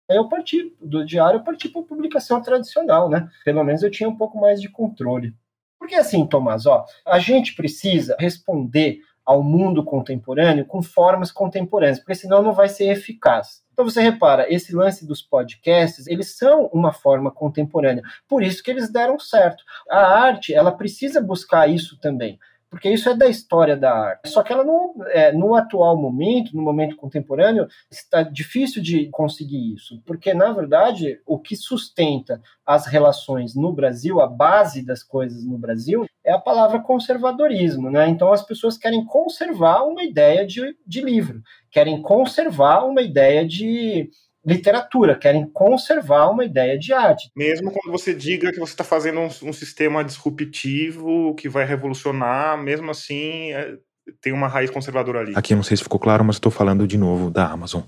Aí 0.09 0.15
eu 0.15 0.29
parti 0.29 0.73
do 0.81 1.05
diário, 1.05 1.39
eu 1.39 1.43
parti 1.43 1.67
para 1.67 1.81
publicação 1.83 2.41
tradicional, 2.41 3.09
né? 3.09 3.29
Pelo 3.43 3.63
menos 3.65 3.83
eu 3.83 3.91
tinha 3.91 4.07
um 4.07 4.15
pouco 4.15 4.39
mais 4.39 4.61
de 4.61 4.69
controle. 4.69 5.33
Porque 5.77 5.95
assim, 5.95 6.25
Tomás, 6.25 6.65
ó, 6.65 6.85
a 7.05 7.19
gente 7.19 7.53
precisa 7.55 8.15
responder 8.17 9.01
ao 9.27 9.43
mundo 9.43 9.83
contemporâneo 9.83 10.65
com 10.65 10.81
formas 10.81 11.33
contemporâneas, 11.33 11.99
porque 11.99 12.15
senão 12.15 12.41
não 12.41 12.53
vai 12.53 12.69
ser 12.69 12.85
eficaz. 12.85 13.61
Então 13.73 13.83
você 13.83 14.01
repara, 14.01 14.51
esse 14.51 14.73
lance 14.73 15.05
dos 15.05 15.21
podcasts, 15.21 16.07
eles 16.07 16.37
são 16.37 16.67
uma 16.73 16.93
forma 16.93 17.29
contemporânea. 17.29 18.01
Por 18.25 18.41
isso 18.41 18.63
que 18.63 18.71
eles 18.71 18.89
deram 18.89 19.19
certo. 19.19 19.61
A 19.89 19.99
arte, 19.99 20.53
ela 20.53 20.71
precisa 20.71 21.19
buscar 21.19 21.69
isso 21.69 21.99
também. 21.99 22.39
Porque 22.69 22.89
isso 22.89 23.09
é 23.09 23.15
da 23.15 23.27
história 23.27 23.77
da 23.77 23.93
arte. 23.93 24.29
Só 24.29 24.43
que 24.43 24.51
ela 24.51 24.63
não, 24.63 24.93
é, 25.07 25.31
no 25.31 25.55
atual 25.55 25.95
momento, 25.95 26.55
no 26.55 26.61
momento 26.61 26.97
contemporâneo, 26.97 27.67
está 27.89 28.23
difícil 28.23 28.81
de 28.81 29.09
conseguir 29.09 29.73
isso. 29.73 30.01
Porque, 30.05 30.33
na 30.33 30.51
verdade, 30.51 31.21
o 31.25 31.39
que 31.39 31.55
sustenta 31.55 32.41
as 32.65 32.85
relações 32.85 33.55
no 33.55 33.71
Brasil, 33.71 34.19
a 34.19 34.27
base 34.27 34.85
das 34.85 35.01
coisas 35.01 35.45
no 35.45 35.57
Brasil, 35.57 36.05
é 36.25 36.33
a 36.33 36.39
palavra 36.39 36.81
conservadorismo. 36.81 37.89
Né? 37.89 38.09
Então, 38.09 38.33
as 38.33 38.45
pessoas 38.45 38.77
querem 38.77 39.05
conservar 39.05 39.83
uma 39.83 40.03
ideia 40.03 40.45
de, 40.45 40.75
de 40.85 41.01
livro, 41.01 41.41
querem 41.71 42.01
conservar 42.01 42.83
uma 42.83 43.01
ideia 43.01 43.47
de 43.47 44.09
literatura, 44.47 45.17
querem 45.17 45.45
conservar 45.45 46.29
uma 46.29 46.45
ideia 46.45 46.79
de 46.79 46.93
arte. 46.93 47.29
Mesmo 47.35 47.69
quando 47.69 47.91
você 47.91 48.13
diga 48.13 48.51
que 48.51 48.59
você 48.59 48.71
está 48.71 48.83
fazendo 48.83 49.19
um, 49.19 49.27
um 49.43 49.53
sistema 49.53 50.03
disruptivo 50.03 51.35
que 51.35 51.49
vai 51.49 51.65
revolucionar, 51.65 52.57
mesmo 52.57 52.89
assim 52.89 53.51
é, 53.51 53.75
tem 54.21 54.31
uma 54.31 54.47
raiz 54.47 54.69
conservadora 54.69 55.19
ali. 55.19 55.33
Aqui 55.35 55.53
eu 55.53 55.57
não 55.57 55.63
sei 55.63 55.75
se 55.75 55.83
ficou 55.83 55.99
claro, 55.99 56.23
mas 56.23 56.37
estou 56.37 56.51
falando 56.51 56.87
de 56.87 56.97
novo 56.97 57.29
da 57.29 57.45
Amazon, 57.47 57.81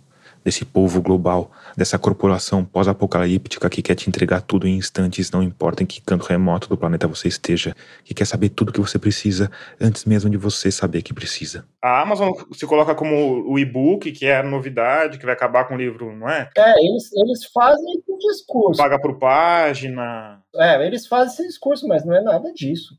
desse 0.44 0.66
povo 0.66 1.02
global, 1.02 1.52
dessa 1.76 1.98
corporação 1.98 2.64
pós-apocalíptica 2.64 3.70
que 3.70 3.82
quer 3.82 3.96
te 3.96 4.10
entregar 4.10 4.42
tudo 4.42 4.68
em 4.68 4.78
instantes, 4.78 5.32
não 5.32 5.44
importa 5.44 5.84
em 5.84 5.86
que 5.86 6.02
canto 6.02 6.26
remoto 6.26 6.70
do 6.70 6.78
planeta 6.78 7.08
você 7.08 7.28
esteja, 7.28 7.76
que 8.04 8.14
quer 8.14 8.26
saber 8.26 8.50
tudo 8.50 8.72
que 8.72 8.80
você 8.80 8.98
precisa 8.98 9.52
antes 9.80 10.06
mesmo 10.06 10.30
de 10.30 10.38
você 10.38 10.72
saber 10.72 11.02
que 11.02 11.14
precisa. 11.14 11.66
A 11.82 12.02
Amazon 12.02 12.32
se 12.52 12.66
coloca 12.66 12.96
como 12.96 13.50
o 13.50 13.58
e-book, 13.58 14.12
que 14.12 14.26
é 14.26 14.38
a 14.38 14.44
novidade, 14.44 15.18
que 15.18 15.26
vai 15.26 15.34
acabar 15.34 15.66
com 15.66 15.76
o 15.76 15.78
livro, 15.78 16.16
não 16.16 16.30
é? 16.30 16.50
É, 16.58 16.74
eles, 16.86 17.12
eles 17.14 17.46
fazem 17.54 17.86
esse 17.96 18.18
discurso. 18.18 18.82
Paga 18.82 19.00
por 19.00 19.18
página. 19.18 20.42
É, 20.56 20.86
eles 20.86 21.08
fazem 21.08 21.34
esse 21.34 21.48
discurso, 21.48 21.88
mas 21.88 22.06
não 22.06 22.16
é 22.16 22.22
nada 22.22 22.52
disso. 22.54 22.98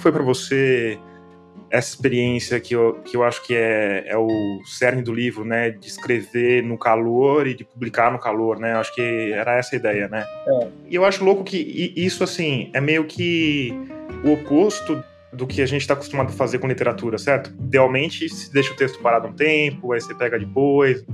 Que 0.00 0.02
foi 0.02 0.12
para 0.12 0.22
você 0.22 0.98
essa 1.70 1.90
experiência 1.90 2.58
que 2.58 2.74
eu, 2.74 2.94
que 3.04 3.16
eu 3.16 3.22
acho 3.22 3.46
que 3.46 3.54
é, 3.54 4.04
é 4.06 4.16
o 4.16 4.26
cerne 4.64 5.02
do 5.02 5.12
livro, 5.14 5.44
né? 5.44 5.70
De 5.70 5.86
escrever 5.86 6.64
no 6.64 6.76
calor 6.76 7.46
e 7.46 7.54
de 7.54 7.64
publicar 7.64 8.10
no 8.10 8.18
calor, 8.18 8.58
né? 8.58 8.72
Acho 8.74 8.92
que 8.94 9.32
era 9.32 9.56
essa 9.56 9.76
a 9.76 9.78
ideia, 9.78 10.08
né? 10.08 10.26
É. 10.46 10.68
E 10.88 10.94
eu 10.96 11.04
acho 11.04 11.22
louco 11.24 11.44
que 11.44 11.92
isso, 11.94 12.24
assim, 12.24 12.70
é 12.74 12.80
meio 12.80 13.04
que 13.04 13.72
o 14.24 14.32
oposto 14.32 15.04
do 15.32 15.46
que 15.46 15.62
a 15.62 15.66
gente 15.66 15.82
está 15.82 15.94
acostumado 15.94 16.30
a 16.30 16.32
fazer 16.32 16.58
com 16.58 16.66
literatura, 16.66 17.18
certo? 17.18 17.50
Idealmente, 17.60 18.28
se 18.28 18.52
deixa 18.52 18.72
o 18.72 18.76
texto 18.76 18.98
parado 19.00 19.28
um 19.28 19.32
tempo, 19.32 19.92
aí 19.92 20.00
você 20.00 20.12
pega 20.14 20.36
depois, 20.38 21.04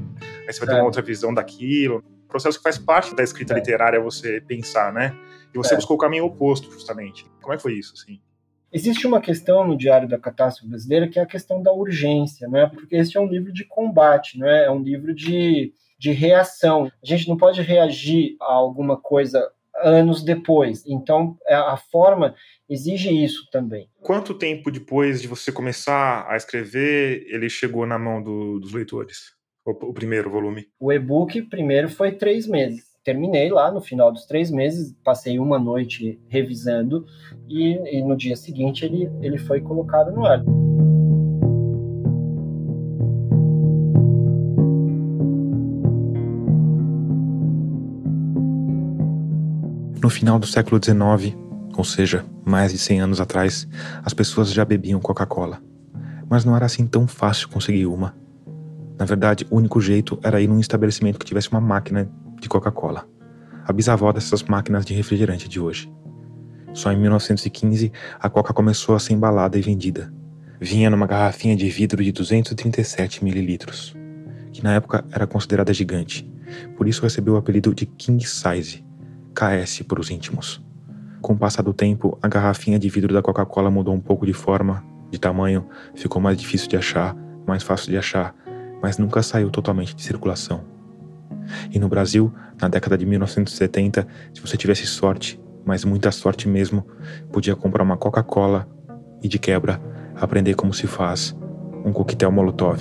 aí 0.47 0.53
você 0.53 0.61
vai 0.61 0.69
ter 0.69 0.75
É. 0.75 0.79
uma 0.79 0.85
outra 0.87 1.03
visão 1.03 1.35
daquilo. 1.35 2.03
O 2.25 2.29
processo 2.29 2.57
que 2.57 2.63
faz 2.63 2.79
parte 2.79 3.15
da 3.15 3.23
escrita 3.23 3.53
É. 3.53 3.57
literária 3.57 3.99
é 3.99 4.01
você 4.01 4.41
pensar, 4.41 4.91
né? 4.93 5.15
E 5.55 5.59
você 5.59 5.75
É. 5.75 5.77
buscou 5.77 5.97
o 5.97 6.01
caminho 6.01 6.25
oposto, 6.25 6.73
justamente. 6.73 7.27
Como 7.43 7.53
é 7.53 7.57
que 7.59 7.63
foi 7.63 7.75
isso, 7.75 7.93
assim? 7.95 8.19
Existe 8.77 9.07
uma 9.07 9.23
questão 9.23 9.67
no 9.67 9.75
Diário 9.75 10.07
da 10.07 10.19
Catástrofe 10.19 10.69
Brasileira 10.69 11.09
que 11.09 11.19
é 11.19 11.23
a 11.23 11.27
questão 11.27 11.63
da 11.63 11.73
urgência, 11.73 12.47
né? 12.47 12.67
porque 12.67 12.95
esse 12.95 13.17
é 13.17 13.21
um 13.21 13.27
livro 13.27 13.51
de 13.51 13.65
combate, 13.65 14.39
né? 14.39 14.67
é 14.67 14.71
um 14.71 14.83
livro 14.83 15.15
de, 15.15 15.73
de 15.99 16.13
reação. 16.13 16.85
A 17.03 17.07
gente 17.07 17.27
não 17.27 17.39
pode 17.39 17.63
reagir 17.63 18.37
a 18.39 18.53
alguma 18.53 18.99
coisa 19.01 19.51
anos 19.83 20.23
depois. 20.23 20.85
Então, 20.87 21.39
é, 21.47 21.55
a 21.55 21.79
forma 21.79 22.35
exige 22.69 23.09
isso 23.25 23.49
também. 23.51 23.89
Quanto 24.03 24.35
tempo 24.35 24.71
depois 24.71 25.23
de 25.23 25.27
você 25.29 25.51
começar 25.51 26.27
a 26.29 26.37
escrever 26.37 27.25
ele 27.31 27.49
chegou 27.49 27.87
na 27.87 27.99
mão 27.99 28.23
do- 28.23 28.61
dos 28.61 28.75
leitores? 28.75 29.35
O, 29.65 29.71
o 29.71 29.95
primeiro 29.95 30.29
volume? 30.31 30.67
O 30.79 30.93
e-book 30.93 31.41
primeiro 31.49 31.89
foi 31.89 32.13
três 32.13 32.47
meses. 32.47 32.86
Terminei 33.07 33.49
lá 33.51 33.71
no 33.71 33.81
final 33.81 34.11
dos 34.11 34.27
três 34.27 34.51
meses, 34.51 34.93
passei 35.05 35.39
uma 35.39 35.61
noite 35.61 36.21
revisando 36.27 37.07
e, 37.49 37.99
e 37.99 38.03
no 38.03 38.17
dia 38.17 38.35
seguinte 38.35 38.85
ele, 38.85 39.09
ele 39.23 39.39
foi 39.39 39.61
colocado 39.61 40.11
no 40.11 40.27
ar. 40.27 40.43
No 50.03 50.11
final 50.11 50.41
do 50.41 50.47
século 50.47 50.81
XIX, 50.83 51.37
ou 51.79 51.85
seja, 51.85 52.25
mais 52.45 52.73
de 52.73 52.79
100 52.79 53.03
anos 53.03 53.21
atrás, 53.21 53.69
as 54.05 54.13
pessoas 54.13 54.53
já 54.53 54.65
bebiam 54.65 54.99
Coca-Cola. 54.99 55.61
Mas 56.29 56.45
não 56.45 56.57
era 56.57 56.67
assim 56.67 56.89
tão 56.89 57.07
fácil 57.07 57.49
conseguir 57.51 57.87
uma. 57.87 58.17
Na 58.99 59.05
verdade, 59.05 59.47
o 59.49 59.57
único 59.57 59.81
jeito 59.81 60.19
era 60.25 60.41
ir 60.41 60.49
num 60.49 60.59
estabelecimento 60.59 61.21
que 61.21 61.27
tivesse 61.27 61.51
uma 61.53 61.61
máquina 61.61 62.11
de 62.47 62.49
Coca-Cola, 62.49 63.09
a 63.67 63.73
bisavó 63.73 64.13
dessas 64.13 64.45
máquinas 64.45 64.87
de 64.87 64.95
refrigerante 64.95 65.49
de 65.49 65.59
hoje. 65.59 65.93
Só 66.73 66.93
em 66.93 66.97
1915 66.97 67.93
a 68.21 68.31
Coca 68.31 68.55
começou 68.55 68.95
a 68.95 69.01
ser 69.01 69.15
embalada 69.15 69.59
e 69.59 69.61
vendida. 69.63 70.13
Vinha 70.61 70.89
numa 70.89 71.09
garrafinha 71.09 71.57
de 71.57 71.69
vidro 71.69 72.05
de 72.05 72.13
237 72.13 73.25
mililitros, 73.25 73.97
que 74.53 74.63
na 74.63 74.75
época 74.75 75.05
era 75.11 75.27
considerada 75.27 75.75
gigante, 75.75 76.31
por 76.77 76.87
isso 76.87 77.03
recebeu 77.03 77.35
o 77.35 77.37
apelido 77.37 77.75
de 77.75 77.85
King 77.85 78.25
Size, 78.25 78.85
KS 79.35 79.83
para 79.83 80.01
os 80.01 80.09
íntimos. 80.09 80.65
Com 81.21 81.33
o 81.33 81.39
passar 81.39 81.63
do 81.63 81.75
tempo, 81.75 82.17
a 82.23 82.29
garrafinha 82.29 82.79
de 82.79 82.89
vidro 82.89 83.13
da 83.13 83.21
Coca-Cola 83.23 83.73
mudou 83.73 83.93
um 83.93 84.01
pouco 84.01 84.25
de 84.25 84.33
forma, 84.33 84.85
de 85.11 85.19
tamanho, 85.19 85.67
ficou 85.97 86.23
mais 86.23 86.39
difícil 86.39 86.69
de 86.69 86.77
achar, 86.77 87.17
mais 87.45 87.65
fácil 87.65 87.91
de 87.91 87.99
achar, 87.99 88.33
mas 88.81 88.99
nunca 88.99 89.21
saiu 89.21 89.51
totalmente 89.51 89.97
de 89.97 90.03
circulação. 90.03 90.76
E 91.71 91.79
no 91.79 91.89
Brasil, 91.89 92.33
na 92.61 92.69
década 92.69 92.97
de 92.97 93.07
1970, 93.07 94.07
se 94.35 94.41
você 94.41 94.57
tivesse 94.57 94.87
sorte, 94.87 95.41
mas 95.65 95.85
muita 95.85 96.11
sorte 96.11 96.49
mesmo, 96.49 96.87
podia 97.33 97.57
comprar 97.57 97.83
uma 97.83 97.97
Coca-Cola 97.97 98.69
e, 99.23 99.29
de 99.29 99.39
quebra, 99.39 99.81
aprender 100.15 100.55
como 100.55 100.73
se 100.73 100.87
faz 100.87 101.37
um 101.85 101.93
coquetel 101.93 102.31
Molotov. 102.31 102.81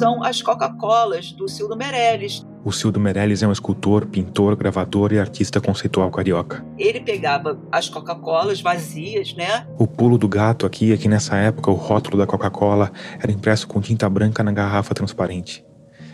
são 0.00 0.24
as 0.24 0.40
Coca-Colas 0.40 1.30
do 1.32 1.46
Cildo 1.46 1.76
Meirelles. 1.76 2.42
O 2.62 2.70
Cildo 2.72 3.00
Meirelles 3.00 3.42
é 3.42 3.48
um 3.48 3.52
escultor, 3.52 4.04
pintor, 4.04 4.54
gravador 4.54 5.14
e 5.14 5.18
artista 5.18 5.62
conceitual 5.62 6.10
carioca. 6.10 6.62
Ele 6.76 7.00
pegava 7.00 7.58
as 7.72 7.88
Coca-Colas 7.88 8.60
vazias, 8.60 9.32
né? 9.34 9.66
O 9.78 9.86
pulo 9.86 10.18
do 10.18 10.28
gato 10.28 10.66
aqui 10.66 10.92
é 10.92 10.96
que 10.98 11.08
nessa 11.08 11.36
época 11.36 11.70
o 11.70 11.74
rótulo 11.74 12.18
da 12.18 12.26
Coca-Cola 12.26 12.92
era 13.18 13.32
impresso 13.32 13.66
com 13.66 13.80
tinta 13.80 14.06
branca 14.10 14.44
na 14.44 14.52
garrafa 14.52 14.94
transparente. 14.94 15.64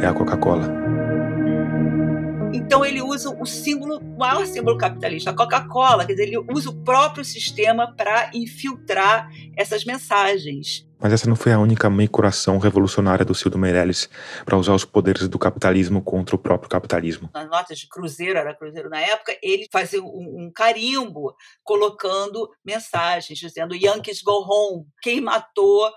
é 0.00 0.06
a 0.06 0.12
Coca-Cola. 0.12 0.87
Então 2.52 2.84
ele 2.84 3.02
usa 3.02 3.30
o 3.30 3.44
símbolo, 3.44 3.98
o 3.98 4.18
maior 4.18 4.46
símbolo 4.46 4.78
capitalista, 4.78 5.30
a 5.30 5.34
Coca-Cola, 5.34 6.06
quer 6.06 6.12
dizer, 6.12 6.28
ele 6.28 6.38
usa 6.50 6.70
o 6.70 6.82
próprio 6.82 7.24
sistema 7.24 7.94
para 7.94 8.30
infiltrar 8.32 9.30
essas 9.56 9.84
mensagens. 9.84 10.86
Mas 10.98 11.12
essa 11.12 11.28
não 11.28 11.36
foi 11.36 11.52
a 11.52 11.58
única 11.58 11.88
meio-coração 11.88 12.58
revolucionária 12.58 13.24
do 13.24 13.34
Cildo 13.34 13.58
Meirelles 13.58 14.08
para 14.44 14.56
usar 14.56 14.72
os 14.72 14.84
poderes 14.84 15.28
do 15.28 15.38
capitalismo 15.38 16.02
contra 16.02 16.34
o 16.34 16.38
próprio 16.38 16.68
capitalismo. 16.68 17.30
Nas 17.32 17.48
notas 17.48 17.78
de 17.78 17.88
cruzeiro, 17.88 18.38
era 18.38 18.54
cruzeiro 18.54 18.88
na 18.88 19.00
época, 19.00 19.36
ele 19.42 19.68
fazia 19.70 20.02
um, 20.02 20.46
um 20.46 20.52
carimbo 20.52 21.34
colocando 21.62 22.48
mensagens 22.64 23.38
dizendo 23.38 23.76
Yankees 23.76 24.22
go 24.22 24.44
home, 24.48 24.86
quem 25.02 25.20
matou 25.20 25.88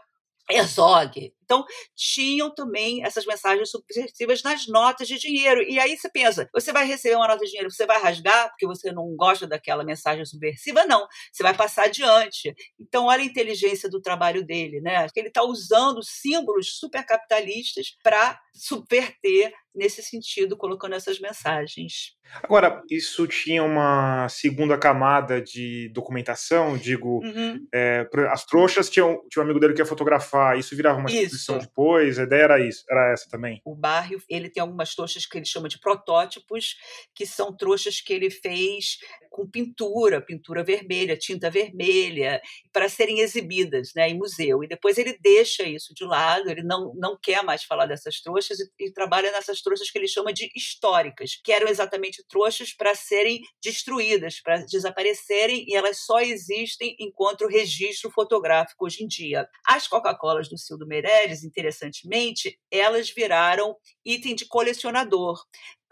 Herzog. 0.50 1.34
Então, 1.52 1.66
tinham 1.94 2.50
também 2.50 3.04
essas 3.04 3.26
mensagens 3.26 3.70
subversivas 3.70 4.42
nas 4.42 4.68
notas 4.68 5.06
de 5.06 5.18
dinheiro. 5.18 5.62
E 5.64 5.78
aí 5.78 5.98
você 5.98 6.10
pensa, 6.10 6.50
você 6.54 6.72
vai 6.72 6.86
receber 6.86 7.16
uma 7.16 7.28
nota 7.28 7.44
de 7.44 7.52
dinheiro, 7.52 7.70
você 7.70 7.86
vai 7.86 8.02
rasgar 8.02 8.48
porque 8.52 8.66
você 8.66 8.90
não 8.94 9.14
gosta 9.18 9.46
daquela 9.46 9.84
mensagem 9.84 10.24
subversiva? 10.24 10.86
Não, 10.86 11.06
você 11.30 11.44
vai 11.44 11.54
passar 11.54 11.88
adiante. 11.88 12.56
Então, 12.80 13.08
olha 13.08 13.22
a 13.22 13.26
inteligência 13.26 13.90
do 13.90 14.02
trabalho 14.02 14.46
dele, 14.46 14.80
né? 14.80 15.06
Ele 15.14 15.28
está 15.28 15.44
usando 15.44 16.02
símbolos 16.02 16.80
supercapitalistas 16.80 17.98
para 18.02 18.40
subverter 18.54 19.54
nesse 19.74 20.04
sentido, 20.04 20.58
colocando 20.58 20.96
essas 20.96 21.20
mensagens. 21.20 22.16
Agora, 22.44 22.82
isso 22.90 23.28
tinha 23.28 23.64
uma 23.64 24.28
segunda 24.30 24.78
camada 24.78 25.42
de 25.42 25.90
documentação, 25.94 26.78
digo, 26.78 27.22
uhum. 27.24 27.66
é, 27.74 28.08
as 28.30 28.46
trouxas 28.46 28.90
tinham, 28.90 29.22
tinha 29.30 29.42
um 29.42 29.46
amigo 29.46 29.60
dele 29.60 29.74
que 29.74 29.82
ia 29.82 29.86
fotografar, 29.86 30.58
isso 30.58 30.76
virava 30.76 31.00
uma 31.00 31.10
exposição 31.42 31.58
depois, 31.58 32.20
a 32.20 32.24
ideia 32.24 32.44
era 32.44 32.60
isso, 32.60 32.86
era 32.90 33.12
essa 33.12 33.30
também. 33.30 33.62
O 33.66 33.76
bairro, 33.76 34.22
ele 34.30 34.50
tem 34.50 34.62
algumas 34.62 34.94
trouxas 34.96 35.26
que 35.26 35.38
ele 35.38 35.46
chama 35.46 35.68
de 35.68 35.80
protótipos, 35.80 36.76
que 37.14 37.26
são 37.26 37.56
trouxas 37.56 38.00
que 38.00 38.14
ele 38.14 38.30
fez 38.30 39.00
com 39.30 39.50
pintura, 39.50 40.22
pintura 40.22 40.62
vermelha, 40.62 41.18
tinta 41.18 41.50
vermelha, 41.50 42.42
para 42.72 42.90
serem 42.90 43.22
exibidas 43.22 43.92
né, 43.96 44.10
em 44.10 44.18
museu. 44.18 44.62
E 44.62 44.68
depois 44.68 44.98
ele 44.98 45.18
deixa 45.22 45.64
isso 45.64 45.94
de 45.94 46.04
lado, 46.04 46.50
ele 46.50 46.62
não, 46.62 46.94
não 46.96 47.18
quer 47.20 47.42
mais 47.42 47.64
falar 47.64 47.86
dessas 47.86 48.20
trouxas 48.22 48.60
e, 48.60 48.70
e 48.80 48.92
trabalha 48.92 49.32
nessas 49.32 49.62
trouxas 49.62 49.90
que 49.90 49.98
ele 49.98 50.08
chama 50.08 50.34
de 50.34 50.52
históricas, 50.54 51.40
que 51.42 51.52
eram 51.52 51.68
exatamente 51.70 52.24
trouxas 52.28 52.74
para 52.74 52.94
serem 52.94 53.42
destruídas, 53.64 54.42
para 54.42 54.58
desaparecerem, 54.66 55.64
e 55.66 55.76
elas 55.76 56.00
só 56.06 56.20
existem 56.20 56.96
enquanto 57.00 57.48
registro 57.48 58.12
fotográfico 58.12 58.86
hoje 58.86 59.04
em 59.04 59.08
dia. 59.08 59.48
As 59.66 59.88
Coca-Colas 59.88 60.50
do 60.50 60.58
Cildo 60.58 60.86
Meirelles, 60.86 61.31
interessantemente, 61.44 62.60
elas 62.70 63.10
viraram 63.10 63.76
item 64.06 64.36
de 64.36 64.46
colecionador. 64.48 65.42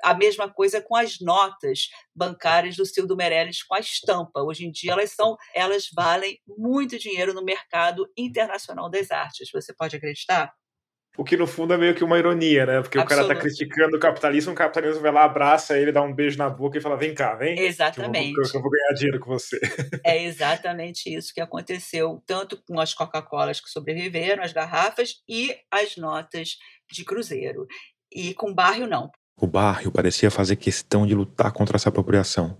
A 0.04 0.14
mesma 0.14 0.52
coisa 0.52 0.82
com 0.82 0.96
as 0.96 1.20
notas 1.20 1.90
bancárias 2.16 2.76
do 2.76 2.86
Cildo 2.86 3.18
Meirelles 3.18 3.64
com 3.64 3.76
a 3.76 3.80
estampa. 3.80 4.42
Hoje 4.42 4.66
em 4.66 4.72
dia 4.72 4.94
elas 4.94 5.12
são, 5.12 5.36
elas 5.54 5.90
valem 5.94 6.40
muito 6.48 6.98
dinheiro 6.98 7.34
no 7.34 7.44
mercado 7.44 8.08
internacional 8.18 8.90
das 8.90 9.12
artes. 9.12 9.50
Você 9.52 9.74
pode 9.74 9.96
acreditar? 9.96 10.54
O 11.20 11.24
que 11.26 11.36
no 11.36 11.46
fundo 11.46 11.74
é 11.74 11.78
meio 11.78 11.94
que 11.94 12.02
uma 12.02 12.18
ironia, 12.18 12.66
né? 12.66 12.82
Porque 12.82 12.98
Absoluto. 12.98 13.26
o 13.26 13.28
cara 13.28 13.36
tá 13.36 13.42
criticando 13.42 13.98
o 13.98 14.00
capitalismo, 14.00 14.54
o 14.54 14.56
capitalismo 14.56 15.02
vai 15.02 15.12
lá, 15.12 15.26
abraça 15.26 15.78
ele, 15.78 15.92
dá 15.92 16.02
um 16.02 16.14
beijo 16.14 16.38
na 16.38 16.50
boca 16.50 16.78
e 16.78 16.82
fala: 16.82 16.96
vem 16.96 17.14
cá, 17.14 17.36
vem. 17.36 17.60
Exatamente. 17.60 18.34
Que 18.34 18.40
eu, 18.40 18.44
vou, 18.44 18.52
que 18.52 18.58
eu 18.58 18.62
vou 18.62 18.72
ganhar 18.72 18.94
dinheiro 18.94 19.20
com 19.20 19.30
você. 19.30 19.60
É 20.06 20.24
exatamente 20.24 21.14
isso 21.14 21.34
que 21.34 21.42
aconteceu, 21.42 22.24
tanto 22.26 22.56
com 22.66 22.80
as 22.80 22.94
Coca-Colas 22.94 23.60
que 23.60 23.70
sobreviveram, 23.70 24.42
as 24.42 24.54
garrafas 24.54 25.16
e 25.28 25.54
as 25.70 25.98
notas 25.98 26.58
de 26.90 27.04
cruzeiro. 27.04 27.68
E 28.10 28.34
com 28.34 28.52
o 28.52 28.56
bairro, 28.56 28.88
não. 28.88 29.12
O 29.36 29.46
bairro 29.46 29.92
parecia 29.92 30.32
fazer 30.32 30.56
questão 30.56 31.06
de 31.06 31.14
lutar 31.14 31.52
contra 31.52 31.76
essa 31.76 31.90
apropriação. 31.90 32.58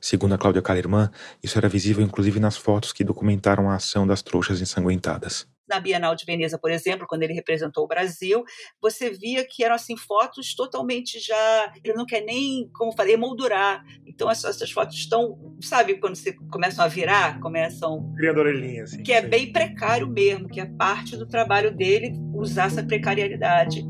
Segundo 0.00 0.36
a 0.36 0.38
Cláudia 0.38 0.62
Kalerman, 0.62 1.10
isso 1.42 1.58
era 1.58 1.68
visível 1.68 2.04
inclusive 2.04 2.38
nas 2.38 2.56
fotos 2.56 2.92
que 2.92 3.02
documentaram 3.02 3.68
a 3.68 3.74
ação 3.74 4.06
das 4.06 4.22
trouxas 4.22 4.60
ensanguentadas. 4.60 5.48
Na 5.68 5.80
Bienal 5.80 6.14
de 6.14 6.24
Veneza, 6.24 6.58
por 6.58 6.70
exemplo, 6.70 7.06
quando 7.06 7.22
ele 7.22 7.32
representou 7.32 7.84
o 7.84 7.88
Brasil, 7.88 8.44
você 8.80 9.10
via 9.10 9.44
que 9.44 9.62
eram 9.62 9.74
assim 9.74 9.96
fotos 9.96 10.54
totalmente 10.54 11.18
já, 11.18 11.72
ele 11.84 11.94
não 11.94 12.06
quer 12.06 12.22
nem, 12.22 12.68
como 12.74 12.92
falei, 12.92 13.16
moldurar. 13.16 13.84
Então 14.06 14.30
essas, 14.30 14.56
essas 14.56 14.70
fotos 14.70 14.96
estão, 14.96 15.56
sabe, 15.60 15.98
quando 15.98 16.16
você 16.16 16.32
começam 16.50 16.84
a 16.84 16.88
virar, 16.88 17.40
começam 17.40 18.12
criando 18.16 18.38
orelhinhas, 18.38 18.92
assim, 18.92 19.02
que 19.02 19.12
é 19.12 19.20
bem 19.20 19.52
precário 19.52 20.08
mesmo, 20.08 20.48
que 20.48 20.60
é 20.60 20.66
parte 20.66 21.16
do 21.16 21.26
trabalho 21.26 21.74
dele 21.74 22.12
usar 22.34 22.66
essa 22.66 22.82
precariedade. 22.82 23.84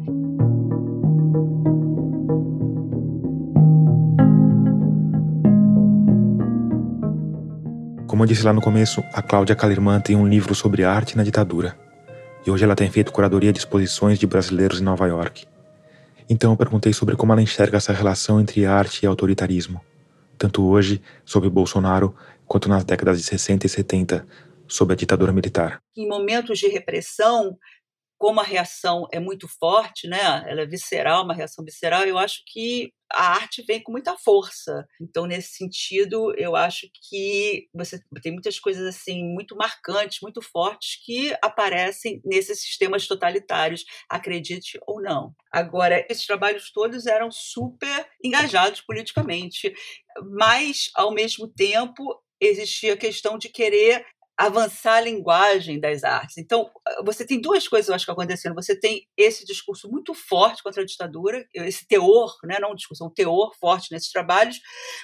Como 8.19 8.25
eu 8.25 8.29
disse 8.31 8.43
lá 8.43 8.53
no 8.53 8.61
começo, 8.61 9.01
a 9.13 9.23
Cláudia 9.23 9.55
Kalerman 9.55 10.01
tem 10.01 10.17
um 10.17 10.27
livro 10.27 10.53
sobre 10.53 10.83
arte 10.83 11.17
na 11.17 11.23
ditadura. 11.23 11.79
E 12.45 12.51
hoje 12.51 12.65
ela 12.65 12.75
tem 12.75 12.91
feito 12.91 13.13
curadoria 13.13 13.53
de 13.53 13.61
exposições 13.61 14.19
de 14.19 14.27
brasileiros 14.27 14.81
em 14.81 14.83
Nova 14.83 15.07
York. 15.07 15.47
Então 16.29 16.51
eu 16.51 16.57
perguntei 16.57 16.93
sobre 16.93 17.15
como 17.15 17.31
ela 17.33 17.41
enxerga 17.41 17.77
essa 17.77 17.93
relação 17.93 18.41
entre 18.41 18.67
arte 18.67 19.05
e 19.05 19.07
autoritarismo, 19.07 19.81
tanto 20.37 20.67
hoje, 20.67 21.01
sob 21.25 21.49
Bolsonaro, 21.49 22.13
quanto 22.45 22.69
nas 22.69 22.83
décadas 22.83 23.19
de 23.19 23.23
60 23.23 23.67
e 23.67 23.69
70, 23.69 24.27
sob 24.67 24.93
a 24.93 24.97
ditadura 24.97 25.33
militar. 25.33 25.81
Em 25.97 26.09
momentos 26.09 26.59
de 26.59 26.67
repressão, 26.67 27.57
como 28.19 28.41
a 28.41 28.45
reação 28.45 29.07
é 29.13 29.21
muito 29.21 29.47
forte, 29.47 30.09
né? 30.09 30.19
Ela 30.47 30.63
é 30.63 30.67
visceral, 30.67 31.25
uma 31.25 31.35
reação 31.35 31.65
visceral. 31.65 32.03
Eu 32.03 32.19
acho 32.19 32.43
que 32.47 32.93
a 33.11 33.31
arte 33.31 33.63
vem 33.63 33.83
com 33.83 33.93
muita 33.93 34.17
força. 34.19 34.87
Então, 35.01 35.27
nesse 35.27 35.57
sentido, 35.57 36.35
eu 36.37 36.55
acho 36.57 36.89
que 36.93 37.69
você 37.73 38.03
tem 38.23 38.33
muitas 38.33 38.59
coisas 38.59 38.85
assim 38.87 39.25
muito 39.25 39.57
marcantes, 39.57 40.19
muito 40.21 40.43
fortes 40.43 41.03
que 41.05 41.35
aparecem 41.41 42.21
nesses 42.25 42.61
sistemas 42.61 43.07
totalitários, 43.07 43.85
acredite 44.11 44.79
ou 44.87 45.01
não. 45.01 45.33
Agora, 45.51 46.05
esses 46.11 46.27
trabalhos 46.27 46.71
todos 46.73 47.07
eram 47.07 47.31
super 47.31 48.07
engajados 48.23 48.81
politicamente, 48.81 49.73
mas 50.37 50.91
ao 50.95 51.13
mesmo 51.13 51.49
tempo 51.49 52.21
existia 52.41 52.95
a 52.95 52.97
questão 52.97 53.39
de 53.39 53.49
querer 53.49 54.05
avançar 54.39 54.99
a 54.99 55.01
linguagem 55.01 55.81
das 55.81 56.05
artes. 56.05 56.39
Então, 56.39 56.71
você 57.05 57.27
tem 57.27 57.41
duas 57.41 57.67
coisas, 57.67 57.89
eu 57.89 57.95
acho, 57.95 58.05
que 58.05 58.11
acontecendo. 58.13 58.55
Você 58.55 58.79
tem 58.79 59.05
esse 59.17 59.45
discurso 59.45 59.91
muito 59.91 60.15
forte 60.15 60.63
contra 60.63 60.83
a 60.83 60.87
ditadura, 60.87 61.45
esse 61.53 61.87
teor, 61.89 62.37
né, 62.45 62.57
não 62.61 62.71
um 62.71 62.75
discurso, 62.75 63.05
um 63.05 63.11
teor 63.11 63.53
forte 63.59 63.91
nesses 63.91 64.13
trabalhos, 64.13 64.61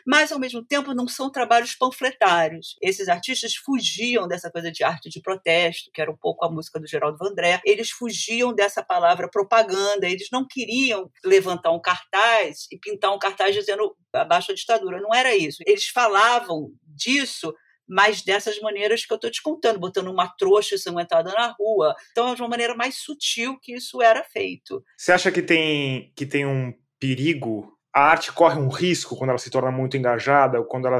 mas, 0.07 0.30
ao 0.30 0.39
mesmo 0.39 0.64
tempo, 0.64 0.95
não 0.95 1.09
são 1.09 1.32
trabalhos 1.32 1.74
panfletários. 1.74 2.76
Esses 2.80 3.09
artistas 3.09 3.57
fugiam 3.57 4.28
dessa 4.28 4.53
coisa 4.53 4.70
de 4.70 4.85
arte 4.85 5.11
de 5.11 5.20
protesto, 5.20 5.91
que 5.93 6.01
era 6.01 6.12
um 6.12 6.16
pouco 6.16 6.45
a 6.45 6.51
música 6.51 6.78
do 6.78 6.87
Geraldo 6.87 7.18
Vandré, 7.18 7.61
eles 7.64 7.91
fugiam 7.91 8.55
dessa 8.55 8.85
palavra 8.85 9.28
propaganda, 9.28 10.09
eles 10.09 10.28
não 10.30 10.47
queriam 10.47 11.11
levantar 11.24 11.72
um 11.72 11.80
cartaz 11.80 12.68
e 12.70 12.78
pintar 12.78 13.12
um 13.12 13.18
cartaz 13.18 13.53
dizendo 13.53 13.97
abaixo 14.12 14.53
a 14.53 14.55
ditadura. 14.55 15.01
Não 15.01 15.12
era 15.12 15.35
isso. 15.35 15.59
Eles 15.66 15.89
falavam 15.89 16.70
disso 16.87 17.53
mas 17.89 18.22
dessas 18.22 18.59
maneiras 18.61 19.05
que 19.05 19.12
eu 19.12 19.16
estou 19.16 19.30
te 19.30 19.43
contando, 19.43 19.78
botando 19.78 20.09
uma 20.09 20.28
trouxa 20.28 20.74
ensanguentada 20.74 21.32
na 21.32 21.49
rua. 21.59 21.95
Então, 22.11 22.32
é 22.32 22.35
de 22.35 22.43
uma 22.43 22.49
maneira 22.49 22.74
mais 22.74 22.97
sutil 22.97 23.59
que 23.61 23.74
isso 23.74 24.03
era 24.03 24.24
feito. 24.24 24.82
Você 24.97 25.12
acha 25.12 25.30
que 25.30 25.43
tem, 25.43 26.12
que 26.16 26.26
tem 26.26 26.47
um 26.47 26.72
perigo? 26.99 27.72
A 27.95 28.03
arte 28.03 28.32
corre 28.32 28.59
um 28.59 28.68
risco 28.68 29.16
quando 29.16 29.30
ela 29.30 29.39
se 29.39 29.51
torna 29.51 29.70
muito 29.70 29.97
engajada, 29.97 30.59
ou 30.59 30.64
quando 30.64 30.87
ela 30.87 30.99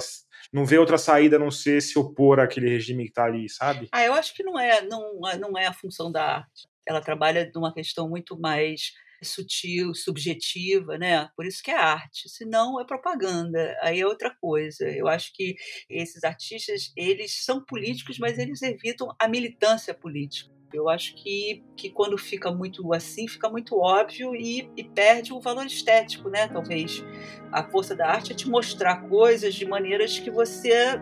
não 0.53 0.64
vê 0.64 0.78
outra 0.78 0.99
saída 0.99 1.37
a 1.37 1.39
não 1.41 1.51
ser 1.51 1.82
se 1.82 1.99
opor 1.99 2.39
àquele 2.39 2.68
regime 2.68 3.05
que 3.05 3.11
está 3.11 3.24
ali, 3.24 3.49
sabe? 3.49 3.89
Ah, 3.91 4.05
eu 4.05 4.14
acho 4.14 4.35
que 4.35 4.45
não 4.45 4.59
é, 4.59 4.82
não, 4.82 5.20
não 5.41 5.59
é 5.59 5.66
a 5.66 5.72
função 5.72 6.12
da 6.12 6.37
arte. 6.37 6.68
Ela 6.87 7.01
trabalha 7.01 7.51
numa 7.55 7.72
questão 7.72 8.09
muito 8.09 8.39
mais 8.39 8.93
sutil, 9.25 9.95
subjetiva, 9.95 10.99
né? 10.99 11.29
Por 11.37 11.47
isso 11.47 11.62
que 11.62 11.70
é 11.70 11.77
arte. 11.77 12.29
Senão 12.29 12.81
é 12.81 12.85
propaganda. 12.85 13.77
Aí 13.83 14.01
é 14.01 14.07
outra 14.07 14.35
coisa. 14.41 14.85
Eu 14.89 15.09
acho 15.09 15.33
que 15.35 15.57
esses 15.89 16.25
artistas, 16.25 16.93
eles 16.97 17.45
são 17.45 17.64
políticos, 17.64 18.18
mas 18.18 18.39
eles 18.39 18.62
evitam 18.62 19.14
a 19.18 19.29
militância 19.29 19.95
política. 19.95 20.53
Eu 20.72 20.89
acho 20.89 21.14
que, 21.14 21.62
que 21.77 21.89
quando 21.89 22.18
fica 22.18 22.51
muito 22.51 22.93
assim, 22.93 23.29
fica 23.29 23.49
muito 23.49 23.79
óbvio 23.79 24.35
e, 24.35 24.68
e, 24.77 24.83
perde 24.83 25.33
o 25.33 25.41
valor 25.41 25.64
estético, 25.64 26.29
né? 26.29 26.49
Talvez. 26.49 27.05
A 27.53 27.62
força 27.62 27.95
da 27.95 28.09
arte 28.09 28.33
é 28.33 28.35
te 28.35 28.49
mostrar 28.49 29.09
coisas 29.09 29.55
de 29.55 29.64
maneiras 29.64 30.18
que 30.18 30.31
você. 30.31 31.01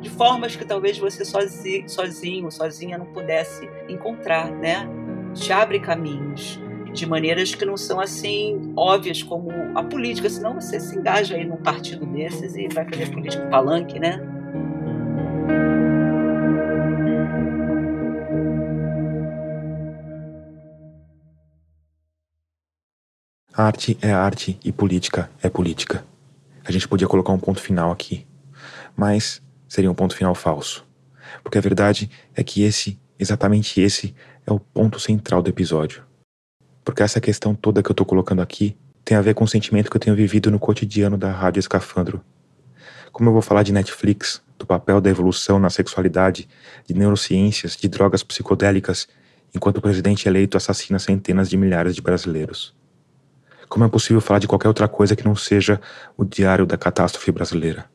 de 0.00 0.08
formas 0.08 0.56
que 0.56 0.64
talvez 0.64 0.96
você 0.96 1.24
sozinho, 1.24 1.86
sozinho 1.88 2.50
sozinha 2.50 2.96
não 2.96 3.12
pudesse 3.12 3.68
encontrar, 3.88 4.50
né? 4.50 4.88
Te 5.34 5.52
abre 5.52 5.78
caminhos 5.78 6.58
de 6.92 7.06
maneiras 7.06 7.54
que 7.54 7.64
não 7.64 7.76
são 7.76 8.00
assim 8.00 8.72
óbvias 8.76 9.22
como 9.22 9.50
a 9.76 9.82
política, 9.82 10.28
senão 10.28 10.54
você 10.54 10.80
se 10.80 10.96
engaja 10.96 11.36
aí 11.36 11.44
num 11.44 11.56
partido 11.56 12.04
desses 12.06 12.56
e 12.56 12.68
vai 12.68 12.88
fazer 12.88 13.10
política 13.10 13.46
palanque, 13.46 13.98
né? 13.98 14.20
Arte 23.52 23.98
é 24.00 24.10
arte 24.10 24.58
e 24.64 24.72
política 24.72 25.30
é 25.42 25.50
política. 25.50 26.04
A 26.64 26.72
gente 26.72 26.88
podia 26.88 27.06
colocar 27.06 27.32
um 27.32 27.38
ponto 27.38 27.60
final 27.60 27.90
aqui, 27.90 28.26
mas 28.96 29.42
seria 29.68 29.90
um 29.90 29.94
ponto 29.94 30.16
final 30.16 30.34
falso. 30.34 30.86
Porque 31.42 31.58
a 31.58 31.60
verdade 31.60 32.10
é 32.34 32.42
que 32.42 32.62
esse, 32.62 32.98
exatamente 33.18 33.80
esse, 33.80 34.14
é 34.46 34.52
o 34.52 34.58
ponto 34.58 34.98
central 34.98 35.42
do 35.42 35.50
episódio. 35.50 36.09
Porque 36.84 37.02
essa 37.02 37.20
questão 37.20 37.54
toda 37.54 37.82
que 37.82 37.90
eu 37.90 37.94
tô 37.94 38.04
colocando 38.04 38.42
aqui 38.42 38.76
tem 39.04 39.16
a 39.16 39.20
ver 39.20 39.34
com 39.34 39.44
o 39.44 39.48
sentimento 39.48 39.90
que 39.90 39.96
eu 39.96 40.00
tenho 40.00 40.16
vivido 40.16 40.50
no 40.50 40.58
cotidiano 40.58 41.16
da 41.16 41.30
Rádio 41.30 41.60
Escafandro. 41.60 42.22
Como 43.12 43.28
eu 43.28 43.32
vou 43.32 43.42
falar 43.42 43.62
de 43.62 43.72
Netflix, 43.72 44.42
do 44.58 44.66
papel 44.66 45.00
da 45.00 45.10
evolução 45.10 45.58
na 45.58 45.70
sexualidade, 45.70 46.48
de 46.86 46.94
neurociências, 46.94 47.76
de 47.76 47.88
drogas 47.88 48.22
psicodélicas, 48.22 49.08
enquanto 49.54 49.78
o 49.78 49.82
presidente 49.82 50.28
eleito 50.28 50.56
assassina 50.56 50.98
centenas 50.98 51.50
de 51.50 51.56
milhares 51.56 51.94
de 51.94 52.02
brasileiros. 52.02 52.74
Como 53.68 53.84
é 53.84 53.88
possível 53.88 54.20
falar 54.20 54.38
de 54.38 54.48
qualquer 54.48 54.68
outra 54.68 54.88
coisa 54.88 55.16
que 55.16 55.24
não 55.24 55.34
seja 55.34 55.80
o 56.16 56.24
diário 56.24 56.66
da 56.66 56.76
catástrofe 56.76 57.30
brasileira? 57.32 57.90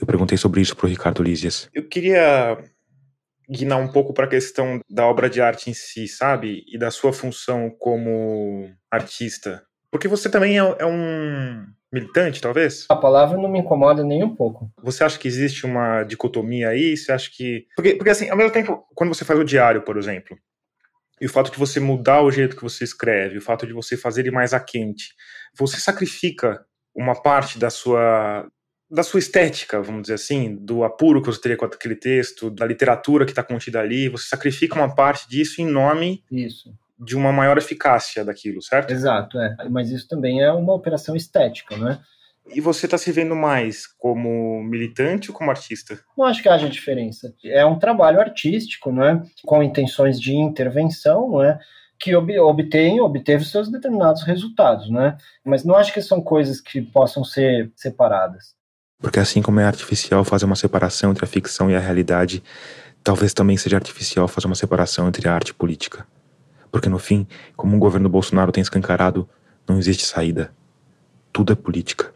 Eu 0.00 0.06
perguntei 0.06 0.36
sobre 0.36 0.60
isso 0.60 0.76
pro 0.76 0.88
Ricardo 0.88 1.22
Lízias. 1.22 1.68
Eu 1.72 1.84
queria 1.84 2.58
guinar 3.48 3.78
um 3.78 3.88
pouco 3.88 4.12
para 4.12 4.26
a 4.26 4.28
questão 4.28 4.80
da 4.88 5.06
obra 5.06 5.30
de 5.30 5.40
arte 5.40 5.70
em 5.70 5.74
si, 5.74 6.08
sabe? 6.08 6.64
E 6.68 6.78
da 6.78 6.90
sua 6.90 7.12
função 7.12 7.70
como 7.70 8.70
artista. 8.90 9.62
Porque 9.90 10.08
você 10.08 10.28
também 10.28 10.58
é, 10.58 10.76
é 10.78 10.86
um 10.86 11.64
militante, 11.92 12.40
talvez? 12.40 12.86
A 12.88 12.96
palavra 12.96 13.38
não 13.38 13.48
me 13.48 13.60
incomoda 13.60 14.04
nem 14.04 14.22
um 14.22 14.34
pouco. 14.34 14.70
Você 14.82 15.04
acha 15.04 15.18
que 15.18 15.28
existe 15.28 15.64
uma 15.64 16.02
dicotomia 16.02 16.68
aí? 16.70 16.96
Você 16.96 17.12
acha 17.12 17.30
que. 17.32 17.66
Porque, 17.76 17.94
porque 17.94 18.10
assim, 18.10 18.28
ao 18.28 18.36
mesmo 18.36 18.52
tempo, 18.52 18.84
quando 18.94 19.14
você 19.14 19.24
faz 19.24 19.38
o 19.38 19.44
diário, 19.44 19.82
por 19.82 19.96
exemplo, 19.96 20.36
e 21.20 21.26
o 21.26 21.30
fato 21.30 21.50
de 21.50 21.58
você 21.58 21.80
mudar 21.80 22.22
o 22.22 22.30
jeito 22.30 22.56
que 22.56 22.62
você 22.62 22.84
escreve, 22.84 23.38
o 23.38 23.42
fato 23.42 23.66
de 23.66 23.72
você 23.72 23.96
fazer 23.96 24.22
ele 24.22 24.30
mais 24.30 24.52
a 24.52 24.60
quente, 24.60 25.14
você 25.56 25.78
sacrifica 25.78 26.64
uma 26.94 27.14
parte 27.20 27.58
da 27.58 27.70
sua 27.70 28.46
da 28.90 29.02
sua 29.02 29.18
estética, 29.18 29.82
vamos 29.82 30.02
dizer 30.02 30.14
assim, 30.14 30.54
do 30.56 30.84
apuro 30.84 31.20
que 31.20 31.26
você 31.26 31.40
teria 31.40 31.56
com 31.56 31.64
aquele 31.64 31.96
texto, 31.96 32.50
da 32.50 32.64
literatura 32.64 33.24
que 33.24 33.32
está 33.32 33.42
contida 33.42 33.80
ali, 33.80 34.08
você 34.08 34.28
sacrifica 34.28 34.76
uma 34.76 34.94
parte 34.94 35.28
disso 35.28 35.60
em 35.60 35.66
nome 35.66 36.22
isso. 36.30 36.72
de 36.98 37.16
uma 37.16 37.32
maior 37.32 37.58
eficácia 37.58 38.24
daquilo, 38.24 38.62
certo? 38.62 38.92
Exato, 38.92 39.38
é. 39.40 39.56
Mas 39.68 39.90
isso 39.90 40.06
também 40.06 40.40
é 40.40 40.52
uma 40.52 40.74
operação 40.74 41.16
estética, 41.16 41.76
né? 41.76 42.00
E 42.54 42.60
você 42.60 42.86
está 42.86 42.96
se 42.96 43.10
vendo 43.10 43.34
mais 43.34 43.88
como 43.98 44.62
militante 44.62 45.32
ou 45.32 45.36
como 45.36 45.50
artista? 45.50 45.98
Não 46.16 46.24
acho 46.24 46.40
que 46.40 46.48
haja 46.48 46.68
diferença. 46.68 47.34
É 47.44 47.66
um 47.66 47.76
trabalho 47.76 48.20
artístico, 48.20 48.92
não 48.92 49.04
é? 49.04 49.20
Com 49.44 49.64
intenções 49.64 50.20
de 50.20 50.32
intervenção, 50.32 51.28
não 51.28 51.42
é? 51.42 51.58
que 51.98 52.14
obtém, 52.14 53.00
obteve 53.00 53.44
seus 53.44 53.70
determinados 53.70 54.22
resultados, 54.22 54.90
né? 54.90 55.16
Mas 55.44 55.64
não 55.64 55.74
acho 55.74 55.92
que 55.92 56.02
são 56.02 56.20
coisas 56.20 56.60
que 56.60 56.82
possam 56.82 57.24
ser 57.24 57.72
separadas. 57.74 58.54
Porque 58.98 59.20
assim 59.20 59.42
como 59.42 59.60
é 59.60 59.64
artificial 59.64 60.24
fazer 60.24 60.46
uma 60.46 60.56
separação 60.56 61.10
entre 61.10 61.24
a 61.24 61.28
ficção 61.28 61.70
e 61.70 61.76
a 61.76 61.80
realidade, 61.80 62.42
talvez 63.04 63.34
também 63.34 63.56
seja 63.56 63.76
artificial 63.76 64.26
fazer 64.26 64.46
uma 64.46 64.54
separação 64.54 65.06
entre 65.08 65.28
a 65.28 65.34
arte 65.34 65.50
e 65.50 65.54
política. 65.54 66.06
Porque 66.70 66.88
no 66.88 66.98
fim, 66.98 67.26
como 67.56 67.76
o 67.76 67.78
governo 67.78 68.08
Bolsonaro 68.08 68.52
tem 68.52 68.62
escancarado, 68.62 69.28
não 69.68 69.78
existe 69.78 70.04
saída. 70.04 70.52
Tudo 71.32 71.52
é 71.52 71.56
política, 71.56 72.12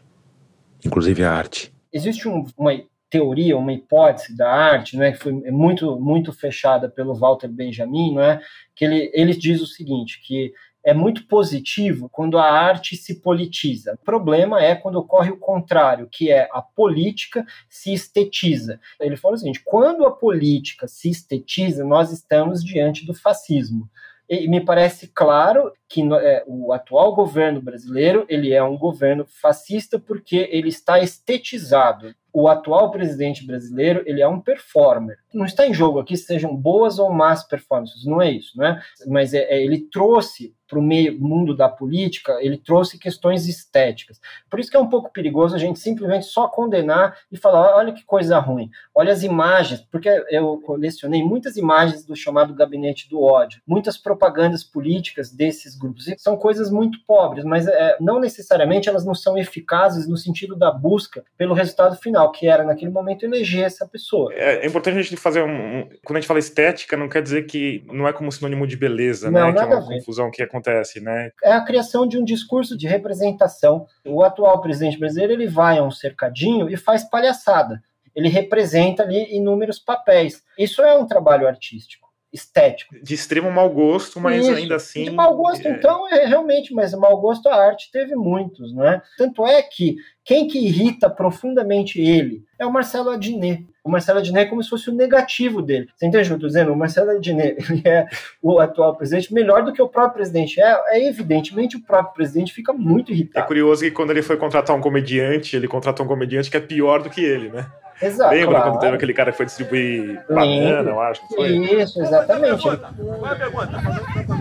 inclusive 0.83 1.23
a 1.23 1.31
arte. 1.31 1.73
Existe 1.93 2.27
um, 2.27 2.45
uma 2.57 2.71
teoria, 3.09 3.57
uma 3.57 3.73
hipótese 3.73 4.35
da 4.35 4.49
arte, 4.49 4.97
né, 4.97 5.11
que 5.11 5.19
foi 5.19 5.33
muito 5.51 5.99
muito 5.99 6.31
fechada 6.31 6.89
pelo 6.89 7.13
Walter 7.13 7.49
Benjamin, 7.49 8.15
não 8.15 8.21
é? 8.21 8.41
Que 8.73 8.85
ele 8.85 9.11
ele 9.13 9.33
diz 9.35 9.61
o 9.61 9.67
seguinte, 9.67 10.21
que 10.25 10.53
é 10.83 10.93
muito 10.93 11.27
positivo 11.27 12.09
quando 12.09 12.37
a 12.37 12.49
arte 12.49 12.95
se 12.95 13.21
politiza. 13.21 13.93
O 13.93 14.05
problema 14.05 14.61
é 14.61 14.75
quando 14.75 14.95
ocorre 14.95 15.31
o 15.31 15.37
contrário, 15.37 16.07
que 16.11 16.31
é 16.31 16.49
a 16.51 16.61
política 16.61 17.45
se 17.69 17.93
estetiza. 17.93 18.79
Ele 18.99 19.15
fala 19.15 19.35
o 19.35 19.37
seguinte: 19.37 19.61
quando 19.63 20.05
a 20.05 20.11
política 20.11 20.87
se 20.87 21.09
estetiza, 21.09 21.83
nós 21.83 22.11
estamos 22.11 22.63
diante 22.63 23.05
do 23.05 23.13
fascismo. 23.13 23.89
E 24.29 24.47
me 24.47 24.61
parece 24.61 25.07
claro 25.07 25.73
que 25.91 26.01
é, 26.01 26.41
o 26.47 26.71
atual 26.71 27.13
governo 27.13 27.61
brasileiro 27.61 28.25
ele 28.29 28.53
é 28.53 28.63
um 28.63 28.77
governo 28.77 29.25
fascista 29.25 29.99
porque 29.99 30.47
ele 30.49 30.69
está 30.69 31.01
estetizado. 31.01 32.15
O 32.33 32.47
atual 32.47 32.89
presidente 32.91 33.45
brasileiro 33.45 34.01
ele 34.05 34.21
é 34.21 34.27
um 34.27 34.39
performer. 34.39 35.17
Não 35.33 35.43
está 35.43 35.67
em 35.67 35.73
jogo 35.73 35.99
aqui 35.99 36.15
sejam 36.15 36.55
boas 36.55 36.97
ou 36.97 37.11
más 37.11 37.43
performances, 37.43 38.05
não 38.05 38.21
é 38.21 38.31
isso, 38.31 38.57
né? 38.57 38.81
Mas 39.05 39.33
é, 39.33 39.39
é 39.39 39.61
ele 39.61 39.79
trouxe 39.79 40.55
para 40.71 40.79
o 40.79 40.81
meio 40.81 41.19
mundo 41.19 41.53
da 41.53 41.67
política, 41.67 42.37
ele 42.39 42.57
trouxe 42.57 42.97
questões 42.97 43.45
estéticas. 43.45 44.21
Por 44.49 44.57
isso 44.57 44.71
que 44.71 44.77
é 44.77 44.79
um 44.79 44.87
pouco 44.87 45.11
perigoso 45.11 45.53
a 45.53 45.59
gente 45.59 45.77
simplesmente 45.77 46.27
só 46.27 46.47
condenar 46.47 47.17
e 47.29 47.35
falar, 47.35 47.75
olha 47.75 47.91
que 47.91 48.05
coisa 48.05 48.39
ruim, 48.39 48.69
olha 48.95 49.11
as 49.11 49.21
imagens, 49.21 49.81
porque 49.81 50.07
eu 50.29 50.61
colecionei 50.61 51.21
muitas 51.21 51.57
imagens 51.57 52.05
do 52.05 52.15
chamado 52.15 52.53
gabinete 52.53 53.09
do 53.09 53.21
ódio, 53.21 53.61
muitas 53.67 53.97
propagandas 53.97 54.63
políticas 54.63 55.29
desses 55.29 55.77
grupos. 55.81 56.07
E 56.07 56.15
são 56.17 56.37
coisas 56.37 56.69
muito 56.69 56.99
pobres, 57.05 57.43
mas 57.43 57.67
é, 57.67 57.97
não 57.99 58.19
necessariamente 58.19 58.87
elas 58.87 59.05
não 59.05 59.15
são 59.15 59.37
eficazes 59.37 60.07
no 60.07 60.17
sentido 60.17 60.55
da 60.55 60.71
busca 60.71 61.23
pelo 61.37 61.53
resultado 61.53 61.95
final, 61.97 62.31
que 62.31 62.47
era 62.47 62.63
naquele 62.63 62.91
momento 62.91 63.23
eleger 63.23 63.65
essa 63.65 63.87
pessoa. 63.87 64.33
É, 64.33 64.63
é 64.63 64.67
importante 64.67 64.97
a 64.97 65.01
gente 65.01 65.17
fazer 65.17 65.43
um, 65.43 65.79
um, 65.79 65.89
Quando 66.05 66.17
a 66.17 66.19
gente 66.19 66.27
fala 66.27 66.39
estética, 66.39 66.95
não 66.95 67.09
quer 67.09 67.21
dizer 67.21 67.45
que 67.47 67.83
não 67.87 68.07
é 68.07 68.13
como 68.13 68.31
sinônimo 68.31 68.67
de 68.67 68.77
beleza, 68.77 69.31
não, 69.31 69.51
né? 69.51 69.53
Que 69.53 69.59
é 69.59 69.65
uma 69.65 69.87
confusão 69.87 70.31
que 70.31 70.43
acontece 70.43 70.91
né? 70.99 71.31
É 71.43 71.53
a 71.53 71.63
criação 71.63 72.07
de 72.07 72.17
um 72.17 72.23
discurso 72.23 72.77
de 72.77 72.87
representação. 72.87 73.85
O 74.05 74.23
atual 74.23 74.61
presidente 74.61 74.97
brasileiro 74.97 75.33
ele 75.33 75.47
vai 75.47 75.77
a 75.77 75.83
um 75.83 75.91
cercadinho 75.91 76.69
e 76.69 76.75
faz 76.75 77.03
palhaçada. 77.03 77.81
Ele 78.13 78.27
representa 78.27 79.03
ali 79.03 79.35
inúmeros 79.35 79.79
papéis. 79.79 80.43
Isso 80.57 80.81
é 80.81 80.95
um 80.95 81.05
trabalho 81.05 81.47
artístico 81.47 82.10
estético. 82.31 82.95
De 83.01 83.13
extremo 83.13 83.51
mau 83.51 83.69
gosto, 83.69 84.19
mas 84.19 84.45
Isso. 84.45 84.55
ainda 84.55 84.75
assim. 84.75 85.03
De 85.03 85.11
mau 85.11 85.35
gosto, 85.35 85.67
é... 85.67 85.71
então, 85.71 86.07
é 86.07 86.25
realmente, 86.25 86.73
mas 86.73 86.93
mau 86.93 87.17
gosto 87.19 87.47
a 87.49 87.55
arte 87.55 87.89
teve 87.91 88.15
muitos, 88.15 88.73
né? 88.73 89.01
Tanto 89.17 89.45
é 89.45 89.61
que 89.61 89.97
quem 90.23 90.47
que 90.47 90.59
irrita 90.59 91.09
profundamente 91.09 91.99
ele 91.99 92.43
é 92.57 92.65
o 92.65 92.71
Marcelo 92.71 93.09
Adnet. 93.09 93.65
O 93.83 93.89
Marcelo 93.89 94.19
Adnet 94.19 94.45
é 94.45 94.49
como 94.49 94.63
se 94.63 94.69
fosse 94.69 94.89
o 94.89 94.93
negativo 94.93 95.61
dele. 95.61 95.89
Você 95.95 96.05
entende 96.05 96.23
o 96.23 96.27
que 96.27 96.31
eu 96.33 96.35
estou 96.35 96.47
dizendo? 96.47 96.71
O 96.71 96.77
Marcelo 96.77 97.09
Adnet 97.09 97.57
ele 97.69 97.81
é 97.85 98.07
o 98.41 98.59
atual 98.59 98.95
presidente 98.95 99.33
melhor 99.33 99.63
do 99.63 99.73
que 99.73 99.81
o 99.81 99.89
próprio 99.89 100.13
presidente. 100.13 100.61
É, 100.61 100.79
é 100.89 101.07
evidentemente 101.07 101.75
o 101.75 101.81
próprio 101.81 102.13
presidente 102.13 102.53
fica 102.53 102.71
muito 102.71 103.11
irritado. 103.11 103.43
É 103.43 103.47
curioso 103.47 103.83
que 103.83 103.91
quando 103.91 104.11
ele 104.11 104.21
foi 104.21 104.37
contratar 104.37 104.75
um 104.75 104.81
comediante, 104.81 105.55
ele 105.55 105.67
contratou 105.67 106.05
um 106.05 106.09
comediante 106.09 106.49
que 106.49 106.57
é 106.57 106.61
pior 106.61 107.01
do 107.01 107.09
que 107.09 107.21
ele, 107.21 107.49
né? 107.49 107.67
Exato. 108.01 108.33
Lembra 108.33 108.55
claro. 108.55 108.71
quando 108.71 108.81
teve 108.81 108.95
aquele 108.95 109.13
cara 109.13 109.31
que 109.31 109.37
foi 109.37 109.45
distribuir 109.45 110.23
banana, 110.27 110.89
eu 110.89 110.99
acho? 110.99 111.21
Foi? 111.27 111.49
Isso, 111.49 112.01
exatamente. 112.01 112.63
Qual 112.63 113.27
é 113.27 113.31
a 113.31 113.35
pergunta? 113.35 113.71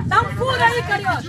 Dá 0.06 0.22
um 0.22 0.24
furo 0.36 0.62
aí, 0.62 0.82
Carioca. 0.82 1.22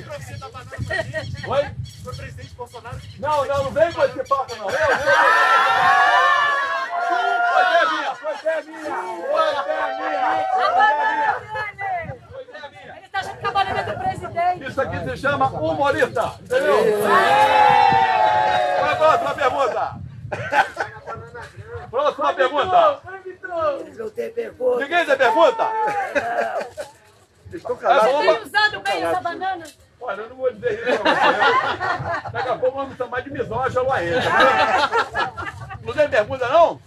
Oi? 1.48 1.66
Foi 2.04 2.16
presidente 2.16 2.54
Bolsonaro? 2.56 2.98
Não, 3.20 3.46
não, 3.46 3.64
não 3.66 3.72
vem 3.72 3.92
com 3.92 4.04
esse 4.04 4.24
papo, 4.28 4.56
não. 4.56 4.70
Eu, 4.70 4.76
eu, 4.76 4.88
Foi 7.52 7.62
ideia 7.64 7.86
minha, 7.92 8.16
foi 8.16 8.34
ideia 8.34 8.62
minha. 8.62 8.96
Foi 9.28 9.52
ideia 9.52 9.92
minha. 9.98 10.42
Foi 12.32 12.44
ideia 12.44 12.70
minha. 12.70 12.98
Ele 12.98 13.08
tá 13.12 13.22
junto 13.24 13.38
com 13.38 13.48
a 13.48 13.52
banana 13.52 13.84
do 13.84 14.00
presidente. 14.00 14.70
Isso 14.70 14.82
aqui 14.82 15.10
se 15.10 15.18
chama 15.18 15.48
humorista, 15.48 16.34
entendeu? 16.42 16.78
Qual 18.78 18.90
é 18.90 18.94
a 18.94 18.96
próxima 18.96 19.34
pergunta? 19.36 20.02
Próxima 21.92 22.34
pergunta. 22.34 23.02
Não 23.98 24.10
tem 24.10 24.32
pergunta. 24.32 24.80
Ninguém 24.80 25.06
tem 25.06 25.18
pergunta? 25.18 25.70
Estou 27.54 27.76
calado. 27.76 28.12
Você 28.12 28.18
tem 28.22 28.44
usado 28.44 28.80
bem 28.80 29.04
essa 29.04 29.20
banana? 29.22 29.66
Olha, 30.00 30.22
eu 30.22 30.30
não 30.30 30.36
vou 30.38 30.52
dizer 30.54 30.80
isso 30.80 31.04
não. 31.04 32.32
Daqui 32.32 32.50
a 32.50 32.58
pouco 32.58 32.78
vamos 32.78 32.98
chamar 32.98 33.22
de 33.22 33.30
misógino 33.30 33.92
a 33.92 34.02
ele. 34.04 34.16
Não 35.84 35.94
tem 35.94 36.10
pergunta, 36.10 36.48
não? 36.48 36.82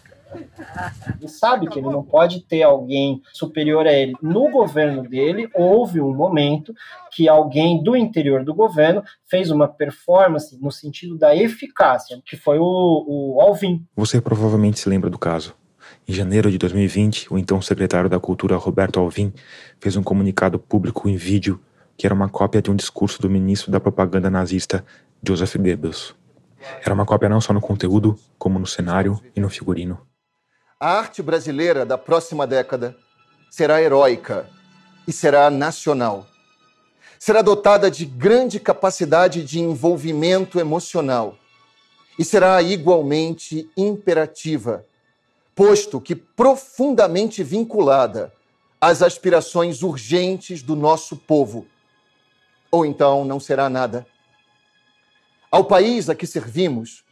Ele 1.18 1.28
sabe 1.28 1.68
que 1.68 1.78
ele 1.78 1.88
não 1.88 2.02
pode 2.02 2.40
ter 2.40 2.62
alguém 2.62 3.20
superior 3.32 3.86
a 3.86 3.92
ele. 3.92 4.14
No 4.22 4.50
governo 4.50 5.08
dele, 5.08 5.48
houve 5.54 6.00
um 6.00 6.14
momento 6.14 6.74
que 7.10 7.28
alguém 7.28 7.82
do 7.82 7.96
interior 7.96 8.44
do 8.44 8.54
governo 8.54 9.02
fez 9.26 9.50
uma 9.50 9.68
performance 9.68 10.58
no 10.60 10.70
sentido 10.70 11.16
da 11.16 11.34
eficácia, 11.34 12.20
que 12.24 12.36
foi 12.36 12.58
o, 12.58 12.64
o 13.36 13.40
Alvin. 13.40 13.84
Você 13.96 14.20
provavelmente 14.20 14.78
se 14.78 14.88
lembra 14.88 15.10
do 15.10 15.18
caso. 15.18 15.54
Em 16.06 16.12
janeiro 16.12 16.50
de 16.50 16.58
2020, 16.58 17.32
o 17.32 17.38
então 17.38 17.60
secretário 17.62 18.10
da 18.10 18.20
Cultura, 18.20 18.56
Roberto 18.56 19.00
Alvim, 19.00 19.32
fez 19.80 19.96
um 19.96 20.02
comunicado 20.02 20.58
público 20.58 21.08
em 21.08 21.16
vídeo 21.16 21.60
que 21.96 22.06
era 22.06 22.14
uma 22.14 22.28
cópia 22.28 22.60
de 22.60 22.70
um 22.70 22.76
discurso 22.76 23.20
do 23.20 23.30
ministro 23.30 23.70
da 23.70 23.80
propaganda 23.80 24.28
nazista, 24.28 24.84
Joseph 25.26 25.56
Goebbels. 25.56 26.14
Era 26.84 26.94
uma 26.94 27.04
cópia 27.04 27.28
não 27.28 27.40
só 27.40 27.52
no 27.52 27.60
conteúdo, 27.60 28.18
como 28.38 28.58
no 28.58 28.66
cenário 28.66 29.20
e 29.34 29.40
no 29.40 29.48
figurino. 29.48 29.98
A 30.84 30.98
arte 30.98 31.22
brasileira 31.22 31.86
da 31.86 31.96
próxima 31.96 32.46
década 32.46 32.94
será 33.48 33.80
heróica 33.80 34.46
e 35.08 35.12
será 35.14 35.48
nacional. 35.48 36.26
Será 37.18 37.40
dotada 37.40 37.90
de 37.90 38.04
grande 38.04 38.60
capacidade 38.60 39.42
de 39.42 39.60
envolvimento 39.60 40.60
emocional 40.60 41.38
e 42.18 42.22
será 42.22 42.60
igualmente 42.60 43.66
imperativa, 43.74 44.84
posto 45.54 45.98
que 45.98 46.14
profundamente 46.14 47.42
vinculada 47.42 48.30
às 48.78 49.00
aspirações 49.00 49.82
urgentes 49.82 50.62
do 50.62 50.76
nosso 50.76 51.16
povo. 51.16 51.66
Ou 52.70 52.84
então 52.84 53.24
não 53.24 53.40
será 53.40 53.70
nada. 53.70 54.06
Ao 55.50 55.64
país 55.64 56.10
a 56.10 56.14
que 56.14 56.26
servimos, 56.26 57.02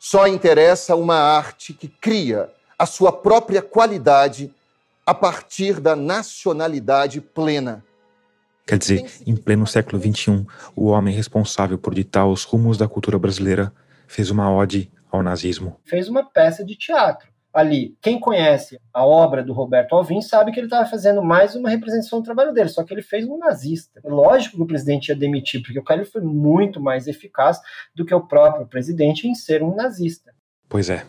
só 0.00 0.26
interessa 0.26 0.96
uma 0.96 1.18
arte 1.18 1.72
que 1.72 1.86
cria 1.86 2.52
a 2.78 2.86
sua 2.86 3.12
própria 3.12 3.62
qualidade 3.62 4.52
a 5.06 5.14
partir 5.14 5.80
da 5.80 5.96
nacionalidade 5.96 7.20
plena. 7.20 7.84
Quer 8.66 8.78
dizer, 8.78 9.10
em 9.26 9.36
pleno 9.36 9.66
século 9.66 10.00
XXI, 10.00 10.46
o 10.76 10.86
homem 10.86 11.14
responsável 11.14 11.76
por 11.76 11.94
ditar 11.94 12.26
os 12.26 12.44
rumos 12.44 12.78
da 12.78 12.88
cultura 12.88 13.18
brasileira 13.18 13.72
fez 14.06 14.30
uma 14.30 14.52
ode 14.52 14.90
ao 15.10 15.22
nazismo. 15.22 15.76
Fez 15.84 16.08
uma 16.08 16.24
peça 16.24 16.64
de 16.64 16.76
teatro 16.76 17.32
ali. 17.52 17.96
Quem 18.00 18.18
conhece 18.18 18.80
a 18.92 19.04
obra 19.04 19.42
do 19.42 19.52
Roberto 19.52 19.94
Alvim 19.94 20.22
sabe 20.22 20.52
que 20.52 20.58
ele 20.58 20.66
estava 20.66 20.88
fazendo 20.88 21.22
mais 21.22 21.54
uma 21.54 21.68
representação 21.68 22.20
do 22.20 22.24
trabalho 22.24 22.52
dele, 22.52 22.68
só 22.68 22.82
que 22.82 22.94
ele 22.94 23.02
fez 23.02 23.26
um 23.26 23.36
nazista. 23.36 24.00
Lógico 24.04 24.56
que 24.56 24.62
o 24.62 24.66
presidente 24.66 25.08
ia 25.08 25.16
demitir, 25.16 25.62
porque 25.62 25.78
o 25.78 25.84
cara 25.84 26.04
foi 26.04 26.22
muito 26.22 26.80
mais 26.80 27.06
eficaz 27.06 27.60
do 27.94 28.04
que 28.04 28.14
o 28.14 28.26
próprio 28.26 28.66
presidente 28.66 29.28
em 29.28 29.34
ser 29.34 29.62
um 29.62 29.74
nazista. 29.74 30.32
Pois 30.68 30.88
é, 30.88 31.04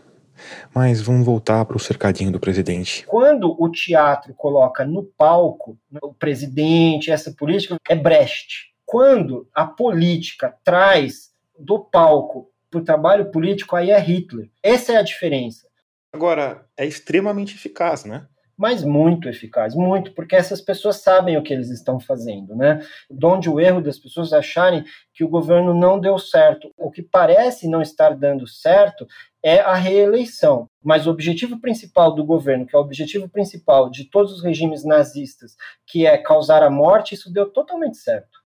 mas 0.73 1.01
vamos 1.01 1.25
voltar 1.25 1.65
para 1.65 1.77
o 1.77 1.79
cercadinho 1.79 2.31
do 2.31 2.39
presidente. 2.39 3.05
Quando 3.05 3.55
o 3.61 3.69
teatro 3.69 4.33
coloca 4.33 4.85
no 4.85 5.03
palco 5.03 5.77
né, 5.91 5.99
o 6.01 6.13
presidente, 6.13 7.11
essa 7.11 7.31
política, 7.31 7.77
é 7.87 7.95
Brecht. 7.95 8.73
Quando 8.85 9.47
a 9.53 9.65
política 9.65 10.55
traz 10.63 11.31
do 11.57 11.79
palco 11.79 12.49
para 12.69 12.79
o 12.79 12.83
trabalho 12.83 13.31
político, 13.31 13.75
aí 13.75 13.91
é 13.91 13.99
Hitler. 13.99 14.49
Essa 14.61 14.93
é 14.93 14.97
a 14.97 15.03
diferença. 15.03 15.67
Agora, 16.11 16.65
é 16.77 16.85
extremamente 16.85 17.55
eficaz, 17.55 18.05
né? 18.05 18.27
Mas 18.57 18.83
muito 18.83 19.27
eficaz, 19.27 19.75
muito, 19.75 20.13
porque 20.13 20.35
essas 20.35 20.61
pessoas 20.61 20.97
sabem 20.97 21.37
o 21.37 21.43
que 21.43 21.53
eles 21.53 21.69
estão 21.69 21.99
fazendo, 21.99 22.55
né? 22.55 22.85
Donde 23.09 23.49
o 23.49 23.59
erro 23.59 23.81
das 23.81 23.97
pessoas 23.97 24.31
acharem 24.31 24.83
que 25.13 25.23
o 25.23 25.29
governo 25.29 25.73
não 25.73 25.99
deu 25.99 26.17
certo. 26.17 26.71
O 26.77 26.91
que 26.91 27.01
parece 27.01 27.67
não 27.67 27.81
estar 27.81 28.15
dando 28.15 28.47
certo 28.47 29.07
é 29.43 29.59
a 29.59 29.73
reeleição. 29.73 30.69
Mas 30.81 31.07
o 31.07 31.11
objetivo 31.11 31.59
principal 31.59 32.13
do 32.13 32.23
governo, 32.23 32.65
que 32.65 32.75
é 32.75 32.79
o 32.79 32.81
objetivo 32.81 33.27
principal 33.27 33.89
de 33.89 34.05
todos 34.09 34.31
os 34.31 34.43
regimes 34.43 34.85
nazistas, 34.85 35.55
que 35.85 36.05
é 36.05 36.17
causar 36.17 36.63
a 36.63 36.69
morte, 36.69 37.15
isso 37.15 37.31
deu 37.31 37.49
totalmente 37.49 37.97
certo. 37.97 38.43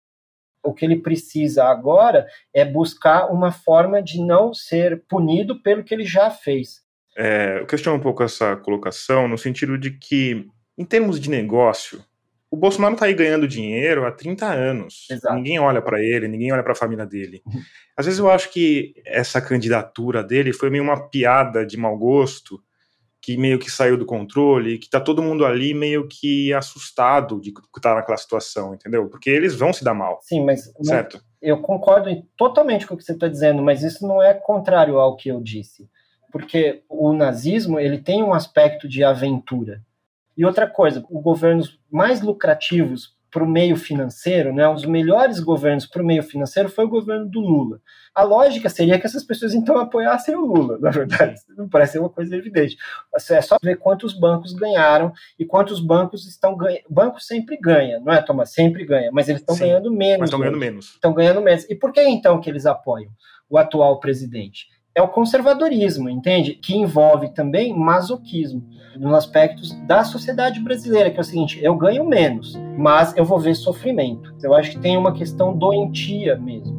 O 0.63 0.73
que 0.73 0.83
ele 0.83 1.01
precisa 1.01 1.65
agora 1.65 2.27
é 2.53 2.65
buscar 2.65 3.31
uma 3.31 3.51
forma 3.51 4.01
de 4.01 4.21
não 4.21 4.53
ser 4.53 5.03
punido 5.07 5.61
pelo 5.61 5.83
que 5.83 5.93
ele 5.93 6.05
já 6.05 6.29
fez. 6.29 6.86
É, 7.17 7.57
eu 7.61 7.65
questiono 7.65 7.97
um 7.97 8.01
pouco 8.01 8.21
essa 8.21 8.55
colocação 8.55 9.27
no 9.27 9.37
sentido 9.37 9.75
de 9.75 9.91
que, 9.91 10.47
em 10.77 10.85
termos 10.85 11.19
de 11.19 11.31
negócio, 11.31 12.03
o 12.49 12.55
Bolsonaro 12.55 12.93
está 12.93 13.07
aí 13.07 13.13
ganhando 13.13 13.47
dinheiro 13.47 14.05
há 14.05 14.11
30 14.11 14.45
anos. 14.45 15.07
Exato. 15.09 15.35
Ninguém 15.35 15.59
olha 15.59 15.81
para 15.81 15.99
ele, 15.99 16.27
ninguém 16.27 16.53
olha 16.53 16.63
para 16.63 16.73
a 16.73 16.75
família 16.75 17.05
dele. 17.05 17.41
Às 17.97 18.05
vezes 18.05 18.19
eu 18.19 18.29
acho 18.29 18.51
que 18.51 18.93
essa 19.03 19.41
candidatura 19.41 20.23
dele 20.23 20.53
foi 20.53 20.69
meio 20.69 20.83
uma 20.83 21.09
piada 21.09 21.65
de 21.65 21.75
mau 21.75 21.97
gosto 21.97 22.61
que 23.19 23.35
meio 23.35 23.59
que 23.59 23.69
saiu 23.69 23.97
do 23.97 24.05
controle, 24.05 24.77
que 24.77 24.89
tá 24.89 25.01
todo 25.01 25.21
mundo 25.21 25.45
ali 25.45 25.73
meio 25.73 26.07
que 26.07 26.53
assustado 26.53 27.41
de 27.41 27.49
estar 27.49 27.81
tá 27.81 27.95
naquela 27.95 28.17
situação, 28.17 28.73
entendeu? 28.73 29.09
Porque 29.09 29.29
eles 29.29 29.53
vão 29.53 29.73
se 29.73 29.83
dar 29.83 29.93
mal. 29.93 30.19
Sim, 30.21 30.45
mas 30.45 30.71
certo. 30.83 31.19
eu 31.41 31.59
concordo 31.61 32.09
totalmente 32.37 32.87
com 32.87 32.93
o 32.93 32.97
que 32.97 33.03
você 33.03 33.11
está 33.11 33.27
dizendo, 33.27 33.61
mas 33.61 33.83
isso 33.83 34.07
não 34.07 34.23
é 34.23 34.33
contrário 34.33 34.97
ao 34.97 35.17
que 35.17 35.27
eu 35.27 35.41
disse, 35.41 35.89
porque 36.37 36.83
o 36.87 37.11
nazismo 37.13 37.79
ele 37.79 37.97
tem 37.97 38.21
um 38.21 38.31
aspecto 38.31 38.87
de 38.87 39.03
aventura. 39.03 39.81
E 40.37 40.45
outra 40.45 40.67
coisa, 40.67 41.03
os 41.09 41.23
governos 41.23 41.79
mais 41.91 42.21
lucrativos 42.21 43.17
para 43.31 43.43
o 43.43 43.49
meio 43.49 43.75
financeiro, 43.75 44.53
né, 44.53 44.67
um 44.69 44.75
dos 44.75 44.85
melhores 44.85 45.39
governos 45.39 45.87
para 45.87 46.01
o 46.01 46.05
meio 46.05 46.21
financeiro 46.21 46.69
foi 46.69 46.85
o 46.85 46.89
governo 46.89 47.27
do 47.27 47.39
Lula. 47.39 47.81
A 48.13 48.21
lógica 48.21 48.69
seria 48.69 48.99
que 48.99 49.07
essas 49.07 49.23
pessoas 49.23 49.55
então 49.55 49.79
apoiassem 49.79 50.35
o 50.35 50.45
Lula, 50.45 50.77
na 50.79 50.91
verdade. 50.91 51.41
Não 51.57 51.67
parece 51.67 51.93
ser 51.93 51.99
uma 51.99 52.09
coisa 52.09 52.35
evidente. 52.35 52.77
É 53.31 53.41
só 53.41 53.57
ver 53.61 53.77
quantos 53.77 54.13
bancos 54.13 54.53
ganharam 54.53 55.11
e 55.39 55.45
quantos 55.45 55.79
bancos 55.79 56.27
estão 56.27 56.55
ganhando. 56.55 56.83
Banco 56.87 57.19
sempre 57.19 57.57
ganha, 57.57 57.99
não 57.99 58.13
é, 58.13 58.21
Thomas? 58.21 58.51
Sempre 58.51 58.85
ganha, 58.85 59.09
mas 59.11 59.27
eles 59.27 59.41
estão 59.41 59.57
ganhando 59.57 59.91
menos. 59.91 60.19
Mas 60.19 60.29
estão 60.29 60.39
ganhando 60.39 60.59
menos. 60.59 60.85
Estão 60.85 61.13
ganhando 61.13 61.41
menos. 61.41 61.65
E 61.67 61.73
por 61.73 61.91
que 61.91 62.01
então 62.01 62.39
que 62.39 62.49
eles 62.49 62.67
apoiam 62.67 63.11
o 63.49 63.57
atual 63.57 63.99
presidente? 63.99 64.67
É 64.97 65.01
o 65.01 65.07
conservadorismo, 65.07 66.09
entende? 66.09 66.55
Que 66.55 66.75
envolve 66.75 67.29
também 67.29 67.71
masoquismo, 67.71 68.63
nos 68.97 69.13
aspectos 69.13 69.71
da 69.85 70.03
sociedade 70.03 70.59
brasileira, 70.59 71.11
que 71.11 71.17
é 71.17 71.21
o 71.21 71.23
seguinte: 71.23 71.59
eu 71.61 71.75
ganho 71.75 72.03
menos, 72.03 72.59
mas 72.75 73.15
eu 73.15 73.23
vou 73.23 73.39
ver 73.39 73.53
sofrimento. 73.53 74.33
Eu 74.41 74.55
acho 74.55 74.71
que 74.71 74.79
tem 74.79 74.97
uma 74.97 75.13
questão 75.13 75.55
doentia 75.55 76.35
mesmo. 76.35 76.75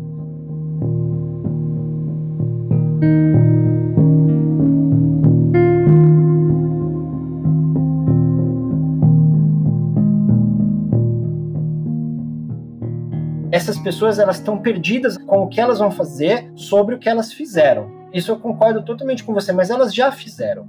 essas 13.51 13.79
pessoas 13.79 14.21
elas 14.21 14.37
estão 14.37 14.59
perdidas 14.59 15.19
com 15.19 15.43
o 15.43 15.49
que 15.49 15.61
elas 15.61 15.81
vão 15.81 15.91
fazer 15.91 16.49
sobre 16.55 16.95
o 16.95 16.99
que 16.99 17.09
elas 17.09 17.33
fizeram. 17.33 17.98
Isso 18.13 18.31
eu 18.31 18.39
concordo 18.39 18.83
totalmente 18.83 19.25
com 19.25 19.35
você, 19.35 19.53
mas 19.53 19.71
elas 19.71 19.95
já 19.95 20.11
fizeram. 20.11 20.67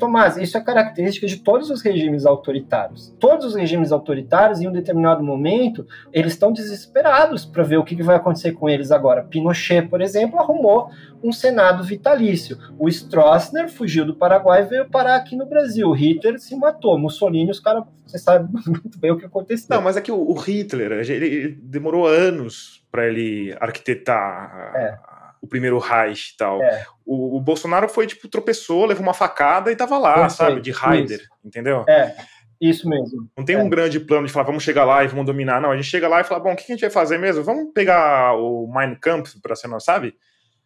Tomás, 0.00 0.38
isso 0.38 0.56
é 0.56 0.60
característica 0.62 1.26
de 1.26 1.36
todos 1.36 1.68
os 1.68 1.82
regimes 1.82 2.24
autoritários. 2.24 3.14
Todos 3.20 3.48
os 3.48 3.54
regimes 3.54 3.92
autoritários, 3.92 4.58
em 4.58 4.66
um 4.66 4.72
determinado 4.72 5.22
momento, 5.22 5.86
eles 6.10 6.32
estão 6.32 6.50
desesperados 6.50 7.44
para 7.44 7.62
ver 7.62 7.76
o 7.76 7.84
que 7.84 8.02
vai 8.02 8.16
acontecer 8.16 8.52
com 8.52 8.66
eles 8.66 8.90
agora. 8.90 9.22
Pinochet, 9.22 9.86
por 9.88 10.00
exemplo, 10.00 10.40
arrumou 10.40 10.90
um 11.22 11.30
Senado 11.30 11.84
vitalício. 11.84 12.56
O 12.78 12.88
Stroessner 12.88 13.68
fugiu 13.68 14.06
do 14.06 14.14
Paraguai 14.14 14.62
e 14.62 14.66
veio 14.66 14.88
parar 14.88 15.16
aqui 15.16 15.36
no 15.36 15.44
Brasil. 15.44 15.92
Hitler 15.92 16.40
se 16.40 16.56
matou. 16.56 16.98
Mussolini, 16.98 17.50
os 17.50 17.60
caras, 17.60 17.84
você 18.06 18.18
sabe 18.18 18.48
muito 18.66 18.98
bem 18.98 19.10
o 19.10 19.18
que 19.18 19.26
aconteceu. 19.26 19.66
Não, 19.68 19.82
mas 19.82 19.98
é 19.98 20.00
que 20.00 20.10
o, 20.10 20.32
Hitler, 20.32 20.92
ele 20.92 21.58
demorou 21.62 22.06
anos 22.06 22.82
para 22.90 23.06
ele 23.06 23.54
arquitetar 23.60 24.72
é 24.74 25.19
o 25.40 25.46
primeiro 25.46 25.78
Reich 25.78 26.32
e 26.32 26.36
tal. 26.36 26.62
É. 26.62 26.86
O, 27.04 27.36
o, 27.36 27.40
Bolsonaro 27.40 27.88
foi, 27.88 28.06
tipo, 28.06 28.28
tropeçou, 28.28 28.84
levou 28.84 29.02
uma 29.02 29.14
facada 29.14 29.72
e 29.72 29.76
tava 29.76 29.98
lá, 29.98 30.28
sabe? 30.28 30.60
De 30.60 30.70
Raider, 30.70 31.26
entendeu? 31.44 31.84
É. 31.88 32.14
Isso 32.60 32.86
mesmo. 32.86 33.26
Não 33.36 33.44
tem 33.44 33.56
é. 33.56 33.58
um 33.58 33.70
grande 33.70 33.98
plano 33.98 34.26
de 34.26 34.32
falar, 34.32 34.44
vamos 34.44 34.62
chegar 34.62 34.84
lá 34.84 35.02
e 35.02 35.08
vamos 35.08 35.24
dominar. 35.24 35.60
Não, 35.60 35.70
a 35.70 35.76
gente 35.76 35.88
chega 35.88 36.06
lá 36.06 36.20
e 36.20 36.24
fala, 36.24 36.40
bom, 36.40 36.52
o 36.52 36.56
que 36.56 36.64
a 36.64 36.74
gente 36.74 36.82
vai 36.82 36.90
fazer 36.90 37.16
mesmo? 37.16 37.42
Vamos 37.42 37.72
pegar 37.72 38.34
o 38.36 38.70
Mein 38.70 38.94
Kampf 38.94 39.40
para 39.40 39.56
ser, 39.56 39.68
não 39.68 39.80
sabe? 39.80 40.14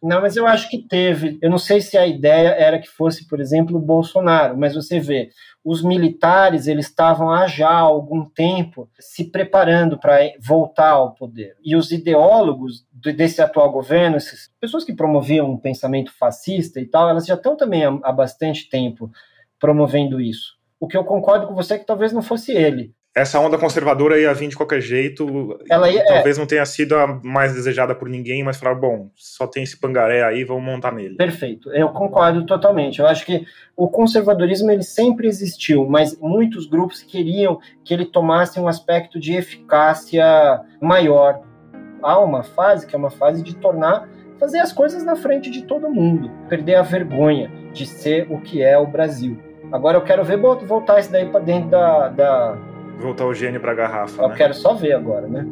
Não, 0.03 0.21
mas 0.21 0.35
eu 0.35 0.45
acho 0.45 0.69
que 0.69 0.85
teve. 0.87 1.39
Eu 1.41 1.49
não 1.49 1.57
sei 1.57 1.79
se 1.79 1.97
a 1.97 2.05
ideia 2.05 2.49
era 2.49 2.79
que 2.79 2.89
fosse, 2.89 3.27
por 3.27 3.39
exemplo, 3.39 3.77
o 3.77 3.81
Bolsonaro, 3.81 4.57
mas 4.57 4.75
você 4.75 4.99
vê, 4.99 5.29
os 5.65 5.81
militares 5.81 6.67
eles 6.67 6.85
estavam 6.85 7.31
há 7.31 7.47
já 7.47 7.71
algum 7.71 8.23
tempo 8.23 8.87
se 8.99 9.23
preparando 9.23 9.97
para 9.97 10.19
voltar 10.39 10.91
ao 10.91 11.15
poder. 11.15 11.57
E 11.63 11.75
os 11.75 11.91
ideólogos 11.91 12.85
desse 12.93 13.41
atual 13.41 13.71
governo, 13.71 14.15
essas 14.15 14.51
pessoas 14.61 14.83
que 14.83 14.93
promoviam 14.93 15.49
um 15.49 15.57
pensamento 15.57 16.13
fascista 16.13 16.79
e 16.79 16.85
tal, 16.85 17.09
elas 17.09 17.25
já 17.25 17.33
estão 17.33 17.57
também 17.57 17.81
há 17.83 18.11
bastante 18.11 18.69
tempo 18.69 19.11
promovendo 19.59 20.21
isso. 20.21 20.55
O 20.79 20.87
que 20.87 20.95
eu 20.95 21.03
concordo 21.03 21.47
com 21.47 21.55
você 21.55 21.73
é 21.73 21.79
que 21.79 21.85
talvez 21.85 22.13
não 22.13 22.21
fosse 22.21 22.51
ele, 22.51 22.93
essa 23.15 23.39
onda 23.39 23.57
conservadora 23.57 24.19
ia 24.19 24.33
vir 24.33 24.49
de 24.49 24.57
qualquer 24.57 24.81
jeito. 24.81 25.57
Ela 25.69 25.89
ia, 25.89 26.03
talvez 26.05 26.35
é. 26.35 26.39
não 26.39 26.45
tenha 26.45 26.65
sido 26.65 26.97
a 26.97 27.07
mais 27.23 27.53
desejada 27.53 27.95
por 27.95 28.09
ninguém, 28.09 28.43
mas 28.43 28.57
falaram, 28.57 28.81
bom, 28.81 29.09
só 29.15 29.47
tem 29.47 29.63
esse 29.63 29.79
pangaré 29.79 30.21
aí, 30.21 30.43
vamos 30.43 30.63
montar 30.63 30.91
nele. 30.91 31.15
Perfeito, 31.15 31.71
eu 31.71 31.87
concordo 31.89 32.45
totalmente. 32.45 32.99
Eu 32.99 33.07
acho 33.07 33.25
que 33.25 33.45
o 33.73 33.87
conservadorismo 33.87 34.69
ele 34.69 34.83
sempre 34.83 35.29
existiu, 35.29 35.87
mas 35.87 36.19
muitos 36.19 36.67
grupos 36.67 37.01
queriam 37.01 37.57
que 37.85 37.93
ele 37.93 38.05
tomasse 38.05 38.59
um 38.59 38.67
aspecto 38.67 39.17
de 39.17 39.33
eficácia 39.33 40.25
maior. 40.81 41.39
Há 42.03 42.19
uma 42.19 42.43
fase 42.43 42.85
que 42.85 42.95
é 42.95 42.99
uma 42.99 43.09
fase 43.09 43.41
de 43.41 43.55
tornar 43.55 44.09
fazer 44.37 44.59
as 44.59 44.73
coisas 44.73 45.01
na 45.05 45.15
frente 45.15 45.49
de 45.49 45.63
todo 45.63 45.89
mundo, 45.89 46.29
perder 46.49 46.75
a 46.75 46.81
vergonha 46.81 47.49
de 47.71 47.85
ser 47.85 48.27
o 48.29 48.41
que 48.41 48.61
é 48.61 48.77
o 48.77 48.85
Brasil. 48.85 49.39
Agora 49.71 49.97
eu 49.97 50.01
quero 50.01 50.25
ver 50.25 50.37
voltar 50.37 50.99
isso 50.99 51.09
daí 51.09 51.25
para 51.25 51.39
dentro 51.39 51.69
da, 51.69 52.09
da 52.09 52.74
voltar 52.99 53.25
o 53.25 53.33
gênio 53.33 53.59
para 53.59 53.71
a 53.71 53.75
garrafa. 53.75 54.21
Eu 54.21 54.29
né? 54.29 54.35
quero 54.35 54.53
só 54.53 54.73
ver 54.73 54.93
agora, 54.93 55.27
né? 55.27 55.45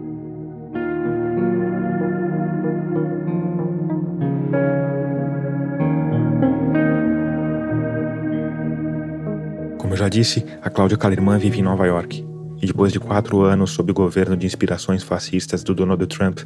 Como 9.77 9.93
eu 9.93 9.97
já 9.97 10.09
disse, 10.09 10.45
a 10.61 10.69
Cláudia 10.69 10.97
Kalerman 10.97 11.37
vive 11.37 11.59
em 11.59 11.63
Nova 11.63 11.85
York. 11.85 12.25
E 12.61 12.65
depois 12.65 12.93
de 12.93 12.99
quatro 12.99 13.41
anos 13.41 13.71
sob 13.71 13.91
o 13.91 13.93
governo 13.93 14.37
de 14.37 14.45
inspirações 14.45 15.03
fascistas 15.03 15.63
do 15.63 15.75
Donald 15.75 16.05
Trump, 16.07 16.39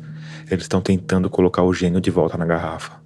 eles 0.49 0.63
estão 0.63 0.81
tentando 0.81 1.29
colocar 1.29 1.61
o 1.61 1.73
gênio 1.73 2.01
de 2.01 2.09
volta 2.09 2.37
na 2.37 2.45
garrafa. 2.45 2.99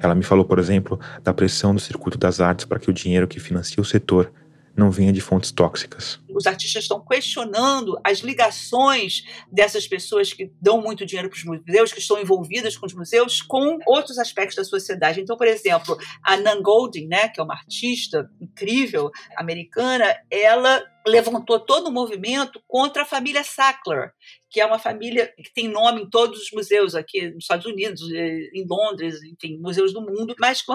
Ela 0.00 0.14
me 0.14 0.22
falou, 0.22 0.44
por 0.44 0.58
exemplo, 0.58 0.98
da 1.24 1.34
pressão 1.34 1.74
do 1.74 1.80
circuito 1.80 2.16
das 2.16 2.40
artes 2.40 2.64
para 2.64 2.78
que 2.78 2.88
o 2.88 2.92
dinheiro 2.92 3.26
que 3.26 3.40
financia 3.40 3.80
o 3.80 3.84
setor 3.84 4.32
não 4.76 4.90
venha 4.90 5.12
de 5.12 5.20
fontes 5.20 5.50
tóxicas. 5.50 6.20
Os 6.28 6.46
artistas 6.46 6.84
estão 6.84 7.04
questionando 7.04 7.98
as 8.04 8.18
ligações 8.20 9.24
dessas 9.50 9.86
pessoas 9.86 10.32
que 10.32 10.52
dão 10.60 10.80
muito 10.80 11.04
dinheiro 11.04 11.28
para 11.28 11.36
os 11.36 11.44
museus, 11.44 11.92
que 11.92 12.00
estão 12.00 12.18
envolvidas 12.20 12.76
com 12.76 12.86
os 12.86 12.94
museus, 12.94 13.42
com 13.42 13.78
outros 13.86 14.18
aspectos 14.18 14.56
da 14.56 14.64
sociedade. 14.64 15.20
Então, 15.20 15.36
por 15.36 15.46
exemplo, 15.46 15.98
a 16.22 16.36
Nan 16.36 16.62
Goldin, 16.62 17.06
né, 17.06 17.28
que 17.28 17.40
é 17.40 17.42
uma 17.42 17.54
artista 17.54 18.30
incrível 18.40 19.10
americana, 19.36 20.16
ela 20.30 20.82
levantou 21.06 21.58
todo 21.58 21.88
o 21.88 21.92
movimento 21.92 22.62
contra 22.66 23.02
a 23.02 23.06
família 23.06 23.42
Sackler, 23.42 24.12
que 24.50 24.60
é 24.60 24.66
uma 24.66 24.78
família 24.78 25.32
que 25.36 25.52
tem 25.52 25.68
nome 25.68 26.02
em 26.02 26.10
todos 26.10 26.42
os 26.42 26.50
museus 26.52 26.94
aqui 26.94 27.30
nos 27.30 27.44
Estados 27.44 27.66
Unidos, 27.66 28.02
eh, 28.12 28.50
em 28.52 28.66
Londres, 28.68 29.22
enfim, 29.22 29.58
museus 29.58 29.92
do 29.92 30.00
mundo, 30.00 30.34
mas 30.38 30.60
que 30.60 30.72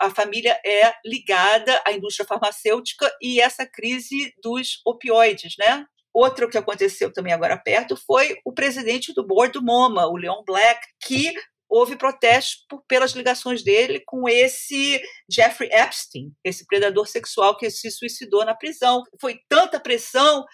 a 0.00 0.10
família 0.10 0.58
é 0.64 0.94
ligada 1.04 1.80
à 1.86 1.92
indústria 1.92 2.26
farmacêutica 2.26 3.10
e 3.20 3.40
essa 3.40 3.66
crise 3.66 4.34
dos 4.42 4.80
opioides, 4.84 5.54
né? 5.58 5.84
Outro 6.12 6.48
que 6.48 6.58
aconteceu 6.58 7.12
também 7.12 7.32
agora 7.32 7.56
perto 7.56 7.96
foi 7.96 8.36
o 8.44 8.52
presidente 8.52 9.12
do 9.12 9.26
board 9.26 9.52
do 9.52 9.62
MoMA, 9.62 10.06
o 10.06 10.16
Leon 10.16 10.42
Black, 10.44 10.80
que 11.04 11.34
houve 11.68 11.96
protestos 11.96 12.64
por, 12.68 12.82
pelas 12.88 13.12
ligações 13.12 13.62
dele 13.62 14.02
com 14.06 14.28
esse 14.28 15.00
Jeffrey 15.30 15.68
Epstein, 15.70 16.32
esse 16.42 16.66
predador 16.66 17.06
sexual 17.06 17.56
que 17.56 17.70
se 17.70 17.90
suicidou 17.90 18.44
na 18.44 18.54
prisão. 18.54 19.02
Foi 19.20 19.38
tanta 19.48 19.78
pressão 19.78 20.44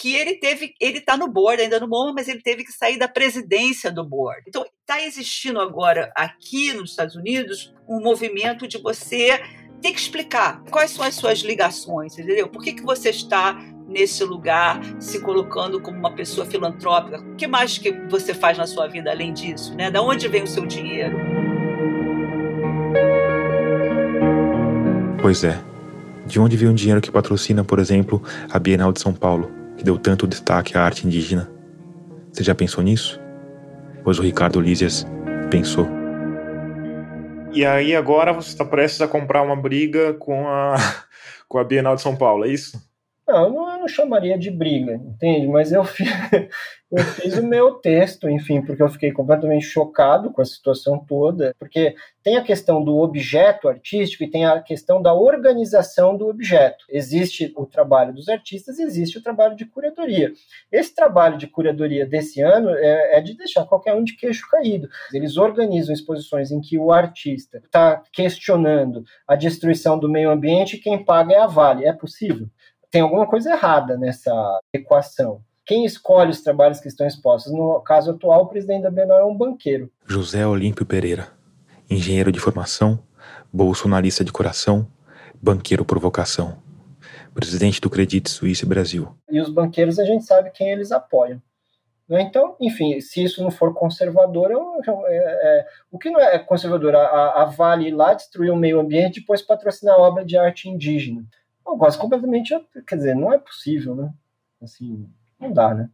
que 0.00 0.16
ele 0.16 0.36
teve, 0.36 0.74
ele 0.80 0.96
está 0.96 1.14
no 1.14 1.28
board 1.28 1.60
ainda 1.60 1.78
no 1.78 1.86
MoMA, 1.86 2.14
mas 2.14 2.26
ele 2.26 2.40
teve 2.40 2.64
que 2.64 2.72
sair 2.72 2.98
da 2.98 3.06
presidência 3.06 3.92
do 3.92 4.02
board. 4.02 4.42
Então, 4.48 4.64
está 4.80 4.98
existindo 5.02 5.60
agora 5.60 6.10
aqui 6.16 6.72
nos 6.72 6.92
Estados 6.92 7.16
Unidos 7.16 7.74
um 7.86 8.00
movimento 8.00 8.66
de 8.66 8.78
você 8.78 9.38
ter 9.82 9.92
que 9.92 10.00
explicar 10.00 10.62
quais 10.70 10.92
são 10.92 11.04
as 11.04 11.14
suas 11.14 11.40
ligações, 11.40 12.18
entendeu? 12.18 12.48
Por 12.48 12.62
que, 12.62 12.72
que 12.72 12.82
você 12.82 13.10
está 13.10 13.58
nesse 13.86 14.24
lugar, 14.24 14.80
se 14.98 15.20
colocando 15.20 15.80
como 15.80 15.98
uma 15.98 16.14
pessoa 16.14 16.46
filantrópica. 16.46 17.18
O 17.18 17.34
que 17.34 17.48
mais 17.48 17.76
que 17.76 17.90
você 18.08 18.32
faz 18.32 18.56
na 18.56 18.64
sua 18.64 18.86
vida 18.86 19.10
além 19.10 19.32
disso? 19.34 19.74
Né? 19.74 19.90
Da 19.90 20.00
onde 20.00 20.28
vem 20.28 20.44
o 20.44 20.46
seu 20.46 20.64
dinheiro? 20.64 21.18
Pois 25.20 25.42
é. 25.42 25.60
De 26.24 26.38
onde 26.38 26.56
vem 26.56 26.68
o 26.68 26.74
dinheiro 26.74 27.00
que 27.00 27.10
patrocina, 27.10 27.64
por 27.64 27.80
exemplo, 27.80 28.22
a 28.48 28.60
Bienal 28.60 28.92
de 28.92 29.00
São 29.00 29.12
Paulo, 29.12 29.59
que 29.80 29.84
deu 29.84 29.98
tanto 29.98 30.26
destaque 30.26 30.76
à 30.76 30.82
arte 30.82 31.06
indígena? 31.06 31.50
Você 32.30 32.44
já 32.44 32.54
pensou 32.54 32.84
nisso? 32.84 33.18
Pois 34.04 34.18
o 34.18 34.22
Ricardo 34.22 34.60
Lízias 34.60 35.06
pensou. 35.50 35.88
E 37.50 37.64
aí 37.64 37.96
agora 37.96 38.30
você 38.34 38.50
está 38.50 38.62
prestes 38.62 39.00
a 39.00 39.08
comprar 39.08 39.40
uma 39.40 39.56
briga 39.56 40.12
com 40.14 40.46
a, 40.46 40.76
com 41.48 41.58
a 41.58 41.64
Bienal 41.64 41.96
de 41.96 42.02
São 42.02 42.14
Paulo, 42.14 42.44
é 42.44 42.48
isso? 42.48 42.78
Não, 43.30 43.44
eu 43.44 43.50
não, 43.50 43.72
eu 43.72 43.78
não 43.78 43.88
chamaria 43.88 44.36
de 44.36 44.50
briga, 44.50 44.94
entende? 44.94 45.46
Mas 45.46 45.70
eu 45.70 45.84
fiz, 45.84 46.08
eu 46.90 47.04
fiz 47.04 47.38
o 47.38 47.46
meu 47.46 47.74
texto, 47.74 48.28
enfim, 48.28 48.60
porque 48.60 48.82
eu 48.82 48.88
fiquei 48.88 49.12
completamente 49.12 49.64
chocado 49.64 50.32
com 50.32 50.42
a 50.42 50.44
situação 50.44 50.98
toda, 50.98 51.54
porque 51.56 51.94
tem 52.24 52.36
a 52.36 52.42
questão 52.42 52.82
do 52.82 52.98
objeto 52.98 53.68
artístico 53.68 54.24
e 54.24 54.30
tem 54.30 54.46
a 54.46 54.60
questão 54.60 55.00
da 55.00 55.14
organização 55.14 56.16
do 56.16 56.28
objeto. 56.28 56.84
Existe 56.88 57.52
o 57.56 57.64
trabalho 57.64 58.12
dos 58.12 58.28
artistas 58.28 58.80
e 58.80 58.82
existe 58.82 59.18
o 59.18 59.22
trabalho 59.22 59.54
de 59.54 59.64
curadoria. 59.64 60.32
Esse 60.72 60.92
trabalho 60.92 61.38
de 61.38 61.46
curadoria 61.46 62.04
desse 62.04 62.40
ano 62.40 62.70
é, 62.70 63.18
é 63.18 63.20
de 63.20 63.36
deixar 63.36 63.64
qualquer 63.64 63.94
um 63.94 64.02
de 64.02 64.16
queixo 64.16 64.48
caído. 64.50 64.88
Eles 65.14 65.36
organizam 65.36 65.94
exposições 65.94 66.50
em 66.50 66.60
que 66.60 66.76
o 66.76 66.90
artista 66.90 67.58
está 67.64 68.02
questionando 68.12 69.04
a 69.26 69.36
destruição 69.36 69.96
do 69.96 70.10
meio 70.10 70.30
ambiente 70.30 70.74
e 70.74 70.80
quem 70.80 71.04
paga 71.04 71.34
é 71.34 71.38
a 71.38 71.46
Vale. 71.46 71.84
É 71.84 71.92
possível? 71.92 72.48
Tem 72.90 73.02
alguma 73.02 73.26
coisa 73.26 73.52
errada 73.52 73.96
nessa 73.96 74.60
equação 74.72 75.42
quem 75.70 75.84
escolhe 75.84 76.32
os 76.32 76.40
trabalhos 76.40 76.80
que 76.80 76.88
estão 76.88 77.06
expostos? 77.06 77.52
No 77.52 77.80
caso 77.82 78.10
atual, 78.10 78.42
o 78.42 78.48
presidente 78.48 78.82
da 78.82 78.90
Bienal 78.90 79.20
é 79.20 79.24
um 79.24 79.36
banqueiro. 79.36 79.88
José 80.04 80.44
Olímpio 80.44 80.84
Pereira, 80.84 81.28
engenheiro 81.88 82.32
de 82.32 82.40
formação, 82.40 82.98
bolsonarista 83.52 84.24
de 84.24 84.32
coração, 84.32 84.90
banqueiro 85.40 85.84
por 85.84 86.00
vocação, 86.00 86.60
presidente 87.32 87.80
do 87.80 87.88
Credit 87.88 88.28
Suisse 88.28 88.66
Brasil. 88.66 89.14
E 89.30 89.40
os 89.40 89.48
banqueiros 89.48 90.00
a 90.00 90.04
gente 90.04 90.24
sabe 90.24 90.50
quem 90.50 90.70
eles 90.70 90.90
apoiam. 90.90 91.40
Né? 92.08 92.22
Então, 92.22 92.56
enfim, 92.60 93.00
se 93.00 93.22
isso 93.22 93.40
não 93.40 93.52
for 93.52 93.72
conservador, 93.72 94.50
é, 94.50 95.14
é, 95.14 95.66
o 95.88 96.00
que 96.00 96.10
não 96.10 96.18
é 96.18 96.36
conservador? 96.40 96.96
A, 96.96 97.42
a 97.42 97.44
Vale 97.44 97.92
lá 97.92 98.12
destruir 98.12 98.50
o 98.50 98.56
meio 98.56 98.80
ambiente 98.80 99.18
e 99.18 99.20
depois 99.20 99.40
patrocinar 99.40 100.00
obra 100.00 100.24
de 100.24 100.36
arte 100.36 100.68
indígena. 100.68 101.22
Eu 101.66 101.76
gosto 101.76 102.00
completamente, 102.00 102.54
quer 102.86 102.96
dizer, 102.96 103.14
não 103.14 103.32
é 103.32 103.38
possível, 103.38 103.94
né? 103.94 104.12
Assim, 104.60 105.08
não 105.38 105.52
dá, 105.52 105.74
né? 105.74 105.90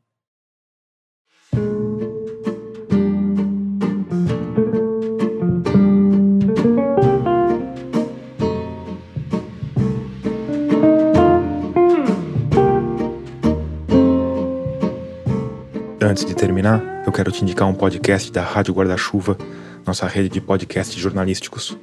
Antes 16.03 16.25
de 16.25 16.35
terminar, 16.35 16.83
eu 17.05 17.13
quero 17.13 17.31
te 17.31 17.43
indicar 17.43 17.69
um 17.69 17.75
podcast 17.75 18.33
da 18.33 18.41
Rádio 18.41 18.73
Guarda-Chuva, 18.73 19.37
nossa 19.85 20.07
rede 20.07 20.29
de 20.29 20.41
podcasts 20.41 20.97
jornalísticos. 20.97 21.77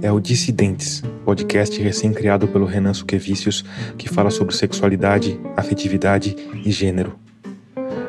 É 0.00 0.10
o 0.10 0.20
Dissidentes, 0.20 1.02
podcast 1.28 1.78
recém-criado 1.82 2.48
pelo 2.48 2.64
Renan 2.64 2.94
Suquevicius, 2.94 3.62
que 3.98 4.08
fala 4.08 4.30
sobre 4.30 4.56
sexualidade, 4.56 5.38
afetividade 5.58 6.34
e 6.64 6.70
gênero. 6.70 7.18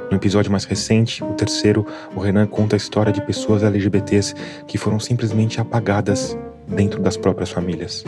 No 0.10 0.16
episódio 0.16 0.50
mais 0.50 0.64
recente, 0.64 1.22
o 1.22 1.34
terceiro, 1.34 1.86
o 2.16 2.22
Renan 2.22 2.48
conta 2.48 2.78
a 2.78 2.78
história 2.78 3.12
de 3.12 3.22
pessoas 3.26 3.62
LGBTs 3.62 4.34
que 4.66 4.78
foram 4.78 5.02
simplesmente 5.02 5.60
apagadas 5.60 6.38
dentro 6.66 7.02
das 7.02 7.18
próprias 7.18 7.50
famílias. 7.50 8.06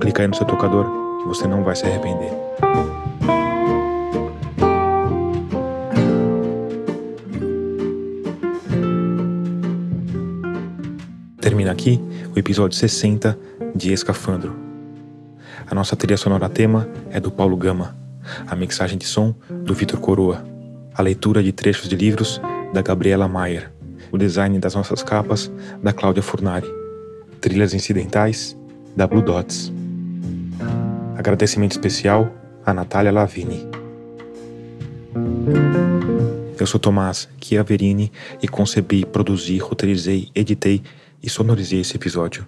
Clica 0.00 0.22
aí 0.22 0.28
no 0.28 0.36
seu 0.36 0.46
tocador 0.46 0.86
que 1.18 1.26
você 1.26 1.48
não 1.48 1.64
vai 1.64 1.74
se 1.74 1.84
arrepender. 1.84 2.30
Termina 11.40 11.72
aqui 11.72 12.00
o 12.32 12.38
episódio 12.38 12.78
60 12.78 13.36
de 13.74 13.92
Escafandro. 13.92 14.54
A 15.66 15.74
nossa 15.74 15.96
trilha 15.96 16.16
sonora 16.16 16.48
tema 16.48 16.88
é 17.10 17.18
do 17.18 17.30
Paulo 17.30 17.56
Gama, 17.56 17.96
a 18.46 18.54
mixagem 18.54 18.98
de 18.98 19.06
som 19.06 19.34
do 19.50 19.74
Vitor 19.74 19.98
Coroa, 20.00 20.44
a 20.94 21.02
leitura 21.02 21.42
de 21.42 21.52
trechos 21.52 21.88
de 21.88 21.96
livros 21.96 22.40
da 22.72 22.82
Gabriela 22.82 23.28
Maier, 23.28 23.72
o 24.10 24.18
design 24.18 24.58
das 24.58 24.74
nossas 24.74 25.02
capas 25.02 25.50
da 25.82 25.92
Cláudia 25.92 26.22
Furnari, 26.22 26.68
trilhas 27.40 27.74
incidentais 27.74 28.56
da 28.96 29.06
Blue 29.06 29.22
Dots. 29.22 29.72
Agradecimento 31.16 31.72
especial 31.72 32.30
a 32.64 32.72
Natália 32.72 33.12
Lavini. 33.12 33.66
Eu 36.58 36.66
sou 36.66 36.78
Tomás 36.78 37.28
Chiaverini 37.40 38.12
e 38.40 38.46
concebi, 38.46 39.04
produzi, 39.04 39.58
roteirizei, 39.58 40.30
editei 40.34 40.82
e 41.22 41.28
sonorizei 41.28 41.80
esse 41.80 41.96
episódio. 41.96 42.46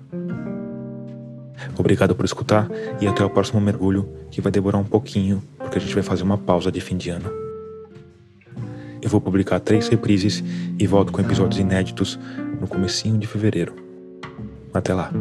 Obrigado 1.77 2.15
por 2.15 2.25
escutar 2.25 2.69
e 3.01 3.07
até 3.07 3.25
o 3.25 3.31
próximo 3.31 3.61
mergulho, 3.61 4.09
que 4.31 4.41
vai 4.41 4.53
demorar 4.53 4.79
um 4.79 4.85
pouquinho, 4.85 5.43
porque 5.59 5.79
a 5.79 5.81
gente 5.81 5.95
vai 5.95 6.03
fazer 6.03 6.23
uma 6.23 6.39
pausa 6.39 6.71
de 6.71 6.81
fim 6.81 6.97
de 6.97 7.11
ano. 7.11 7.31
Eu 9.03 9.11
vou 9.11 9.21
publicar 9.21 9.61
três 9.61 9.89
reprises 9.89 10.43
e 10.79 10.87
volto 10.87 11.13
com 11.13 11.21
episódios 11.21 11.61
inéditos 11.61 12.19
no 12.61 12.67
comecinho 12.67 13.19
de 13.19 13.27
fevereiro. 13.27 13.75
Até 14.73 14.95
lá. 14.95 15.13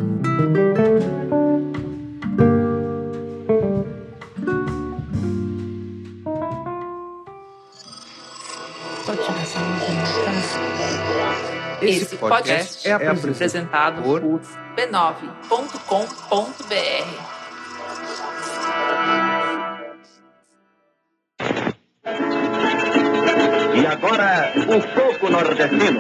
Esse 11.84 12.16
podcast 12.16 12.88
é 12.88 12.94
apresentado 12.94 14.02
por 14.02 14.22
b9.com.br. 14.22 15.74
E 23.76 23.86
agora, 23.86 24.54
o 24.68 24.82
foco 24.96 25.30
nordestino. 25.30 26.00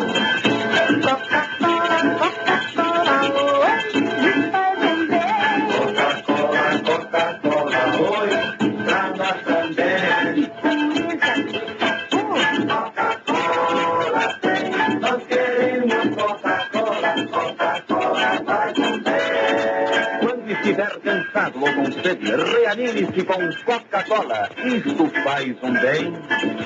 cansado 21.02 21.60
ou 21.64 21.74
com 21.74 21.92
sede, 21.92 22.32
reanime-se 22.32 23.24
com 23.26 23.50
Coca-Cola. 23.66 24.50
Isto 24.64 25.10
faz 25.24 25.56
um 25.64 25.74
bem. 25.74 26.12